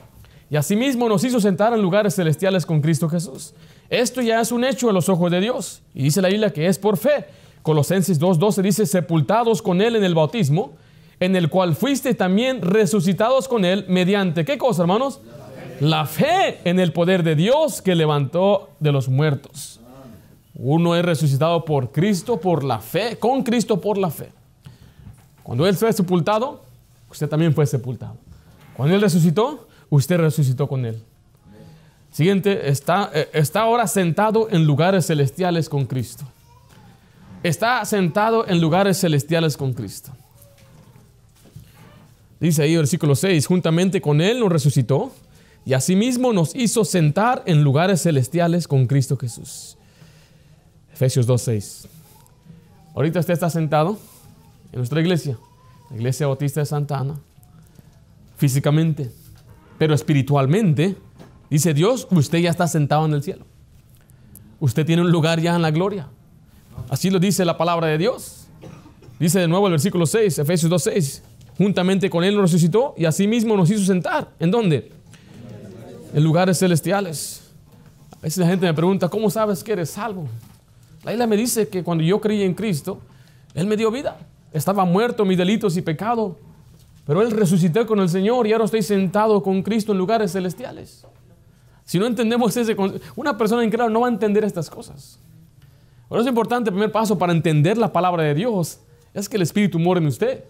Y 0.51 0.55
asimismo 0.55 1.07
nos 1.07 1.23
hizo 1.23 1.39
sentar 1.39 1.73
en 1.73 1.81
lugares 1.81 2.15
celestiales 2.15 2.65
con 2.65 2.81
Cristo 2.81 3.07
Jesús. 3.07 3.53
Esto 3.89 4.21
ya 4.21 4.41
es 4.41 4.51
un 4.51 4.63
hecho 4.63 4.89
a 4.89 4.93
los 4.93 5.07
ojos 5.09 5.31
de 5.31 5.39
Dios. 5.39 5.81
Y 5.93 6.03
dice 6.03 6.21
la 6.21 6.29
Biblia 6.29 6.51
que 6.51 6.65
es 6.65 6.79
por 6.79 6.97
fe. 6.97 7.25
Colosenses 7.61 8.19
2.12 8.19 8.61
dice, 8.61 8.85
sepultados 8.85 9.61
con 9.61 9.81
Él 9.81 9.95
en 9.95 10.03
el 10.03 10.15
bautismo, 10.15 10.73
en 11.19 11.35
el 11.35 11.49
cual 11.49 11.75
fuiste 11.75 12.13
también 12.15 12.61
resucitados 12.61 13.47
con 13.47 13.65
Él 13.65 13.85
mediante, 13.87 14.45
¿qué 14.45 14.57
cosa, 14.57 14.83
hermanos? 14.83 15.19
La 15.81 16.05
fe 16.05 16.59
en 16.63 16.79
el 16.79 16.93
poder 16.93 17.23
de 17.23 17.35
Dios 17.35 17.81
que 17.81 17.95
levantó 17.95 18.69
de 18.79 18.91
los 18.91 19.07
muertos. 19.07 19.79
Uno 20.55 20.95
es 20.95 21.05
resucitado 21.05 21.63
por 21.63 21.91
Cristo, 21.91 22.39
por 22.39 22.63
la 22.63 22.79
fe, 22.79 23.17
con 23.17 23.43
Cristo 23.43 23.79
por 23.79 23.97
la 23.97 24.09
fe. 24.09 24.29
Cuando 25.43 25.67
Él 25.67 25.75
fue 25.75 25.91
sepultado, 25.93 26.63
usted 27.09 27.29
también 27.29 27.53
fue 27.53 27.65
sepultado. 27.65 28.15
Cuando 28.75 28.95
Él 28.95 29.01
resucitó, 29.01 29.68
usted 29.89 30.17
resucitó 30.17 30.67
con 30.67 30.85
Él. 30.85 31.01
Siguiente, 32.11 32.69
está, 32.69 33.11
eh, 33.13 33.29
está 33.33 33.61
ahora 33.61 33.87
sentado 33.87 34.47
en 34.49 34.65
lugares 34.65 35.05
celestiales 35.07 35.69
con 35.69 35.85
Cristo. 35.85 36.25
Está 37.43 37.83
sentado 37.85 38.47
en 38.47 38.59
lugares 38.59 38.99
celestiales 38.99 39.55
con 39.55 39.73
Cristo. 39.73 40.11
Dice 42.39 42.63
ahí 42.63 42.75
versículo 42.75 43.15
6, 43.15 43.45
juntamente 43.45 44.01
con 44.01 44.21
Él 44.21 44.39
nos 44.39 44.51
resucitó 44.51 45.11
y 45.65 45.73
asimismo 45.73 46.33
nos 46.33 46.55
hizo 46.55 46.85
sentar 46.85 47.43
en 47.45 47.63
lugares 47.63 48.01
celestiales 48.01 48.67
con 48.67 48.87
Cristo 48.87 49.17
Jesús. 49.17 49.77
Efesios 50.93 51.27
2.6. 51.27 51.87
Ahorita 52.95 53.19
usted 53.19 53.33
está 53.33 53.49
sentado 53.49 53.99
en 54.71 54.79
nuestra 54.79 54.99
iglesia, 54.99 55.37
la 55.89 55.97
iglesia 55.97 56.27
bautista 56.27 56.59
de 56.59 56.65
Santa 56.65 56.99
Ana, 56.99 57.19
físicamente, 58.37 59.11
pero 59.79 59.95
espiritualmente, 59.95 60.97
dice 61.49 61.73
Dios, 61.73 62.07
usted 62.11 62.39
ya 62.39 62.51
está 62.51 62.67
sentado 62.67 63.05
en 63.05 63.13
el 63.13 63.23
cielo. 63.23 63.45
Usted 64.59 64.85
tiene 64.85 65.01
un 65.01 65.11
lugar 65.11 65.39
ya 65.39 65.55
en 65.55 65.61
la 65.63 65.71
gloria. 65.71 66.09
Así 66.89 67.09
lo 67.09 67.17
dice 67.17 67.45
la 67.45 67.57
palabra 67.57 67.87
de 67.87 67.97
Dios. 67.97 68.47
Dice 69.19 69.39
de 69.39 69.47
nuevo 69.47 69.67
el 69.67 69.71
versículo 69.71 70.05
6, 70.05 70.37
Efesios 70.39 70.71
2.6. 70.71 71.21
Juntamente 71.57 72.09
con 72.09 72.23
Él 72.23 72.35
nos 72.35 72.51
resucitó 72.51 72.93
y 72.97 73.05
asimismo 73.05 73.55
nos 73.55 73.71
hizo 73.71 73.83
sentar. 73.85 74.29
¿En 74.37 74.51
dónde? 74.51 74.91
En 76.13 76.23
lugares 76.23 76.59
celestiales. 76.59 77.41
A 78.17 78.21
veces 78.21 78.39
la 78.39 78.47
gente 78.47 78.65
me 78.65 78.73
pregunta, 78.73 79.07
¿cómo 79.07 79.29
sabes 79.29 79.63
que 79.63 79.71
eres 79.71 79.91
salvo? 79.91 80.27
La 81.03 81.11
Biblia 81.11 81.27
me 81.27 81.37
dice 81.37 81.69
que 81.69 81.83
cuando 81.83 82.03
yo 82.03 82.19
creí 82.19 82.43
en 82.43 82.53
Cristo, 82.53 82.99
Él 83.53 83.65
me 83.65 83.77
dio 83.77 83.91
vida. 83.91 84.17
Estaba 84.51 84.83
muerto 84.83 85.23
mis 85.23 85.37
delitos 85.37 85.77
y 85.77 85.81
pecado. 85.81 86.37
Pero 87.09 87.23
Él 87.23 87.31
resucitó 87.31 87.87
con 87.87 87.99
el 88.01 88.07
Señor 88.07 88.45
y 88.45 88.51
ahora 88.53 88.65
estoy 88.65 88.83
sentado 88.83 89.41
con 89.41 89.63
Cristo 89.63 89.93
en 89.93 89.97
lugares 89.97 90.31
celestiales. 90.31 91.07
Si 91.83 91.97
no 91.97 92.05
entendemos 92.05 92.55
ese 92.55 92.75
una 93.15 93.35
persona 93.35 93.63
incrédula 93.63 93.89
no 93.89 94.01
va 94.01 94.05
a 94.05 94.11
entender 94.11 94.43
estas 94.43 94.69
cosas. 94.69 95.19
Eso 96.07 96.19
es 96.19 96.27
importante, 96.27 96.69
el 96.69 96.75
primer 96.75 96.91
paso 96.91 97.17
para 97.17 97.33
entender 97.33 97.79
la 97.79 97.91
palabra 97.91 98.21
de 98.21 98.35
Dios 98.35 98.81
es 99.11 99.27
que 99.27 99.37
el 99.37 99.41
Espíritu 99.41 99.79
mora 99.79 99.99
en 99.99 100.05
usted. 100.05 100.43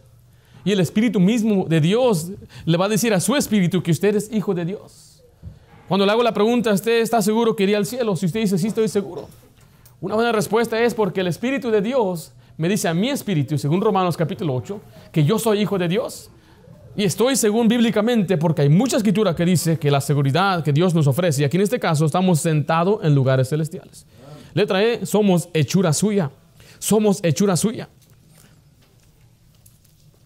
Y 0.66 0.74
el 0.74 0.82
Espíritu 0.82 1.22
mismo 1.22 1.64
de 1.66 1.80
Dios 1.80 2.32
le 2.66 2.78
va 2.78 2.88
a 2.88 2.90
decir 2.90 3.14
a 3.14 3.22
su 3.22 3.38
Espíritu 3.38 3.82
que 3.82 3.92
usted 3.92 4.18
es 4.18 4.30
hijo 4.30 4.54
de 4.54 4.66
Dios. 4.66 5.24
Cuando 5.88 6.06
le 6.06 6.12
hago 6.12 6.24
la 6.24 6.34
pregunta, 6.34 6.74
¿usted 6.74 7.00
está 7.00 7.22
seguro 7.22 7.56
que 7.56 7.64
iría 7.64 7.78
al 7.78 7.86
cielo? 7.86 8.18
Si 8.18 8.26
usted 8.26 8.42
dice, 8.42 8.58
sí, 8.58 8.68
estoy 8.68 8.90
seguro. 8.90 9.30
Una 10.02 10.16
buena 10.16 10.34
respuesta 10.34 10.78
es 10.78 10.94
porque 10.94 11.22
el 11.22 11.28
Espíritu 11.28 11.72
de 11.72 11.82
Dios 11.82 12.34
me 12.58 12.68
dice 12.68 12.90
a 12.90 12.94
mi 12.94 13.12
espíritu, 13.12 13.58
según 13.58 13.80
Romanos 13.80 14.18
capítulo 14.18 14.56
8, 14.56 14.82
que 15.14 15.24
yo 15.24 15.40
soy 15.40 15.62
hijo 15.62 15.78
de 15.78 15.88
Dios. 15.88 16.30
Y 17.00 17.06
estoy 17.06 17.38
según 17.38 17.70
bíblicamente 17.70 18.38
porque 18.38 18.64
hay 18.64 18.68
mucha 18.68 18.98
escritura 18.98 19.34
que 19.34 19.46
dice 19.46 19.80
que 19.80 19.90
la 19.90 20.02
seguridad 20.02 20.62
que 20.66 20.74
Dios 20.74 20.94
nos 20.94 21.08
ofrece, 21.08 21.42
y 21.42 21.46
aquí 21.46 21.56
en 21.56 21.64
este 21.64 21.80
caso 21.80 22.06
estamos 22.06 22.42
sentados 22.42 23.00
en 23.06 23.16
lugares 23.16 23.48
celestiales. 23.48 24.06
Letra 24.54 24.84
E, 24.84 25.06
somos 25.06 25.48
hechura 25.54 25.94
suya. 25.94 26.30
Somos 26.78 27.22
hechura 27.24 27.56
suya. 27.56 27.88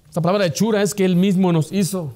Esta 0.08 0.20
palabra 0.20 0.48
hechura 0.48 0.82
es 0.82 0.96
que 0.96 1.06
Él 1.06 1.16
mismo 1.16 1.54
nos 1.54 1.72
hizo. 1.72 2.16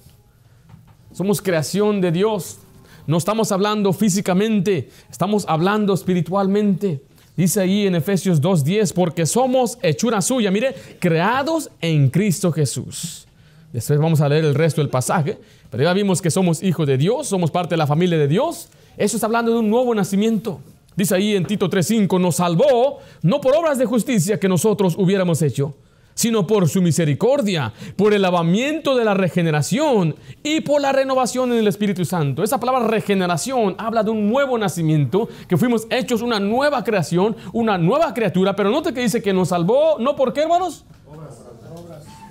Somos 1.14 1.40
creación 1.40 2.02
de 2.02 2.12
Dios. 2.12 2.58
No 3.06 3.18
estamos 3.18 3.52
hablando 3.52 3.94
físicamente, 3.94 4.90
estamos 5.12 5.46
hablando 5.48 5.94
espiritualmente. 5.94 7.04
Dice 7.36 7.62
ahí 7.62 7.86
en 7.86 7.94
Efesios 7.94 8.42
2.10, 8.42 8.92
porque 8.96 9.28
somos 9.28 9.78
hechura 9.84 10.20
suya, 10.20 10.50
mire, 10.50 10.74
creados 11.00 11.70
en 11.80 12.10
Cristo 12.10 12.52
Jesús. 12.52 13.27
Después 13.74 14.00
vamos 14.00 14.22
a 14.22 14.30
leer 14.30 14.46
el 14.46 14.56
resto 14.56 14.82
del 14.82 14.90
pasaje, 14.90 15.38
pero 15.70 15.84
ya 15.84 15.94
vimos 15.94 16.22
que 16.22 16.32
somos 16.32 16.64
hijos 16.64 16.88
de 16.88 16.98
Dios, 16.98 17.28
somos 17.28 17.52
parte 17.52 17.76
de 17.76 17.78
la 17.78 17.88
familia 17.88 18.18
de 18.18 18.28
Dios. 18.28 18.70
Eso 18.96 19.18
está 19.18 19.28
hablando 19.28 19.52
de 19.52 19.60
un 19.60 19.70
nuevo 19.70 19.94
nacimiento. 19.94 20.62
Dice 20.96 21.14
ahí 21.14 21.36
en 21.36 21.46
Tito 21.46 21.70
3.5, 21.70 22.20
nos 22.20 22.38
salvó 22.38 23.00
no 23.22 23.40
por 23.40 23.56
obras 23.56 23.78
de 23.78 23.86
justicia 23.86 24.40
que 24.40 24.50
nosotros 24.50 24.96
hubiéramos 24.98 25.42
hecho, 25.44 25.76
sino 26.16 26.48
por 26.48 26.68
su 26.68 26.82
misericordia, 26.82 27.74
por 27.96 28.16
el 28.16 28.24
lavamiento 28.24 28.96
de 28.96 29.06
la 29.06 29.14
regeneración 29.14 30.16
y 30.42 30.62
por 30.62 30.82
la 30.82 30.94
renovación 30.94 31.52
en 31.52 31.60
el 31.60 31.68
Espíritu 31.68 32.04
Santo. 32.06 32.42
Esa 32.42 32.60
palabra 32.60 32.88
regeneración 32.88 33.76
habla 33.78 34.02
de 34.02 34.10
un 34.10 34.28
nuevo 34.28 34.58
nacimiento, 34.58 35.30
que 35.48 35.58
fuimos 35.58 35.86
hechos 35.92 36.24
una 36.24 36.40
nueva 36.40 36.84
creación, 36.84 37.36
una 37.54 37.78
nueva 37.78 38.16
criatura, 38.16 38.56
pero 38.56 38.72
note 38.72 38.94
que 38.94 39.02
dice 39.02 39.22
que 39.22 39.34
nos 39.34 39.50
salvó, 39.50 39.98
¿no 40.00 40.16
por 40.16 40.34
qué, 40.34 40.42
hermanos? 40.42 40.86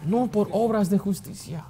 No 0.06 0.28
por 0.28 0.48
obras 0.52 0.88
de 0.90 0.98
justicia. 0.98 1.64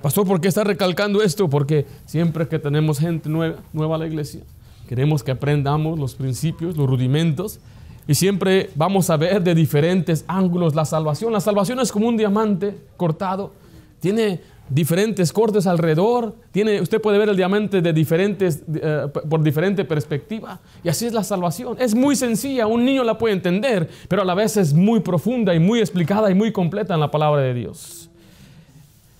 Pastor, 0.00 0.26
¿por 0.26 0.40
qué 0.40 0.48
está 0.48 0.64
recalcando 0.64 1.22
esto? 1.22 1.48
Porque 1.48 1.86
siempre 2.06 2.48
que 2.48 2.58
tenemos 2.58 2.98
gente 2.98 3.28
nueva, 3.28 3.58
nueva 3.72 3.94
a 3.94 3.98
la 3.98 4.06
iglesia, 4.06 4.40
queremos 4.88 5.22
que 5.22 5.30
aprendamos 5.30 5.98
los 5.98 6.14
principios, 6.14 6.76
los 6.76 6.88
rudimentos, 6.88 7.60
y 8.08 8.14
siempre 8.14 8.70
vamos 8.74 9.10
a 9.10 9.16
ver 9.16 9.42
de 9.42 9.54
diferentes 9.54 10.24
ángulos 10.26 10.74
la 10.74 10.84
salvación. 10.84 11.32
La 11.32 11.40
salvación 11.40 11.78
es 11.78 11.92
como 11.92 12.08
un 12.08 12.16
diamante 12.16 12.76
cortado. 12.96 13.52
Tiene 14.00 14.40
diferentes 14.72 15.32
cortes 15.32 15.66
alrededor. 15.66 16.34
Tiene, 16.50 16.80
usted 16.80 17.00
puede 17.00 17.18
ver 17.18 17.28
el 17.28 17.36
diamante 17.36 17.82
de 17.82 17.92
diferentes, 17.92 18.62
eh, 18.74 19.08
por 19.28 19.42
diferente 19.42 19.84
perspectiva. 19.84 20.60
Y 20.82 20.88
así 20.88 21.06
es 21.06 21.12
la 21.12 21.24
salvación. 21.24 21.76
Es 21.78 21.94
muy 21.94 22.16
sencilla, 22.16 22.66
un 22.66 22.84
niño 22.84 23.04
la 23.04 23.18
puede 23.18 23.34
entender, 23.34 23.88
pero 24.08 24.22
a 24.22 24.24
la 24.24 24.34
vez 24.34 24.56
es 24.56 24.72
muy 24.72 25.00
profunda 25.00 25.54
y 25.54 25.58
muy 25.58 25.80
explicada 25.80 26.30
y 26.30 26.34
muy 26.34 26.52
completa 26.52 26.94
en 26.94 27.00
la 27.00 27.10
palabra 27.10 27.42
de 27.42 27.54
Dios. 27.54 28.10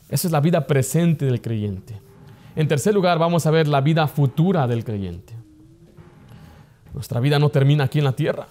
Esa 0.09 0.29
es 0.29 0.33
la 0.33 0.41
vida 0.41 0.67
presente 0.67 1.25
del 1.27 1.41
creyente. 1.41 2.01
En 2.55 2.69
tercer 2.69 2.95
lugar, 2.95 3.19
vamos 3.19 3.47
a 3.47 3.51
ver 3.51 3.69
la 3.69 3.81
vida 3.81 4.07
futura 4.07 4.67
del 4.67 4.85
creyente. 4.85 5.35
Nuestra 6.93 7.21
vida 7.21 7.39
no 7.39 7.49
termina 7.49 7.85
aquí 7.85 7.99
en 7.99 8.05
la 8.05 8.13
tierra. 8.13 8.47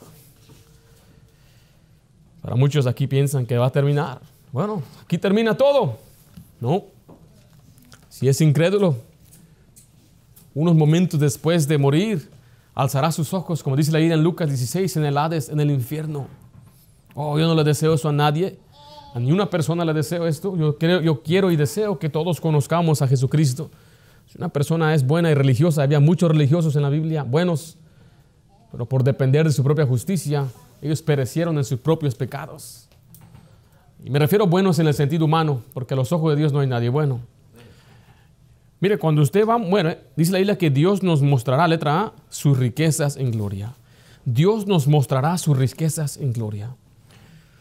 Para 2.41 2.55
muchos 2.55 2.87
aquí 2.87 3.05
piensan 3.05 3.45
que 3.45 3.57
va 3.57 3.67
a 3.67 3.71
terminar. 3.71 4.19
Bueno, 4.51 4.81
aquí 5.03 5.19
termina 5.19 5.55
todo. 5.55 6.10
No. 6.61 6.85
Si 8.07 8.29
es 8.29 8.39
incrédulo, 8.39 8.95
unos 10.53 10.75
momentos 10.75 11.19
después 11.19 11.67
de 11.67 11.77
morir, 11.77 12.29
alzará 12.75 13.11
sus 13.11 13.33
ojos, 13.33 13.63
como 13.63 13.75
dice 13.75 13.91
la 13.91 13.99
ira 13.99 14.15
en 14.15 14.23
Lucas 14.23 14.47
16, 14.47 14.97
en 14.97 15.05
el 15.05 15.17
Hades, 15.17 15.49
en 15.49 15.59
el 15.59 15.71
infierno. 15.71 16.27
Oh, 17.15 17.37
yo 17.37 17.47
no 17.47 17.55
le 17.55 17.63
deseo 17.63 17.95
eso 17.95 18.09
a 18.09 18.13
nadie. 18.13 18.59
A 19.13 19.19
ni 19.19 19.31
una 19.31 19.49
persona 19.49 19.83
le 19.83 19.93
deseo 19.93 20.27
esto. 20.27 20.55
Yo, 20.55 20.77
creo, 20.77 21.01
yo 21.01 21.21
quiero 21.23 21.51
y 21.51 21.55
deseo 21.55 21.99
que 21.99 22.09
todos 22.09 22.39
conozcamos 22.39 23.01
a 23.01 23.07
Jesucristo. 23.07 23.69
Si 24.27 24.37
una 24.37 24.49
persona 24.49 24.93
es 24.93 25.05
buena 25.05 25.31
y 25.31 25.33
religiosa, 25.33 25.83
había 25.83 25.99
muchos 25.99 26.29
religiosos 26.31 26.75
en 26.75 26.83
la 26.83 26.89
Biblia, 26.89 27.23
buenos, 27.23 27.77
pero 28.71 28.85
por 28.85 29.03
depender 29.03 29.45
de 29.45 29.51
su 29.51 29.63
propia 29.63 29.85
justicia, 29.85 30.45
ellos 30.81 31.01
perecieron 31.01 31.57
en 31.57 31.65
sus 31.65 31.79
propios 31.79 32.15
pecados. 32.15 32.87
Y 34.03 34.09
me 34.09 34.19
refiero 34.19 34.45
a 34.45 34.47
buenos 34.47 34.79
en 34.79 34.87
el 34.87 34.93
sentido 34.93 35.25
humano, 35.25 35.61
porque 35.73 35.93
a 35.93 35.97
los 35.97 36.11
ojos 36.11 36.31
de 36.31 36.37
Dios 36.37 36.51
no 36.51 36.59
hay 36.59 36.67
nadie 36.67 36.89
bueno. 36.89 37.21
Mire, 38.79 38.97
cuando 38.97 39.21
usted 39.21 39.47
va, 39.47 39.57
bueno, 39.57 39.95
dice 40.15 40.31
la 40.31 40.39
Biblia 40.39 40.57
que 40.57 40.71
Dios 40.71 41.03
nos 41.03 41.21
mostrará, 41.21 41.67
letra 41.67 42.01
A, 42.01 42.13
sus 42.29 42.57
riquezas 42.57 43.15
en 43.15 43.29
gloria. 43.29 43.73
Dios 44.25 44.65
nos 44.65 44.87
mostrará 44.87 45.37
sus 45.37 45.55
riquezas 45.55 46.17
en 46.17 46.33
gloria. 46.33 46.69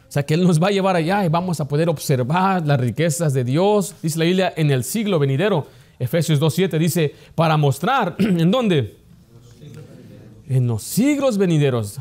O 0.09 0.13
sea, 0.13 0.25
que 0.25 0.35
Él 0.35 0.45
nos 0.45 0.61
va 0.61 0.69
a 0.69 0.71
llevar 0.71 0.97
allá 0.97 1.25
y 1.25 1.29
vamos 1.29 1.61
a 1.61 1.69
poder 1.69 1.91
observar 1.91 2.67
las 2.67 2.81
riquezas 2.81 3.35
de 3.35 3.45
Dios. 3.45 3.95
Dice 4.03 4.19
la 4.19 4.25
Biblia 4.25 4.55
en 4.57 4.71
el 4.71 4.83
siglo 4.83 5.19
venidero. 5.19 5.67
Efesios 5.99 6.41
2.7 6.41 6.79
dice, 6.79 7.15
para 7.35 7.59
mostrar, 7.59 8.17
¿en 8.19 8.51
dónde? 8.51 8.97
En 10.49 10.67
los 10.67 10.83
siglos 10.83 11.37
venideros 11.37 12.01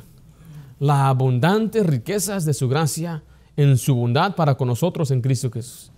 las 0.79 0.99
abundantes 0.99 1.85
riquezas 1.85 2.45
de 2.45 2.53
su 2.53 2.69
gracia 2.69 3.21
en 3.61 3.77
su 3.77 3.93
bondad 3.93 4.35
para 4.35 4.55
con 4.55 4.69
nosotros 4.69 5.11
en 5.11 5.21
Cristo 5.21 5.51
Jesús. 5.51 5.91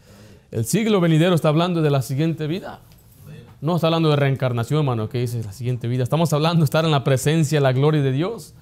El 0.49 0.65
siglo 0.65 0.99
venidero 0.99 1.35
está 1.35 1.49
hablando 1.49 1.83
de 1.83 1.91
la 1.91 2.01
siguiente 2.01 2.47
vida. 2.47 2.79
No 3.61 3.75
está 3.75 3.87
hablando 3.87 4.09
de 4.09 4.15
reencarnación, 4.15 4.79
hermano, 4.79 5.07
que 5.07 5.19
dice 5.19 5.43
la 5.43 5.53
siguiente 5.53 5.87
vida. 5.87 6.01
Estamos 6.01 6.33
hablando 6.33 6.61
de 6.61 6.65
estar 6.65 6.85
en 6.85 6.91
la 6.91 7.03
presencia, 7.03 7.61
la 7.61 7.71
gloria 7.71 8.01
de 8.01 8.11
Dios. 8.11 8.55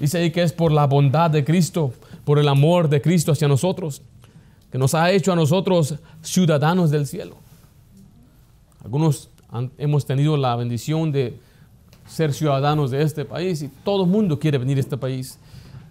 Dice 0.00 0.18
ahí 0.18 0.32
que 0.32 0.42
es 0.42 0.52
por 0.52 0.72
la 0.72 0.88
bondad 0.88 1.30
de 1.30 1.44
Cristo, 1.44 1.92
por 2.24 2.40
el 2.40 2.48
amor 2.48 2.88
de 2.88 3.00
Cristo 3.00 3.30
hacia 3.30 3.46
nosotros, 3.46 4.02
que 4.72 4.78
nos 4.78 4.96
ha 4.96 5.12
hecho 5.12 5.32
a 5.32 5.36
nosotros 5.36 5.94
ciudadanos 6.20 6.90
del 6.90 7.06
cielo. 7.06 7.36
Algunos 8.82 9.30
hemos 9.78 10.04
tenido 10.06 10.36
la 10.36 10.56
bendición 10.56 11.12
de 11.12 11.38
ser 12.04 12.32
ciudadanos 12.32 12.90
de 12.90 13.02
este 13.02 13.24
país 13.24 13.62
y 13.62 13.68
todo 13.68 14.02
el 14.02 14.10
mundo 14.10 14.40
quiere 14.40 14.58
venir 14.58 14.78
a 14.78 14.80
este 14.80 14.96
país. 14.96 15.38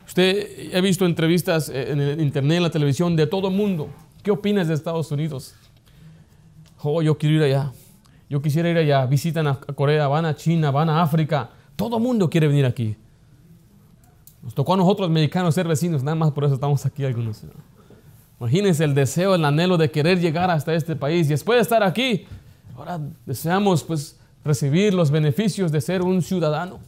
Usted, 0.06 0.74
he 0.74 0.82
visto 0.82 1.06
entrevistas 1.06 1.70
en 1.70 2.00
el 2.00 2.22
internet, 2.22 2.58
en 2.58 2.64
la 2.64 2.70
televisión 2.70 3.16
de 3.16 3.28
todo 3.28 3.48
el 3.48 3.56
mundo. 3.56 3.90
¿Qué 4.22 4.32
opinas 4.32 4.68
de 4.68 4.74
Estados 4.74 5.12
Unidos? 5.12 5.56
Oh, 6.82 7.02
yo 7.02 7.18
quiero 7.18 7.36
ir 7.36 7.44
allá. 7.44 7.72
Yo 8.30 8.42
quisiera 8.42 8.70
ir 8.70 8.78
allá. 8.78 9.06
Visitan 9.06 9.48
a 9.48 9.56
Corea, 9.56 10.08
van 10.08 10.26
a 10.26 10.36
China, 10.36 10.72
van 10.72 10.90
a 10.90 11.02
África. 11.02 11.50
Todo 11.76 11.98
el 11.98 12.04
mundo 12.04 12.30
quiere 12.30 12.48
venir 12.48 12.66
aquí. 12.66 12.96
Nos 14.42 14.54
tocó 14.54 14.74
a 14.74 14.78
nosotros 14.78 15.10
mexicanos 15.10 15.56
ser 15.56 15.68
vecinos, 15.68 16.04
nada 16.04 16.16
más 16.16 16.32
por 16.32 16.44
eso 16.44 16.56
estamos 16.56 16.86
aquí 16.86 17.06
algunos. 17.06 17.44
Imagínense 18.40 18.84
el 18.84 18.94
deseo, 18.94 19.36
el 19.36 19.46
anhelo 19.46 19.78
de 19.78 19.90
querer 19.90 20.20
llegar 20.20 20.52
hasta 20.52 20.74
este 20.74 20.98
país 20.98 21.28
y 21.28 21.30
después 21.30 21.58
de 21.58 21.62
estar 21.62 21.82
aquí, 21.82 22.26
ahora 22.76 23.00
deseamos 23.26 23.84
pues 23.84 24.20
recibir 24.44 24.94
los 24.94 25.12
beneficios 25.12 25.72
de 25.72 25.80
ser 25.80 26.02
un 26.02 26.22
ciudadano. 26.22 26.80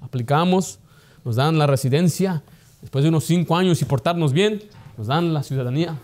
Aplicamos, 0.00 0.78
nos 1.24 1.36
dan 1.36 1.58
la 1.58 1.66
residencia, 1.66 2.42
después 2.80 3.02
de 3.02 3.08
unos 3.08 3.24
cinco 3.24 3.56
años 3.56 3.80
y 3.80 3.84
portarnos 3.84 4.32
bien, 4.32 4.62
nos 4.96 5.06
dan 5.06 5.32
la 5.32 5.42
ciudadanía. 5.42 5.96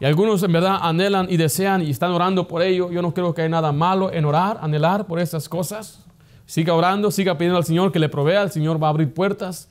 Y 0.00 0.04
algunos 0.04 0.42
en 0.42 0.52
verdad 0.52 0.78
anhelan 0.82 1.26
y 1.30 1.36
desean 1.36 1.82
y 1.82 1.90
están 1.90 2.12
orando 2.12 2.48
por 2.48 2.62
ello. 2.62 2.90
Yo 2.90 3.00
no 3.00 3.14
creo 3.14 3.34
que 3.34 3.42
haya 3.42 3.48
nada 3.48 3.72
malo 3.72 4.12
en 4.12 4.24
orar, 4.24 4.58
anhelar 4.60 5.06
por 5.06 5.20
esas 5.20 5.48
cosas. 5.48 6.00
Siga 6.46 6.74
orando, 6.74 7.10
siga 7.10 7.38
pidiendo 7.38 7.56
al 7.56 7.64
Señor 7.64 7.90
que 7.90 7.98
le 7.98 8.08
provea, 8.08 8.42
el 8.42 8.50
Señor 8.50 8.82
va 8.82 8.88
a 8.88 8.90
abrir 8.90 9.14
puertas. 9.14 9.68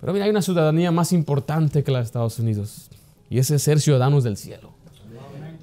Pero 0.00 0.12
mira, 0.12 0.24
hay 0.24 0.30
una 0.30 0.42
ciudadanía 0.42 0.90
más 0.90 1.12
importante 1.12 1.82
que 1.82 1.92
la 1.92 1.98
de 1.98 2.04
Estados 2.04 2.38
Unidos. 2.38 2.90
Y 3.30 3.38
ese 3.38 3.54
es 3.54 3.62
ser 3.62 3.80
ciudadanos 3.80 4.24
del 4.24 4.36
cielo. 4.36 4.70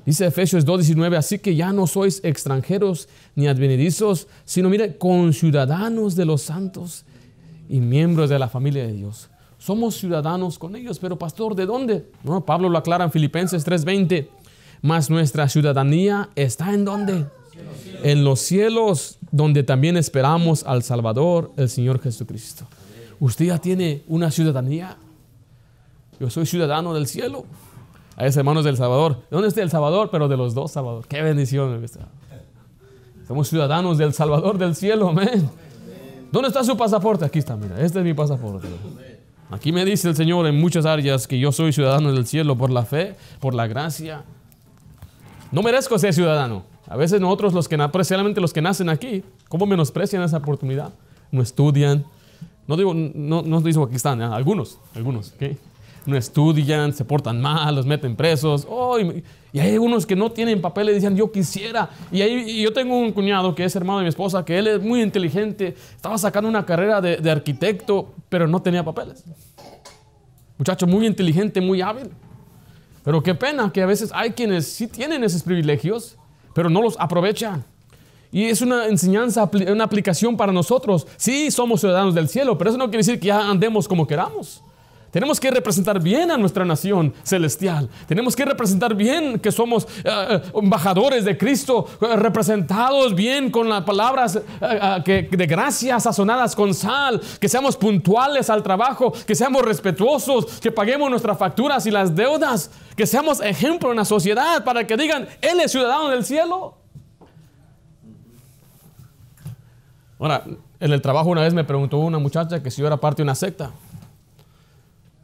Dice 0.09 0.25
Efesios 0.25 0.65
2.19, 0.65 1.17
así 1.17 1.37
que 1.37 1.55
ya 1.55 1.71
no 1.71 1.85
sois 1.85 2.19
extranjeros 2.23 3.07
ni 3.35 3.47
advenedizos, 3.47 4.27
sino 4.43 4.67
mire, 4.67 4.97
conciudadanos 4.97 6.15
de 6.15 6.25
los 6.25 6.41
santos 6.41 7.05
y 7.69 7.79
miembros 7.79 8.31
de 8.31 8.39
la 8.39 8.49
familia 8.49 8.87
de 8.87 8.93
Dios. 8.93 9.29
Somos 9.59 9.97
ciudadanos 9.97 10.57
con 10.57 10.75
ellos, 10.75 10.97
pero 10.97 11.19
pastor, 11.19 11.53
¿de 11.53 11.67
dónde? 11.67 12.09
No, 12.23 12.43
Pablo 12.43 12.69
lo 12.69 12.79
aclara 12.79 13.05
en 13.05 13.11
Filipenses 13.11 13.67
3.20, 13.67 14.27
mas 14.81 15.11
nuestra 15.11 15.47
ciudadanía 15.47 16.29
está 16.35 16.73
en 16.73 16.85
dónde? 16.85 17.27
En 18.01 18.23
los 18.23 18.39
cielos, 18.39 19.19
donde 19.31 19.61
también 19.61 19.95
esperamos 19.95 20.63
al 20.63 20.81
Salvador, 20.81 21.51
el 21.55 21.69
Señor 21.69 22.01
Jesucristo. 22.01 22.65
Usted 23.19 23.45
ya 23.45 23.59
tiene 23.59 24.01
una 24.07 24.31
ciudadanía. 24.31 24.97
Yo 26.19 26.31
soy 26.31 26.47
ciudadano 26.47 26.95
del 26.95 27.05
cielo. 27.05 27.45
A 28.19 28.25
esos 28.25 28.35
hermanos 28.35 28.65
del 28.65 28.75
Salvador. 28.75 29.15
¿De 29.15 29.27
dónde 29.31 29.47
está 29.47 29.61
el 29.61 29.69
Salvador? 29.69 30.09
Pero 30.11 30.27
de 30.27 30.35
los 30.35 30.53
dos 30.53 30.71
Salvador. 30.71 31.07
Qué 31.07 31.21
bendición. 31.21 31.81
Somos 33.25 33.47
ciudadanos 33.47 33.97
del 33.97 34.13
Salvador 34.13 34.57
del 34.57 34.75
cielo. 34.75 35.07
Amén. 35.07 35.49
¿Dónde 36.29 36.49
está 36.49 36.65
su 36.65 36.75
pasaporte? 36.75 37.23
Aquí 37.23 37.39
está, 37.39 37.55
mira. 37.55 37.79
Este 37.79 37.99
es 37.99 38.05
mi 38.05 38.13
pasaporte. 38.13 38.67
Aquí 39.49 39.71
me 39.71 39.85
dice 39.85 40.09
el 40.09 40.17
Señor 40.17 40.45
en 40.47 40.59
muchas 40.59 40.85
áreas 40.85 41.27
que 41.27 41.39
yo 41.39 41.53
soy 41.53 41.71
ciudadano 41.71 42.11
del 42.11 42.27
cielo 42.27 42.57
por 42.57 42.71
la 42.71 42.83
fe, 42.83 43.15
por 43.39 43.53
la 43.53 43.67
gracia. 43.67 44.25
No 45.53 45.63
merezco 45.63 45.97
ser 45.97 46.13
ciudadano. 46.13 46.63
A 46.87 46.97
veces 46.97 47.21
nosotros, 47.21 47.53
los 47.53 47.69
que, 47.69 47.75
especialmente 47.75 48.41
los 48.41 48.51
que 48.51 48.61
nacen 48.61 48.89
aquí, 48.89 49.23
¿cómo 49.47 49.65
menosprecian 49.65 50.23
esa 50.23 50.37
oportunidad? 50.37 50.91
No 51.31 51.41
estudian. 51.41 52.03
No 52.67 52.75
digo, 52.75 52.93
no, 52.93 53.43
no 53.43 53.61
digo 53.61 53.85
aquí 53.85 53.95
están, 53.95 54.21
¿eh? 54.21 54.25
algunos, 54.25 54.77
algunos, 54.93 55.33
No 56.09 56.17
estudian, 56.17 56.93
se 56.93 57.05
portan 57.05 57.39
mal, 57.39 57.75
los 57.75 57.85
meten 57.85 58.15
presos. 58.15 58.67
y, 59.53 59.59
hay 59.59 59.77
unos 59.77 60.05
que 60.05 60.15
no 60.15 60.31
tienen 60.31 60.61
papeles 60.61 60.93
y 60.93 60.95
dicen, 60.95 61.15
yo 61.15 61.31
quisiera. 61.31 61.89
Y, 62.11 62.21
ahí, 62.21 62.61
yo 62.61 62.73
tengo 62.73 62.97
un 62.97 63.11
cuñado 63.11 63.53
que 63.53 63.63
es 63.63 63.75
hermano 63.75 63.99
de 63.99 64.05
mi 64.05 64.09
esposa, 64.09 64.43
que 64.43 64.57
él 64.57 64.67
es 64.67 64.81
muy 64.81 65.01
inteligente, 65.01 65.75
estaba 65.95 66.17
sacando 66.17 66.49
una 66.49 66.65
carrera 66.65 66.99
de, 66.99 67.17
de 67.17 67.31
arquitecto, 67.31 68.13
pero 68.27 68.47
no 68.47 68.61
tenía 68.61 68.83
papeles. 68.83 69.23
Muchacho 70.57 70.87
muy 70.87 71.05
inteligente, 71.05 71.61
muy 71.61 71.81
hábil. 71.81 72.09
Pero 73.03 73.23
qué 73.23 73.33
pena 73.35 73.71
que 73.71 73.81
a 73.81 73.85
veces 73.85 74.11
hay 74.13 74.31
quienes 74.31 74.67
sí 74.67 74.87
tienen 74.87 75.23
esos 75.23 75.43
privilegios, 75.43 76.17
pero 76.53 76.69
no 76.69 76.81
los 76.81 76.95
aprovechan. 76.99 77.63
Y 78.31 78.45
es 78.45 78.61
una 78.61 78.85
enseñanza, 78.85 79.49
una 79.67 79.83
aplicación 79.83 80.37
para 80.37 80.51
nosotros. 80.51 81.07
Sí, 81.17 81.49
somos 81.49 81.79
ciudadanos 81.79 82.13
del 82.13 82.29
cielo, 82.29 82.57
pero 82.57 82.69
eso 82.69 82.77
no 82.77 82.85
quiere 82.85 82.99
decir 82.99 83.19
que 83.19 83.27
ya 83.27 83.49
andemos 83.49 83.87
como 83.87 84.05
queramos. 84.05 84.61
Tenemos 85.11 85.39
que 85.39 85.49
representar 85.51 86.01
bien 86.01 86.31
a 86.31 86.37
nuestra 86.37 86.65
nación 86.65 87.13
celestial. 87.23 87.89
Tenemos 88.07 88.35
que 88.35 88.45
representar 88.45 88.95
bien 88.95 89.39
que 89.39 89.51
somos 89.51 89.87
eh, 90.03 90.41
embajadores 90.53 91.25
de 91.25 91.37
Cristo, 91.37 91.87
eh, 92.01 92.15
representados 92.15 93.15
bien 93.15 93.49
con 93.49 93.67
las 93.69 93.83
palabras 93.83 94.39
de 94.59 95.47
gracia 95.47 95.99
sazonadas 95.99 96.55
con 96.55 96.73
sal, 96.73 97.21
que 97.39 97.49
seamos 97.49 97.75
puntuales 97.75 98.49
al 98.49 98.61
trabajo, 98.61 99.13
que 99.25 99.35
seamos 99.35 99.63
respetuosos, 99.63 100.59
que 100.59 100.71
paguemos 100.71 101.09
nuestras 101.09 101.37
facturas 101.37 101.85
y 101.85 101.91
las 101.91 102.15
deudas, 102.15 102.71
que 102.95 103.07
seamos 103.07 103.41
ejemplo 103.41 103.91
en 103.91 103.97
la 103.97 104.05
sociedad 104.05 104.63
para 104.63 104.85
que 104.85 104.97
digan, 104.97 105.27
Él 105.41 105.59
es 105.59 105.71
ciudadano 105.71 106.09
del 106.09 106.25
cielo. 106.25 106.75
Ahora, 110.19 110.43
en 110.79 110.93
el 110.93 111.01
trabajo 111.01 111.29
una 111.29 111.41
vez 111.41 111.53
me 111.53 111.63
preguntó 111.63 111.97
una 111.97 112.19
muchacha 112.19 112.61
que 112.61 112.69
si 112.69 112.81
yo 112.81 112.87
era 112.87 112.97
parte 112.97 113.21
de 113.21 113.23
una 113.23 113.35
secta. 113.35 113.71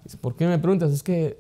Dice, 0.05 0.17
¿por 0.17 0.35
qué 0.35 0.45
me 0.45 0.57
preguntas? 0.59 0.91
Es 0.91 1.03
que 1.03 1.39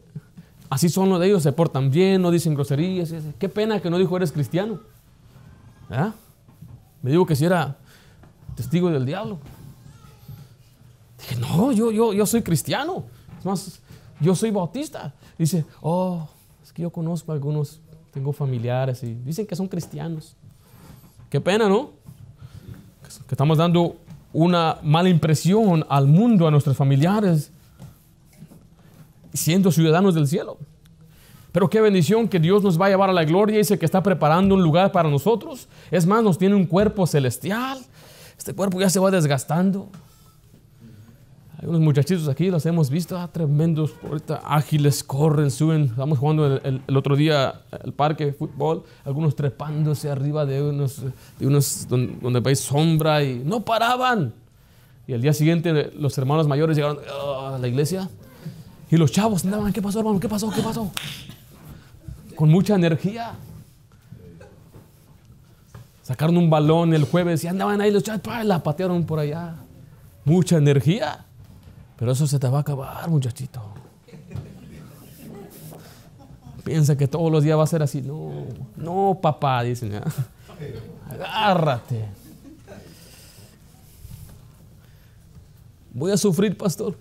así 0.69 0.89
son 0.89 1.07
los 1.09 1.19
de 1.19 1.27
ellos, 1.27 1.43
se 1.43 1.53
portan 1.53 1.91
bien, 1.91 2.21
no 2.21 2.31
dicen 2.31 2.55
groserías. 2.55 3.13
Qué 3.39 3.47
pena 3.47 3.79
que 3.79 3.89
no 3.89 3.97
dijo 3.97 4.17
eres 4.17 4.31
cristiano. 4.31 4.79
Me 7.01 7.11
dijo 7.11 7.25
que 7.25 7.35
si 7.35 7.45
era 7.45 7.77
testigo 8.55 8.89
del 8.89 9.05
diablo. 9.05 9.37
Dije, 11.19 11.35
no, 11.35 11.71
yo, 11.71 11.91
yo, 11.91 12.11
yo 12.11 12.25
soy 12.25 12.41
cristiano. 12.41 13.03
Es 13.37 13.45
más, 13.45 13.79
yo 14.19 14.33
soy 14.33 14.49
bautista. 14.49 15.13
Dice, 15.37 15.63
oh, 15.81 16.27
es 16.63 16.73
que 16.73 16.81
yo 16.81 16.89
conozco 16.89 17.31
a 17.31 17.35
algunos, 17.35 17.79
tengo 18.11 18.33
familiares 18.33 19.03
y 19.03 19.13
dicen 19.13 19.45
que 19.45 19.55
son 19.55 19.67
cristianos. 19.67 20.35
Qué 21.29 21.39
pena, 21.39 21.69
¿no? 21.69 21.91
Que 23.27 23.35
estamos 23.35 23.59
dando 23.59 23.97
una 24.33 24.79
mala 24.81 25.09
impresión 25.09 25.85
al 25.87 26.07
mundo, 26.07 26.47
a 26.47 26.51
nuestros 26.51 26.75
familiares, 26.75 27.51
siendo 29.35 29.71
ciudadanos 29.71 30.15
del 30.15 30.27
cielo. 30.27 30.57
Pero 31.55 31.69
qué 31.69 31.79
bendición 31.79 32.27
que 32.27 32.37
Dios 32.37 32.63
nos 32.63 32.79
va 32.79 32.87
a 32.87 32.89
llevar 32.89 33.09
a 33.09 33.13
la 33.13 33.23
gloria. 33.23 33.57
Dice 33.57 33.79
que 33.79 33.85
está 33.85 34.03
preparando 34.03 34.55
un 34.55 34.61
lugar 34.61 34.91
para 34.91 35.09
nosotros. 35.09 35.69
Es 35.89 36.05
más, 36.05 36.21
nos 36.21 36.37
tiene 36.37 36.53
un 36.53 36.65
cuerpo 36.65 37.07
celestial. 37.07 37.79
Este 38.37 38.53
cuerpo 38.53 38.77
ya 38.81 38.89
se 38.89 38.99
va 38.99 39.09
desgastando. 39.09 39.87
Hay 41.57 41.69
unos 41.69 41.79
muchachitos 41.79 42.27
aquí, 42.27 42.51
los 42.51 42.65
hemos 42.65 42.89
visto, 42.89 43.17
ah, 43.17 43.29
tremendos, 43.31 43.93
ahorita 44.03 44.41
ágiles, 44.43 45.01
corren, 45.01 45.49
suben. 45.49 45.83
Estamos 45.83 46.19
jugando 46.19 46.57
el, 46.57 46.81
otro 46.93 47.15
día 47.15 47.61
el 47.85 47.93
parque 47.93 48.33
fútbol, 48.33 48.83
algunos 49.05 49.33
trepándose 49.37 50.09
arriba 50.11 50.45
de 50.45 50.61
unos, 50.61 51.03
de 51.39 51.47
unos 51.47 51.87
donde, 51.87 52.17
donde 52.21 52.41
veis 52.41 52.59
sombra 52.59 53.23
y 53.23 53.41
no 53.45 53.63
paraban. 53.63 54.33
Y 55.07 55.13
al 55.13 55.21
día 55.21 55.31
siguiente 55.31 55.93
los 55.97 56.17
hermanos 56.17 56.49
mayores 56.49 56.75
llegaron 56.75 56.99
ah, 57.09 57.53
a 57.55 57.59
la 57.59 57.67
iglesia 57.69 58.09
y 58.89 58.97
los 58.97 59.11
chavos 59.11 59.43
andaban, 59.45 59.73
¿qué 59.73 59.81
pasó, 59.81 59.99
hermano? 59.99 60.19
¿Qué 60.19 60.29
pasó? 60.29 60.49
¿Qué 60.51 60.61
pasó? 60.61 60.91
Con 62.35 62.49
mucha 62.49 62.75
energía. 62.75 63.33
Sacaron 66.03 66.37
un 66.37 66.49
balón 66.49 66.93
el 66.93 67.05
jueves 67.05 67.43
y 67.43 67.47
andaban 67.47 67.81
ahí 67.81 67.91
los 67.91 68.03
chavos, 68.03 68.21
la 68.43 68.61
patearon 68.61 69.05
por 69.05 69.19
allá. 69.19 69.55
Mucha 70.23 70.57
energía. 70.57 71.25
Pero 71.97 72.11
eso 72.11 72.27
se 72.27 72.37
te 72.37 72.47
va 72.47 72.59
a 72.59 72.61
acabar, 72.61 73.09
muchachito. 73.09 73.61
Piensa 76.63 76.97
que 76.97 77.07
todos 77.07 77.31
los 77.31 77.43
días 77.43 77.57
va 77.57 77.63
a 77.63 77.67
ser 77.67 77.81
así. 77.81 78.01
No, 78.01 78.31
no, 78.75 79.17
papá, 79.21 79.63
dicen. 79.63 80.01
Agárrate. 81.09 82.05
Voy 85.93 86.11
a 86.11 86.17
sufrir, 86.17 86.57
pastor 86.57 86.95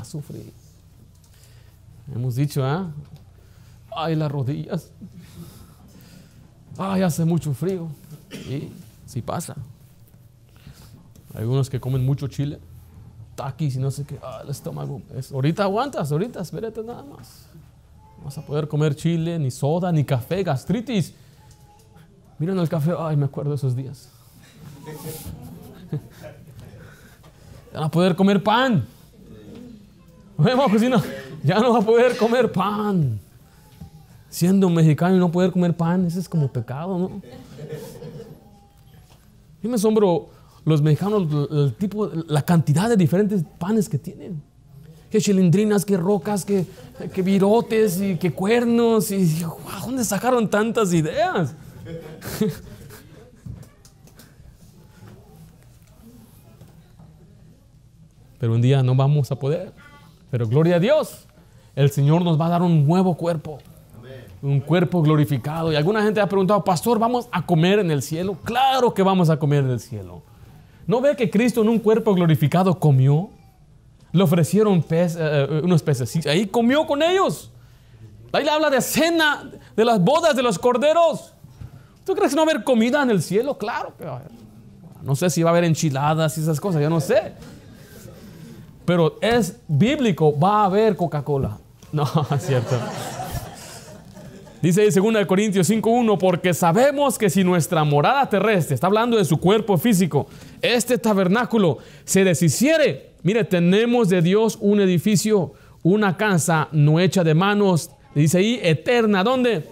a. 0.00 0.20
Hemos 2.14 2.36
dicho, 2.36 2.64
¿ah? 2.64 2.90
Ay, 3.94 4.14
las 4.14 4.30
rodillas. 4.30 4.90
Ay, 6.78 7.02
hace 7.02 7.24
mucho 7.24 7.52
frío. 7.52 7.88
Y 8.30 8.70
sí 9.06 9.22
pasa. 9.22 9.56
Hay 11.34 11.44
unos 11.44 11.68
que 11.68 11.78
comen 11.80 12.04
mucho 12.04 12.26
chile, 12.28 12.58
taquis 13.34 13.76
y 13.76 13.78
no 13.78 13.90
sé 13.90 14.04
qué. 14.04 14.18
Ah, 14.22 14.40
el 14.42 14.50
estómago. 14.50 15.02
Es, 15.14 15.32
ahorita 15.32 15.64
aguantas, 15.64 16.10
ahorita, 16.10 16.40
espérate 16.40 16.82
nada 16.82 17.02
más. 17.02 17.46
No 18.18 18.24
vas 18.24 18.38
a 18.38 18.42
poder 18.42 18.66
comer 18.68 18.94
chile, 18.94 19.38
ni 19.38 19.50
soda, 19.50 19.92
ni 19.92 20.04
café, 20.04 20.42
gastritis. 20.42 21.12
Miren 22.38 22.58
el 22.58 22.68
café, 22.68 22.94
ay, 22.98 23.16
me 23.16 23.26
acuerdo 23.26 23.50
de 23.50 23.56
esos 23.56 23.74
días. 23.76 24.08
Van 27.74 27.82
a 27.84 27.90
poder 27.90 28.16
comer 28.16 28.42
pan. 28.42 28.86
Vemos 30.38 30.70
que 30.70 30.88
ya 31.42 31.58
no 31.58 31.72
va 31.72 31.80
a 31.80 31.82
poder 31.82 32.16
comer 32.16 32.52
pan. 32.52 33.18
Siendo 34.30 34.70
mexicano 34.70 35.16
y 35.16 35.18
no 35.18 35.32
poder 35.32 35.50
comer 35.50 35.76
pan, 35.76 36.06
eso 36.06 36.20
es 36.20 36.28
como 36.28 36.46
pecado, 36.46 36.96
¿no? 36.96 37.20
Yo 39.60 39.68
me 39.68 39.74
asombro 39.74 40.28
los 40.64 40.80
mexicanos, 40.80 41.26
el 41.50 41.74
tipo, 41.74 42.08
la 42.28 42.42
cantidad 42.42 42.88
de 42.88 42.96
diferentes 42.96 43.42
panes 43.58 43.88
que 43.88 43.98
tienen. 43.98 44.40
Que 45.10 45.20
chilindrinas, 45.20 45.84
que 45.84 45.96
rocas, 45.96 46.44
que, 46.44 46.64
que 47.12 47.22
virotes 47.22 48.00
y 48.00 48.16
que 48.16 48.32
cuernos. 48.32 49.10
Y 49.10 49.42
wow, 49.42 49.86
¿dónde 49.86 50.04
sacaron 50.04 50.48
tantas 50.48 50.92
ideas? 50.92 51.52
Pero 58.38 58.54
un 58.54 58.62
día 58.62 58.84
no 58.84 58.94
vamos 58.94 59.32
a 59.32 59.36
poder. 59.36 59.72
Pero 60.30 60.46
gloria 60.46 60.76
a 60.76 60.78
Dios, 60.78 61.26
el 61.74 61.90
Señor 61.90 62.22
nos 62.22 62.40
va 62.40 62.46
a 62.46 62.50
dar 62.50 62.62
un 62.62 62.86
nuevo 62.86 63.16
cuerpo. 63.16 63.58
Un 64.40 64.60
cuerpo 64.60 65.02
glorificado. 65.02 65.72
Y 65.72 65.76
alguna 65.76 66.02
gente 66.02 66.20
ha 66.20 66.28
preguntado, 66.28 66.62
pastor, 66.62 66.98
¿vamos 66.98 67.28
a 67.32 67.44
comer 67.44 67.80
en 67.80 67.90
el 67.90 68.02
cielo? 68.02 68.36
Claro 68.44 68.94
que 68.94 69.02
vamos 69.02 69.30
a 69.30 69.38
comer 69.38 69.64
en 69.64 69.70
el 69.70 69.80
cielo. 69.80 70.22
¿No 70.86 71.00
ve 71.00 71.16
que 71.16 71.28
Cristo 71.28 71.62
en 71.62 71.68
un 71.68 71.78
cuerpo 71.78 72.14
glorificado 72.14 72.78
comió? 72.78 73.30
Le 74.12 74.22
ofrecieron 74.22 74.84
eh, 74.90 75.14
eh, 75.18 75.60
unos 75.64 75.82
peces. 75.82 76.26
Ahí 76.26 76.46
comió 76.46 76.86
con 76.86 77.02
ellos. 77.02 77.50
Ahí 78.32 78.44
le 78.44 78.50
habla 78.50 78.70
de 78.70 78.80
cena, 78.80 79.50
de 79.76 79.84
las 79.84 80.00
bodas 80.00 80.36
de 80.36 80.42
los 80.42 80.58
corderos. 80.58 81.34
¿Tú 82.04 82.14
crees 82.14 82.30
que 82.30 82.36
no 82.36 82.46
va 82.46 82.52
a 82.52 82.54
haber 82.54 82.64
comida 82.64 83.02
en 83.02 83.10
el 83.10 83.22
cielo? 83.22 83.58
Claro 83.58 83.92
que 83.98 84.04
va 84.04 84.12
a 84.12 84.16
haber. 84.16 84.30
No 85.02 85.14
sé 85.14 85.30
si 85.30 85.42
va 85.42 85.50
a 85.50 85.52
haber 85.52 85.64
enchiladas 85.64 86.38
y 86.38 86.40
esas 86.40 86.60
cosas, 86.60 86.80
yo 86.80 86.90
no 86.90 87.00
sé. 87.00 87.34
Pero 88.88 89.18
es 89.20 89.60
bíblico, 89.68 90.34
va 90.38 90.62
a 90.62 90.64
haber 90.64 90.96
Coca-Cola. 90.96 91.58
No, 91.92 92.04
es 92.34 92.46
cierto. 92.46 92.74
Dice 94.60 94.86
en 94.86 95.14
2 95.14 95.26
Corintios 95.26 95.70
5.1, 95.70 96.18
porque 96.18 96.52
sabemos 96.52 97.18
que 97.18 97.30
si 97.30 97.44
nuestra 97.44 97.84
morada 97.84 98.28
terrestre, 98.28 98.74
está 98.74 98.86
hablando 98.86 99.16
de 99.16 99.24
su 99.24 99.38
cuerpo 99.38 99.78
físico, 99.78 100.26
este 100.60 100.98
tabernáculo 100.98 101.78
se 102.04 102.24
deshiciere, 102.24 103.12
mire, 103.22 103.44
tenemos 103.44 104.10
de 104.10 104.20
Dios 104.20 104.58
un 104.60 104.80
edificio, 104.80 105.52
una 105.82 106.18
casa 106.18 106.68
no 106.72 107.00
hecha 107.00 107.24
de 107.24 107.34
manos, 107.34 107.90
dice 108.14 108.38
ahí, 108.38 108.60
eterna, 108.62 109.24
¿dónde? 109.24 109.66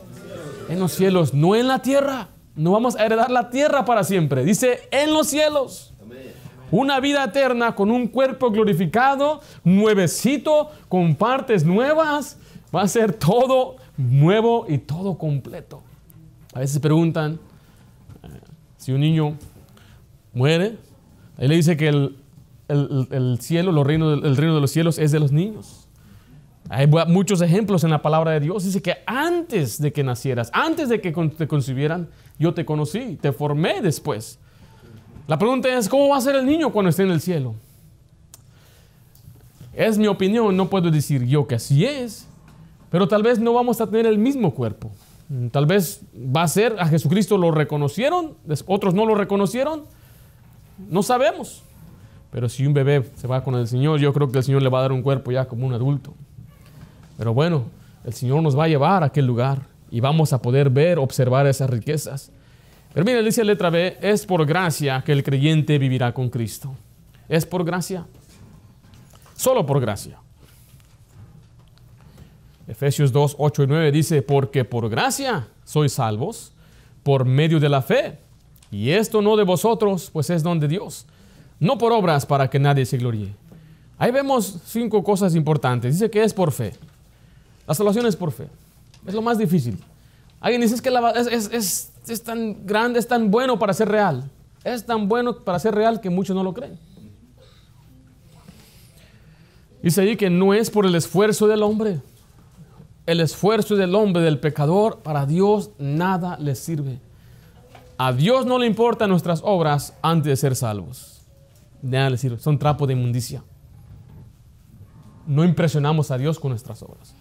En 0.70 0.78
los 0.78 0.92
cielos, 0.92 1.34
no 1.34 1.54
en 1.54 1.68
la 1.68 1.80
tierra. 1.80 2.28
No 2.54 2.72
vamos 2.72 2.96
a 2.96 3.04
heredar 3.04 3.30
la 3.30 3.50
tierra 3.50 3.84
para 3.84 4.04
siempre. 4.04 4.42
Dice, 4.44 4.80
en 4.90 5.12
los 5.12 5.26
cielos. 5.26 5.85
Una 6.70 7.00
vida 7.00 7.24
eterna 7.24 7.74
con 7.74 7.90
un 7.90 8.08
cuerpo 8.08 8.50
glorificado, 8.50 9.40
nuevecito, 9.62 10.70
con 10.88 11.14
partes 11.14 11.64
nuevas. 11.64 12.38
Va 12.74 12.82
a 12.82 12.88
ser 12.88 13.12
todo 13.12 13.76
nuevo 13.96 14.66
y 14.68 14.78
todo 14.78 15.16
completo. 15.16 15.82
A 16.52 16.60
veces 16.60 16.78
preguntan 16.80 17.38
eh, 18.22 18.28
si 18.76 18.92
un 18.92 19.00
niño 19.00 19.36
muere. 20.32 20.76
Ahí 21.38 21.48
le 21.48 21.56
dice 21.56 21.76
que 21.76 21.88
el, 21.88 23.38
cielo, 23.40 23.72
los 23.72 23.86
reinos, 23.86 24.24
el 24.24 24.36
reino 24.36 24.54
de 24.54 24.60
los 24.60 24.70
cielos 24.70 24.98
es 24.98 25.12
de 25.12 25.20
los 25.20 25.32
niños. 25.32 25.86
Hay 26.68 26.88
muchos 26.88 27.40
ejemplos 27.42 27.84
en 27.84 27.90
la 27.90 28.02
palabra 28.02 28.32
de 28.32 28.40
Dios. 28.40 28.64
Dice 28.64 28.82
que 28.82 28.96
antes 29.06 29.80
de 29.80 29.92
que 29.92 30.02
nacieras, 30.02 30.50
antes 30.52 30.88
de 30.88 31.00
que 31.00 31.12
te 31.12 31.46
concibieran, 31.46 32.08
yo 32.38 32.54
te 32.54 32.64
conocí, 32.64 33.18
te 33.20 33.32
formé 33.32 33.80
después. 33.80 34.40
La 35.26 35.38
pregunta 35.38 35.68
es, 35.76 35.88
¿cómo 35.88 36.08
va 36.08 36.18
a 36.18 36.20
ser 36.20 36.36
el 36.36 36.46
niño 36.46 36.70
cuando 36.70 36.90
esté 36.90 37.02
en 37.02 37.10
el 37.10 37.20
cielo? 37.20 37.54
Es 39.74 39.98
mi 39.98 40.06
opinión, 40.06 40.56
no 40.56 40.70
puedo 40.70 40.90
decir 40.90 41.24
yo 41.24 41.46
que 41.46 41.56
así 41.56 41.84
es, 41.84 42.26
pero 42.90 43.08
tal 43.08 43.22
vez 43.22 43.38
no 43.38 43.52
vamos 43.52 43.80
a 43.80 43.86
tener 43.86 44.06
el 44.06 44.18
mismo 44.18 44.54
cuerpo. 44.54 44.90
Tal 45.50 45.66
vez 45.66 46.00
va 46.14 46.42
a 46.42 46.48
ser, 46.48 46.76
a 46.78 46.86
Jesucristo 46.86 47.36
lo 47.36 47.50
reconocieron, 47.50 48.34
otros 48.66 48.94
no 48.94 49.04
lo 49.04 49.16
reconocieron, 49.16 49.82
no 50.88 51.02
sabemos. 51.02 51.62
Pero 52.30 52.48
si 52.48 52.64
un 52.64 52.74
bebé 52.74 53.04
se 53.16 53.26
va 53.26 53.42
con 53.42 53.56
el 53.56 53.66
Señor, 53.66 53.98
yo 53.98 54.12
creo 54.12 54.30
que 54.30 54.38
el 54.38 54.44
Señor 54.44 54.62
le 54.62 54.68
va 54.68 54.78
a 54.78 54.82
dar 54.82 54.92
un 54.92 55.02
cuerpo 55.02 55.32
ya 55.32 55.46
como 55.46 55.66
un 55.66 55.72
adulto. 55.72 56.14
Pero 57.18 57.34
bueno, 57.34 57.64
el 58.04 58.12
Señor 58.12 58.42
nos 58.42 58.56
va 58.56 58.64
a 58.64 58.68
llevar 58.68 59.02
a 59.02 59.06
aquel 59.06 59.26
lugar 59.26 59.62
y 59.90 60.00
vamos 60.00 60.32
a 60.32 60.40
poder 60.40 60.70
ver, 60.70 60.98
observar 60.98 61.46
esas 61.46 61.68
riquezas. 61.68 62.30
Pero 62.96 63.04
mira, 63.04 63.20
dice 63.20 63.44
la 63.44 63.52
letra 63.52 63.68
B, 63.68 63.98
es 64.00 64.24
por 64.24 64.46
gracia 64.46 65.02
que 65.04 65.12
el 65.12 65.22
creyente 65.22 65.76
vivirá 65.76 66.14
con 66.14 66.30
Cristo. 66.30 66.74
Es 67.28 67.44
por 67.44 67.62
gracia. 67.62 68.06
Solo 69.34 69.66
por 69.66 69.82
gracia. 69.82 70.18
Efesios 72.66 73.12
2, 73.12 73.36
8 73.38 73.64
y 73.64 73.66
9 73.66 73.92
dice, 73.92 74.22
porque 74.22 74.64
por 74.64 74.88
gracia 74.88 75.46
sois 75.62 75.92
salvos 75.92 76.54
por 77.02 77.26
medio 77.26 77.60
de 77.60 77.68
la 77.68 77.82
fe. 77.82 78.18
Y 78.70 78.88
esto 78.88 79.20
no 79.20 79.36
de 79.36 79.44
vosotros, 79.44 80.08
pues 80.10 80.30
es 80.30 80.42
don 80.42 80.58
de 80.58 80.66
Dios. 80.66 81.04
No 81.60 81.76
por 81.76 81.92
obras 81.92 82.24
para 82.24 82.48
que 82.48 82.58
nadie 82.58 82.86
se 82.86 82.96
gloríe. 82.96 83.34
Ahí 83.98 84.10
vemos 84.10 84.62
cinco 84.64 85.04
cosas 85.04 85.34
importantes. 85.34 85.92
Dice 85.96 86.10
que 86.10 86.24
es 86.24 86.32
por 86.32 86.50
fe. 86.50 86.72
La 87.68 87.74
salvación 87.74 88.06
es 88.06 88.16
por 88.16 88.32
fe. 88.32 88.48
Es 89.06 89.12
lo 89.12 89.20
más 89.20 89.36
difícil. 89.36 89.78
Alguien 90.40 90.60
dice 90.60 90.80
que 90.82 90.90
es, 91.52 91.92
es 92.06 92.22
tan 92.22 92.66
grande, 92.66 92.98
es 92.98 93.08
tan 93.08 93.30
bueno 93.30 93.58
para 93.58 93.72
ser 93.74 93.88
real. 93.88 94.30
Es 94.64 94.84
tan 94.84 95.08
bueno 95.08 95.44
para 95.44 95.58
ser 95.58 95.74
real 95.74 96.00
que 96.00 96.10
muchos 96.10 96.34
no 96.34 96.42
lo 96.42 96.52
creen. 96.52 96.78
Dice 99.82 100.00
ahí 100.00 100.16
que 100.16 100.30
no 100.30 100.54
es 100.54 100.70
por 100.70 100.84
el 100.86 100.94
esfuerzo 100.94 101.46
del 101.46 101.62
hombre, 101.62 102.00
el 103.06 103.20
esfuerzo 103.20 103.76
del 103.76 103.94
hombre, 103.94 104.22
del 104.22 104.40
pecador, 104.40 104.98
para 104.98 105.26
Dios 105.26 105.70
nada 105.78 106.36
le 106.38 106.56
sirve. 106.56 106.98
A 107.98 108.12
Dios 108.12 108.46
no 108.46 108.58
le 108.58 108.66
importan 108.66 109.08
nuestras 109.10 109.40
obras 109.44 109.94
antes 110.02 110.30
de 110.30 110.36
ser 110.36 110.56
salvos. 110.56 111.22
Nada 111.82 112.10
le 112.10 112.18
sirve, 112.18 112.38
son 112.40 112.58
trapo 112.58 112.86
de 112.86 112.94
inmundicia. 112.94 113.44
No 115.26 115.44
impresionamos 115.44 116.10
a 116.10 116.18
Dios 116.18 116.38
con 116.40 116.50
nuestras 116.50 116.82
obras. 116.82 117.14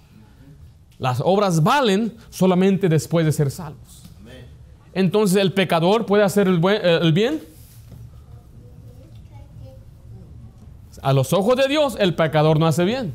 Las 0.98 1.22
obras 1.24 1.64
valen 1.64 2.16
solamente 2.30 2.90
después 2.90 3.26
de 3.26 3.32
ser 3.32 3.52
salvos. 3.52 4.04
Entonces 4.94 5.38
el 5.38 5.52
pecador 5.52 6.06
puede 6.06 6.24
hacer 6.24 6.48
el, 6.48 6.64
el 6.66 7.14
bien. 7.14 7.42
A 11.02 11.12
los 11.14 11.34
ojos 11.34 11.58
de 11.58 11.68
Dios 11.68 11.98
el 12.00 12.16
pecador 12.16 12.60
no 12.60 12.66
hace 12.66 12.86
bien. 12.86 13.14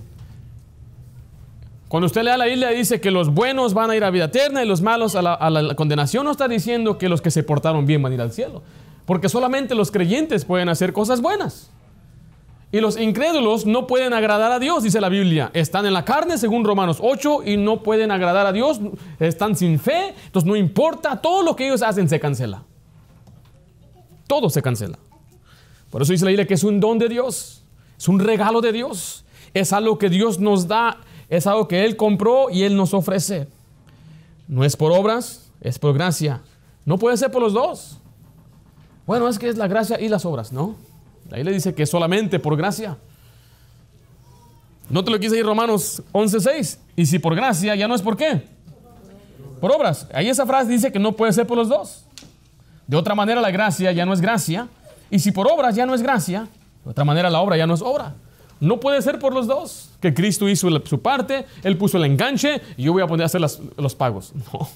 Cuando 1.90 2.06
usted 2.06 2.22
lea 2.22 2.36
la 2.36 2.44
Biblia 2.44 2.68
dice 2.68 3.00
que 3.00 3.10
los 3.10 3.34
buenos 3.34 3.74
van 3.74 3.90
a 3.90 3.96
ir 3.96 4.04
a 4.04 4.10
vida 4.10 4.26
eterna 4.26 4.62
y 4.62 4.68
los 4.68 4.80
malos 4.80 5.16
a 5.16 5.22
la, 5.22 5.74
condenación, 5.74 6.24
no 6.24 6.30
está 6.30 6.46
diciendo 6.46 6.98
que 6.98 7.08
los 7.08 7.20
que 7.20 7.32
se 7.32 7.42
portaron 7.42 7.84
bien 7.84 8.00
van 8.00 8.12
a 8.12 8.14
ir 8.14 8.20
al 8.20 8.30
cielo. 8.30 8.62
Porque 9.06 9.28
solamente 9.28 9.74
los 9.74 9.90
creyentes 9.90 10.44
pueden 10.44 10.68
hacer 10.68 10.92
cosas 10.92 11.20
buenas. 11.20 11.68
Y 12.72 12.80
los 12.80 12.98
incrédulos 12.98 13.66
no 13.66 13.86
pueden 13.86 14.12
agradar 14.12 14.52
a 14.52 14.58
Dios, 14.58 14.84
dice 14.84 15.00
la 15.00 15.08
Biblia. 15.08 15.50
Están 15.54 15.86
en 15.86 15.92
la 15.92 16.04
carne, 16.04 16.38
según 16.38 16.64
Romanos 16.64 16.98
8, 17.00 17.42
y 17.44 17.56
no 17.56 17.82
pueden 17.82 18.10
agradar 18.12 18.46
a 18.46 18.52
Dios. 18.52 18.80
Están 19.18 19.56
sin 19.56 19.78
fe. 19.80 20.14
Entonces 20.26 20.48
no 20.48 20.54
importa, 20.54 21.20
todo 21.20 21.42
lo 21.42 21.56
que 21.56 21.66
ellos 21.66 21.82
hacen 21.82 22.08
se 22.08 22.20
cancela. 22.20 22.62
Todo 24.28 24.50
se 24.50 24.62
cancela. 24.62 24.98
Por 25.90 26.02
eso 26.02 26.12
dice 26.12 26.24
la 26.24 26.30
Biblia 26.30 26.46
que 26.46 26.54
es 26.54 26.62
un 26.62 26.78
don 26.78 26.98
de 26.98 27.08
Dios. 27.08 27.64
Es 27.98 28.06
un 28.06 28.20
regalo 28.20 28.60
de 28.60 28.70
Dios. 28.70 29.24
Es 29.52 29.72
algo 29.72 29.98
que 29.98 30.08
Dios 30.08 30.38
nos 30.38 30.68
da 30.68 30.98
es 31.30 31.46
algo 31.46 31.68
que 31.68 31.84
Él 31.84 31.96
compró 31.96 32.50
y 32.50 32.64
Él 32.64 32.76
nos 32.76 32.92
ofrece. 32.92 33.46
No 34.48 34.64
es 34.64 34.76
por 34.76 34.90
obras, 34.90 35.52
es 35.60 35.78
por 35.78 35.94
gracia. 35.94 36.42
No 36.84 36.98
puede 36.98 37.16
ser 37.16 37.30
por 37.30 37.40
los 37.40 37.52
dos. 37.52 37.98
Bueno, 39.06 39.28
es 39.28 39.38
que 39.38 39.48
es 39.48 39.56
la 39.56 39.68
gracia 39.68 39.98
y 40.00 40.08
las 40.08 40.24
obras, 40.24 40.52
¿no? 40.52 40.74
Ahí 41.32 41.44
le 41.44 41.52
dice 41.52 41.74
que 41.74 41.86
solamente 41.86 42.38
por 42.38 42.56
gracia. 42.56 42.96
No 44.88 45.04
te 45.04 45.10
lo 45.10 45.18
quise 45.20 45.38
ir 45.38 45.44
Romanos 45.46 46.02
11:6. 46.12 46.78
Y 46.96 47.06
si 47.06 47.18
por 47.18 47.34
gracia, 47.34 47.74
ya 47.76 47.86
no 47.86 47.94
es 47.94 48.02
por 48.02 48.16
qué. 48.16 48.42
Por 49.60 49.72
obras. 49.72 50.08
Ahí 50.12 50.28
esa 50.28 50.46
frase 50.46 50.70
dice 50.70 50.90
que 50.90 50.98
no 50.98 51.12
puede 51.12 51.32
ser 51.32 51.46
por 51.46 51.56
los 51.56 51.68
dos. 51.68 52.04
De 52.86 52.96
otra 52.96 53.14
manera, 53.14 53.40
la 53.40 53.50
gracia 53.50 53.92
ya 53.92 54.04
no 54.04 54.12
es 54.12 54.20
gracia. 54.20 54.68
Y 55.10 55.20
si 55.20 55.30
por 55.32 55.50
obras 55.50 55.76
ya 55.76 55.86
no 55.86 55.94
es 55.94 56.02
gracia, 56.02 56.48
de 56.84 56.90
otra 56.90 57.04
manera, 57.04 57.30
la 57.30 57.40
obra 57.40 57.56
ya 57.56 57.66
no 57.66 57.74
es 57.74 57.82
obra. 57.82 58.14
No 58.58 58.80
puede 58.80 59.00
ser 59.00 59.18
por 59.18 59.32
los 59.32 59.46
dos. 59.46 59.90
Que 60.00 60.12
Cristo 60.12 60.48
hizo 60.48 60.68
su 60.84 61.00
parte, 61.00 61.46
Él 61.62 61.76
puso 61.76 61.98
el 61.98 62.04
enganche 62.04 62.60
y 62.76 62.84
yo 62.84 62.92
voy 62.92 63.02
a 63.02 63.06
poner 63.06 63.24
a 63.24 63.26
hacer 63.26 63.40
los 63.40 63.94
pagos. 63.94 64.32
No. 64.52 64.68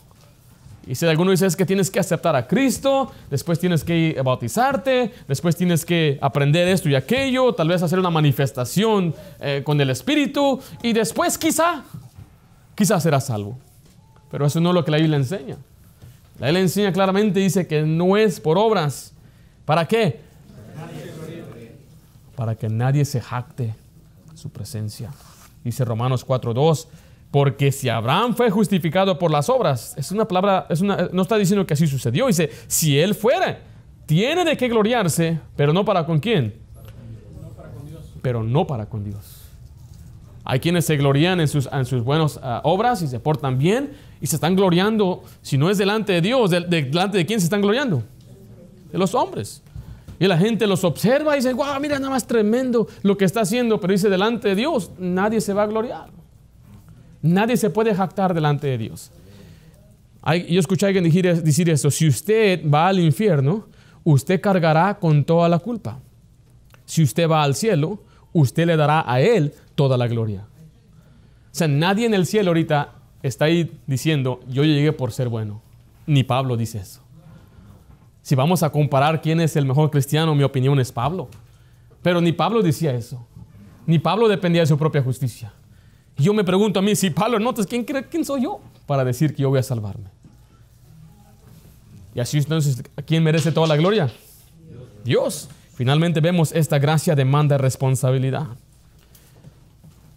Y 0.86 0.94
si 0.94 1.06
alguno 1.06 1.30
dice 1.30 1.46
es 1.46 1.56
que 1.56 1.64
tienes 1.64 1.90
que 1.90 1.98
aceptar 1.98 2.36
a 2.36 2.46
Cristo, 2.46 3.10
después 3.30 3.58
tienes 3.58 3.84
que 3.84 4.20
bautizarte, 4.22 5.12
después 5.26 5.56
tienes 5.56 5.84
que 5.84 6.18
aprender 6.20 6.68
esto 6.68 6.88
y 6.88 6.94
aquello, 6.94 7.54
tal 7.54 7.68
vez 7.68 7.82
hacer 7.82 7.98
una 7.98 8.10
manifestación 8.10 9.14
eh, 9.40 9.62
con 9.64 9.80
el 9.80 9.90
Espíritu 9.90 10.60
y 10.82 10.92
después 10.92 11.38
quizá, 11.38 11.84
quizá 12.74 13.00
serás 13.00 13.26
salvo. 13.26 13.58
Pero 14.30 14.46
eso 14.46 14.60
no 14.60 14.70
es 14.70 14.74
lo 14.74 14.84
que 14.84 14.90
la 14.90 14.98
Biblia 14.98 15.16
enseña. 15.16 15.56
La 16.38 16.48
Biblia 16.48 16.62
enseña 16.62 16.92
claramente, 16.92 17.40
dice 17.40 17.66
que 17.66 17.82
no 17.82 18.16
es 18.16 18.40
por 18.40 18.58
obras. 18.58 19.12
¿Para 19.64 19.86
qué? 19.86 20.24
para 22.36 22.54
que 22.54 22.68
nadie 22.68 23.04
se 23.04 23.20
jacte 23.20 23.74
su 24.34 24.50
presencia. 24.50 25.10
Dice 25.62 25.84
Romanos 25.84 26.26
4.2, 26.26 26.86
porque 27.34 27.72
si 27.72 27.88
Abraham 27.88 28.36
fue 28.36 28.48
justificado 28.48 29.18
por 29.18 29.28
las 29.28 29.48
obras, 29.48 29.92
es 29.96 30.12
una 30.12 30.24
palabra, 30.24 30.68
es 30.70 30.80
una, 30.80 31.08
no 31.12 31.22
está 31.22 31.36
diciendo 31.36 31.66
que 31.66 31.74
así 31.74 31.88
sucedió, 31.88 32.28
dice, 32.28 32.48
si 32.68 32.96
él 32.96 33.12
fuera, 33.12 33.58
tiene 34.06 34.44
de 34.44 34.56
qué 34.56 34.68
gloriarse, 34.68 35.40
pero 35.56 35.72
no 35.72 35.84
para 35.84 36.06
con 36.06 36.20
quién. 36.20 36.54
Pero 38.22 38.44
no 38.44 38.68
para 38.68 38.86
con 38.86 39.02
Dios. 39.02 39.48
Hay 40.44 40.60
quienes 40.60 40.84
se 40.84 40.96
glorían 40.96 41.40
en 41.40 41.48
sus, 41.48 41.68
en 41.72 41.84
sus 41.86 42.04
buenas 42.04 42.38
ah, 42.40 42.60
obras 42.62 43.02
y 43.02 43.08
se 43.08 43.18
portan 43.18 43.58
bien 43.58 43.94
y 44.20 44.28
se 44.28 44.36
están 44.36 44.54
gloriando, 44.54 45.24
si 45.42 45.58
no 45.58 45.70
es 45.70 45.76
delante 45.76 46.12
de 46.12 46.20
Dios, 46.20 46.50
delante 46.50 47.18
de 47.18 47.26
quién 47.26 47.40
se 47.40 47.46
están 47.46 47.62
gloriando? 47.62 48.04
De 48.92 48.98
los 48.98 49.12
hombres. 49.12 49.60
Y 50.20 50.28
la 50.28 50.38
gente 50.38 50.68
los 50.68 50.84
observa 50.84 51.34
y 51.34 51.40
dice, 51.40 51.52
wow, 51.52 51.80
mira 51.80 51.98
nada 51.98 52.10
más 52.10 52.28
tremendo 52.28 52.86
lo 53.02 53.16
que 53.16 53.24
está 53.24 53.40
haciendo, 53.40 53.80
pero 53.80 53.92
dice 53.92 54.08
delante 54.08 54.50
de 54.50 54.54
Dios, 54.54 54.92
nadie 55.00 55.40
se 55.40 55.52
va 55.52 55.64
a 55.64 55.66
gloriar. 55.66 56.23
Nadie 57.24 57.56
se 57.56 57.70
puede 57.70 57.94
jactar 57.94 58.34
delante 58.34 58.66
de 58.66 58.76
Dios. 58.76 59.10
yo 60.46 60.60
escuché 60.60 60.84
a 60.84 60.88
alguien 60.88 61.04
decir, 61.04 61.42
decir 61.42 61.70
eso, 61.70 61.90
si 61.90 62.06
usted 62.06 62.60
va 62.70 62.88
al 62.88 63.00
infierno, 63.00 63.66
usted 64.04 64.42
cargará 64.42 64.98
con 64.98 65.24
toda 65.24 65.48
la 65.48 65.58
culpa. 65.58 65.98
Si 66.84 67.02
usted 67.02 67.26
va 67.26 67.42
al 67.42 67.54
cielo, 67.54 68.02
usted 68.34 68.66
le 68.66 68.76
dará 68.76 69.10
a 69.10 69.22
Él 69.22 69.54
toda 69.74 69.96
la 69.96 70.06
gloria. 70.06 70.42
O 70.42 71.56
sea, 71.56 71.66
nadie 71.66 72.04
en 72.04 72.12
el 72.12 72.26
cielo 72.26 72.50
ahorita 72.50 72.92
está 73.22 73.46
ahí 73.46 73.72
diciendo, 73.86 74.40
yo 74.46 74.62
llegué 74.62 74.92
por 74.92 75.10
ser 75.10 75.30
bueno. 75.30 75.62
Ni 76.06 76.24
Pablo 76.24 76.58
dice 76.58 76.76
eso. 76.76 77.00
Si 78.20 78.34
vamos 78.34 78.62
a 78.62 78.68
comparar 78.68 79.22
quién 79.22 79.40
es 79.40 79.56
el 79.56 79.64
mejor 79.64 79.90
cristiano, 79.90 80.34
mi 80.34 80.42
opinión 80.42 80.78
es 80.78 80.92
Pablo. 80.92 81.30
Pero 82.02 82.20
ni 82.20 82.32
Pablo 82.32 82.60
decía 82.60 82.92
eso. 82.92 83.26
Ni 83.86 83.98
Pablo 83.98 84.28
dependía 84.28 84.60
de 84.60 84.66
su 84.66 84.76
propia 84.76 85.00
justicia. 85.00 85.54
Yo 86.16 86.32
me 86.32 86.44
pregunto 86.44 86.78
a 86.78 86.82
mí, 86.82 86.94
si 86.94 87.10
Pablo 87.10 87.38
no, 87.38 87.50
entonces 87.50 87.68
¿quién, 87.68 87.84
quién 87.84 88.24
soy 88.24 88.42
yo 88.42 88.60
para 88.86 89.04
decir 89.04 89.34
que 89.34 89.42
yo 89.42 89.50
voy 89.50 89.58
a 89.58 89.62
salvarme? 89.62 90.10
Y 92.14 92.20
así 92.20 92.38
entonces, 92.38 92.82
¿quién 93.06 93.22
merece 93.22 93.50
toda 93.50 93.66
la 93.66 93.76
gloria? 93.76 94.10
Dios. 95.04 95.48
Finalmente 95.74 96.20
vemos 96.20 96.52
esta 96.52 96.78
gracia 96.78 97.16
demanda 97.16 97.58
responsabilidad. 97.58 98.46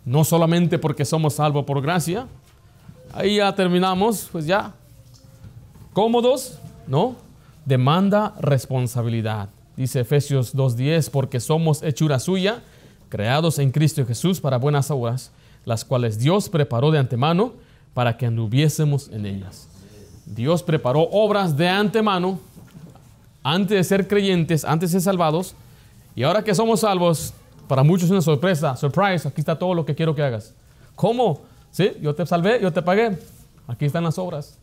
No 0.05 0.23
solamente 0.23 0.77
porque 0.77 1.03
somos 1.03 1.33
salvos 1.33 1.65
por 1.65 1.81
gracia. 1.81 2.27
Ahí 3.11 3.37
ya 3.37 3.53
terminamos, 3.55 4.29
pues 4.31 4.45
ya. 4.45 4.75
Cómodos, 5.93 6.59
¿no? 6.85 7.15
demanda 7.67 8.33
responsabilidad. 8.39 9.49
Dice 9.75 9.99
Efesios 9.99 10.55
2.10, 10.55 11.11
porque 11.11 11.41
somos 11.41 11.83
hechura 11.83 12.17
suya, 12.17 12.63
creados 13.09 13.59
en 13.59 13.71
Cristo 13.71 14.05
Jesús 14.05 14.39
para 14.39 14.57
buenas 14.57 14.89
obras, 14.89 15.31
las 15.67 15.83
cuales 15.83 16.17
Dios 16.17 16.47
preparó 16.47 16.91
de 16.91 16.97
antemano 16.97 17.51
para 17.93 18.15
que 18.15 18.25
anduviésemos 18.25 19.09
en 19.09 19.25
ellas. 19.25 19.67
Dios 20.25 20.63
preparó 20.63 21.01
obras 21.11 21.57
de 21.57 21.67
antemano 21.67 22.39
antes 23.43 23.75
de 23.77 23.83
ser 23.83 24.07
creyentes, 24.07 24.63
antes 24.63 24.91
de 24.91 24.93
ser 24.93 25.01
salvados, 25.01 25.55
y 26.15 26.23
ahora 26.23 26.41
que 26.41 26.55
somos 26.55 26.79
salvos, 26.79 27.33
para 27.67 27.83
muchos 27.83 28.05
es 28.05 28.11
una 28.11 28.21
sorpresa, 28.21 28.77
surprise, 28.77 29.27
aquí 29.27 29.41
está 29.41 29.59
todo 29.59 29.73
lo 29.73 29.85
que 29.85 29.93
quiero 29.93 30.15
que 30.15 30.23
hagas. 30.23 30.53
¿Cómo? 30.95 31.41
Sí, 31.69 31.91
yo 32.01 32.15
te 32.15 32.25
salvé, 32.25 32.61
yo 32.61 32.71
te 32.71 32.81
pagué, 32.81 33.19
aquí 33.67 33.83
están 33.83 34.05
las 34.05 34.17
obras. 34.17 34.57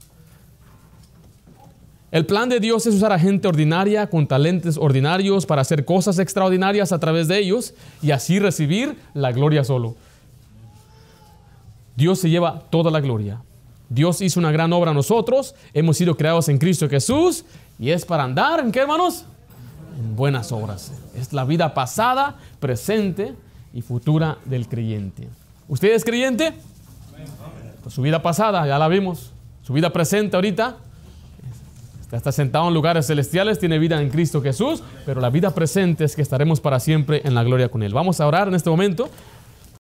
El 2.10 2.24
plan 2.24 2.48
de 2.48 2.60
Dios 2.60 2.86
es 2.86 2.94
usar 2.94 3.12
a 3.12 3.18
gente 3.18 3.46
ordinaria 3.46 4.06
con 4.06 4.26
talentos 4.26 4.78
ordinarios 4.78 5.44
para 5.44 5.60
hacer 5.60 5.84
cosas 5.84 6.18
extraordinarias 6.18 6.92
a 6.92 6.98
través 6.98 7.28
de 7.28 7.40
ellos 7.40 7.74
y 8.00 8.10
así 8.10 8.38
recibir 8.38 8.96
la 9.12 9.32
gloria 9.32 9.64
solo. 9.64 9.96
Dios 11.96 12.18
se 12.18 12.30
lleva 12.30 12.60
toda 12.70 12.90
la 12.90 13.00
gloria. 13.00 13.42
Dios 13.88 14.20
hizo 14.20 14.40
una 14.40 14.50
gran 14.50 14.72
obra 14.72 14.90
a 14.90 14.94
nosotros, 14.94 15.54
hemos 15.72 15.96
sido 15.96 16.16
creados 16.16 16.48
en 16.48 16.58
Cristo 16.58 16.88
Jesús 16.88 17.44
y 17.78 17.90
es 17.90 18.04
para 18.04 18.24
andar 18.24 18.60
en 18.60 18.72
qué 18.72 18.80
hermanos? 18.80 19.26
En 19.98 20.16
buenas 20.16 20.50
obras. 20.52 20.92
Es 21.14 21.32
la 21.32 21.44
vida 21.44 21.74
pasada, 21.74 22.36
presente 22.60 23.34
y 23.72 23.82
futura 23.82 24.38
del 24.44 24.68
creyente. 24.68 25.28
¿Usted 25.68 25.92
es 25.92 26.04
creyente? 26.04 26.54
Pues 27.82 27.94
su 27.94 28.02
vida 28.02 28.22
pasada, 28.22 28.66
ya 28.66 28.78
la 28.78 28.88
vimos. 28.88 29.32
Su 29.62 29.72
vida 29.72 29.92
presente 29.92 30.36
ahorita, 30.36 30.78
está 32.16 32.32
sentado 32.32 32.68
en 32.68 32.74
lugares 32.74 33.06
celestiales, 33.06 33.58
tiene 33.58 33.78
vida 33.78 34.00
en 34.00 34.10
Cristo 34.10 34.40
Jesús, 34.40 34.82
pero 35.04 35.20
la 35.20 35.30
vida 35.30 35.50
presente 35.50 36.04
es 36.04 36.14
que 36.14 36.22
estaremos 36.22 36.60
para 36.60 36.80
siempre 36.80 37.22
en 37.24 37.34
la 37.34 37.42
gloria 37.42 37.68
con 37.68 37.82
Él. 37.82 37.92
Vamos 37.92 38.20
a 38.20 38.26
orar 38.26 38.48
en 38.48 38.54
este 38.54 38.70
momento. 38.70 39.08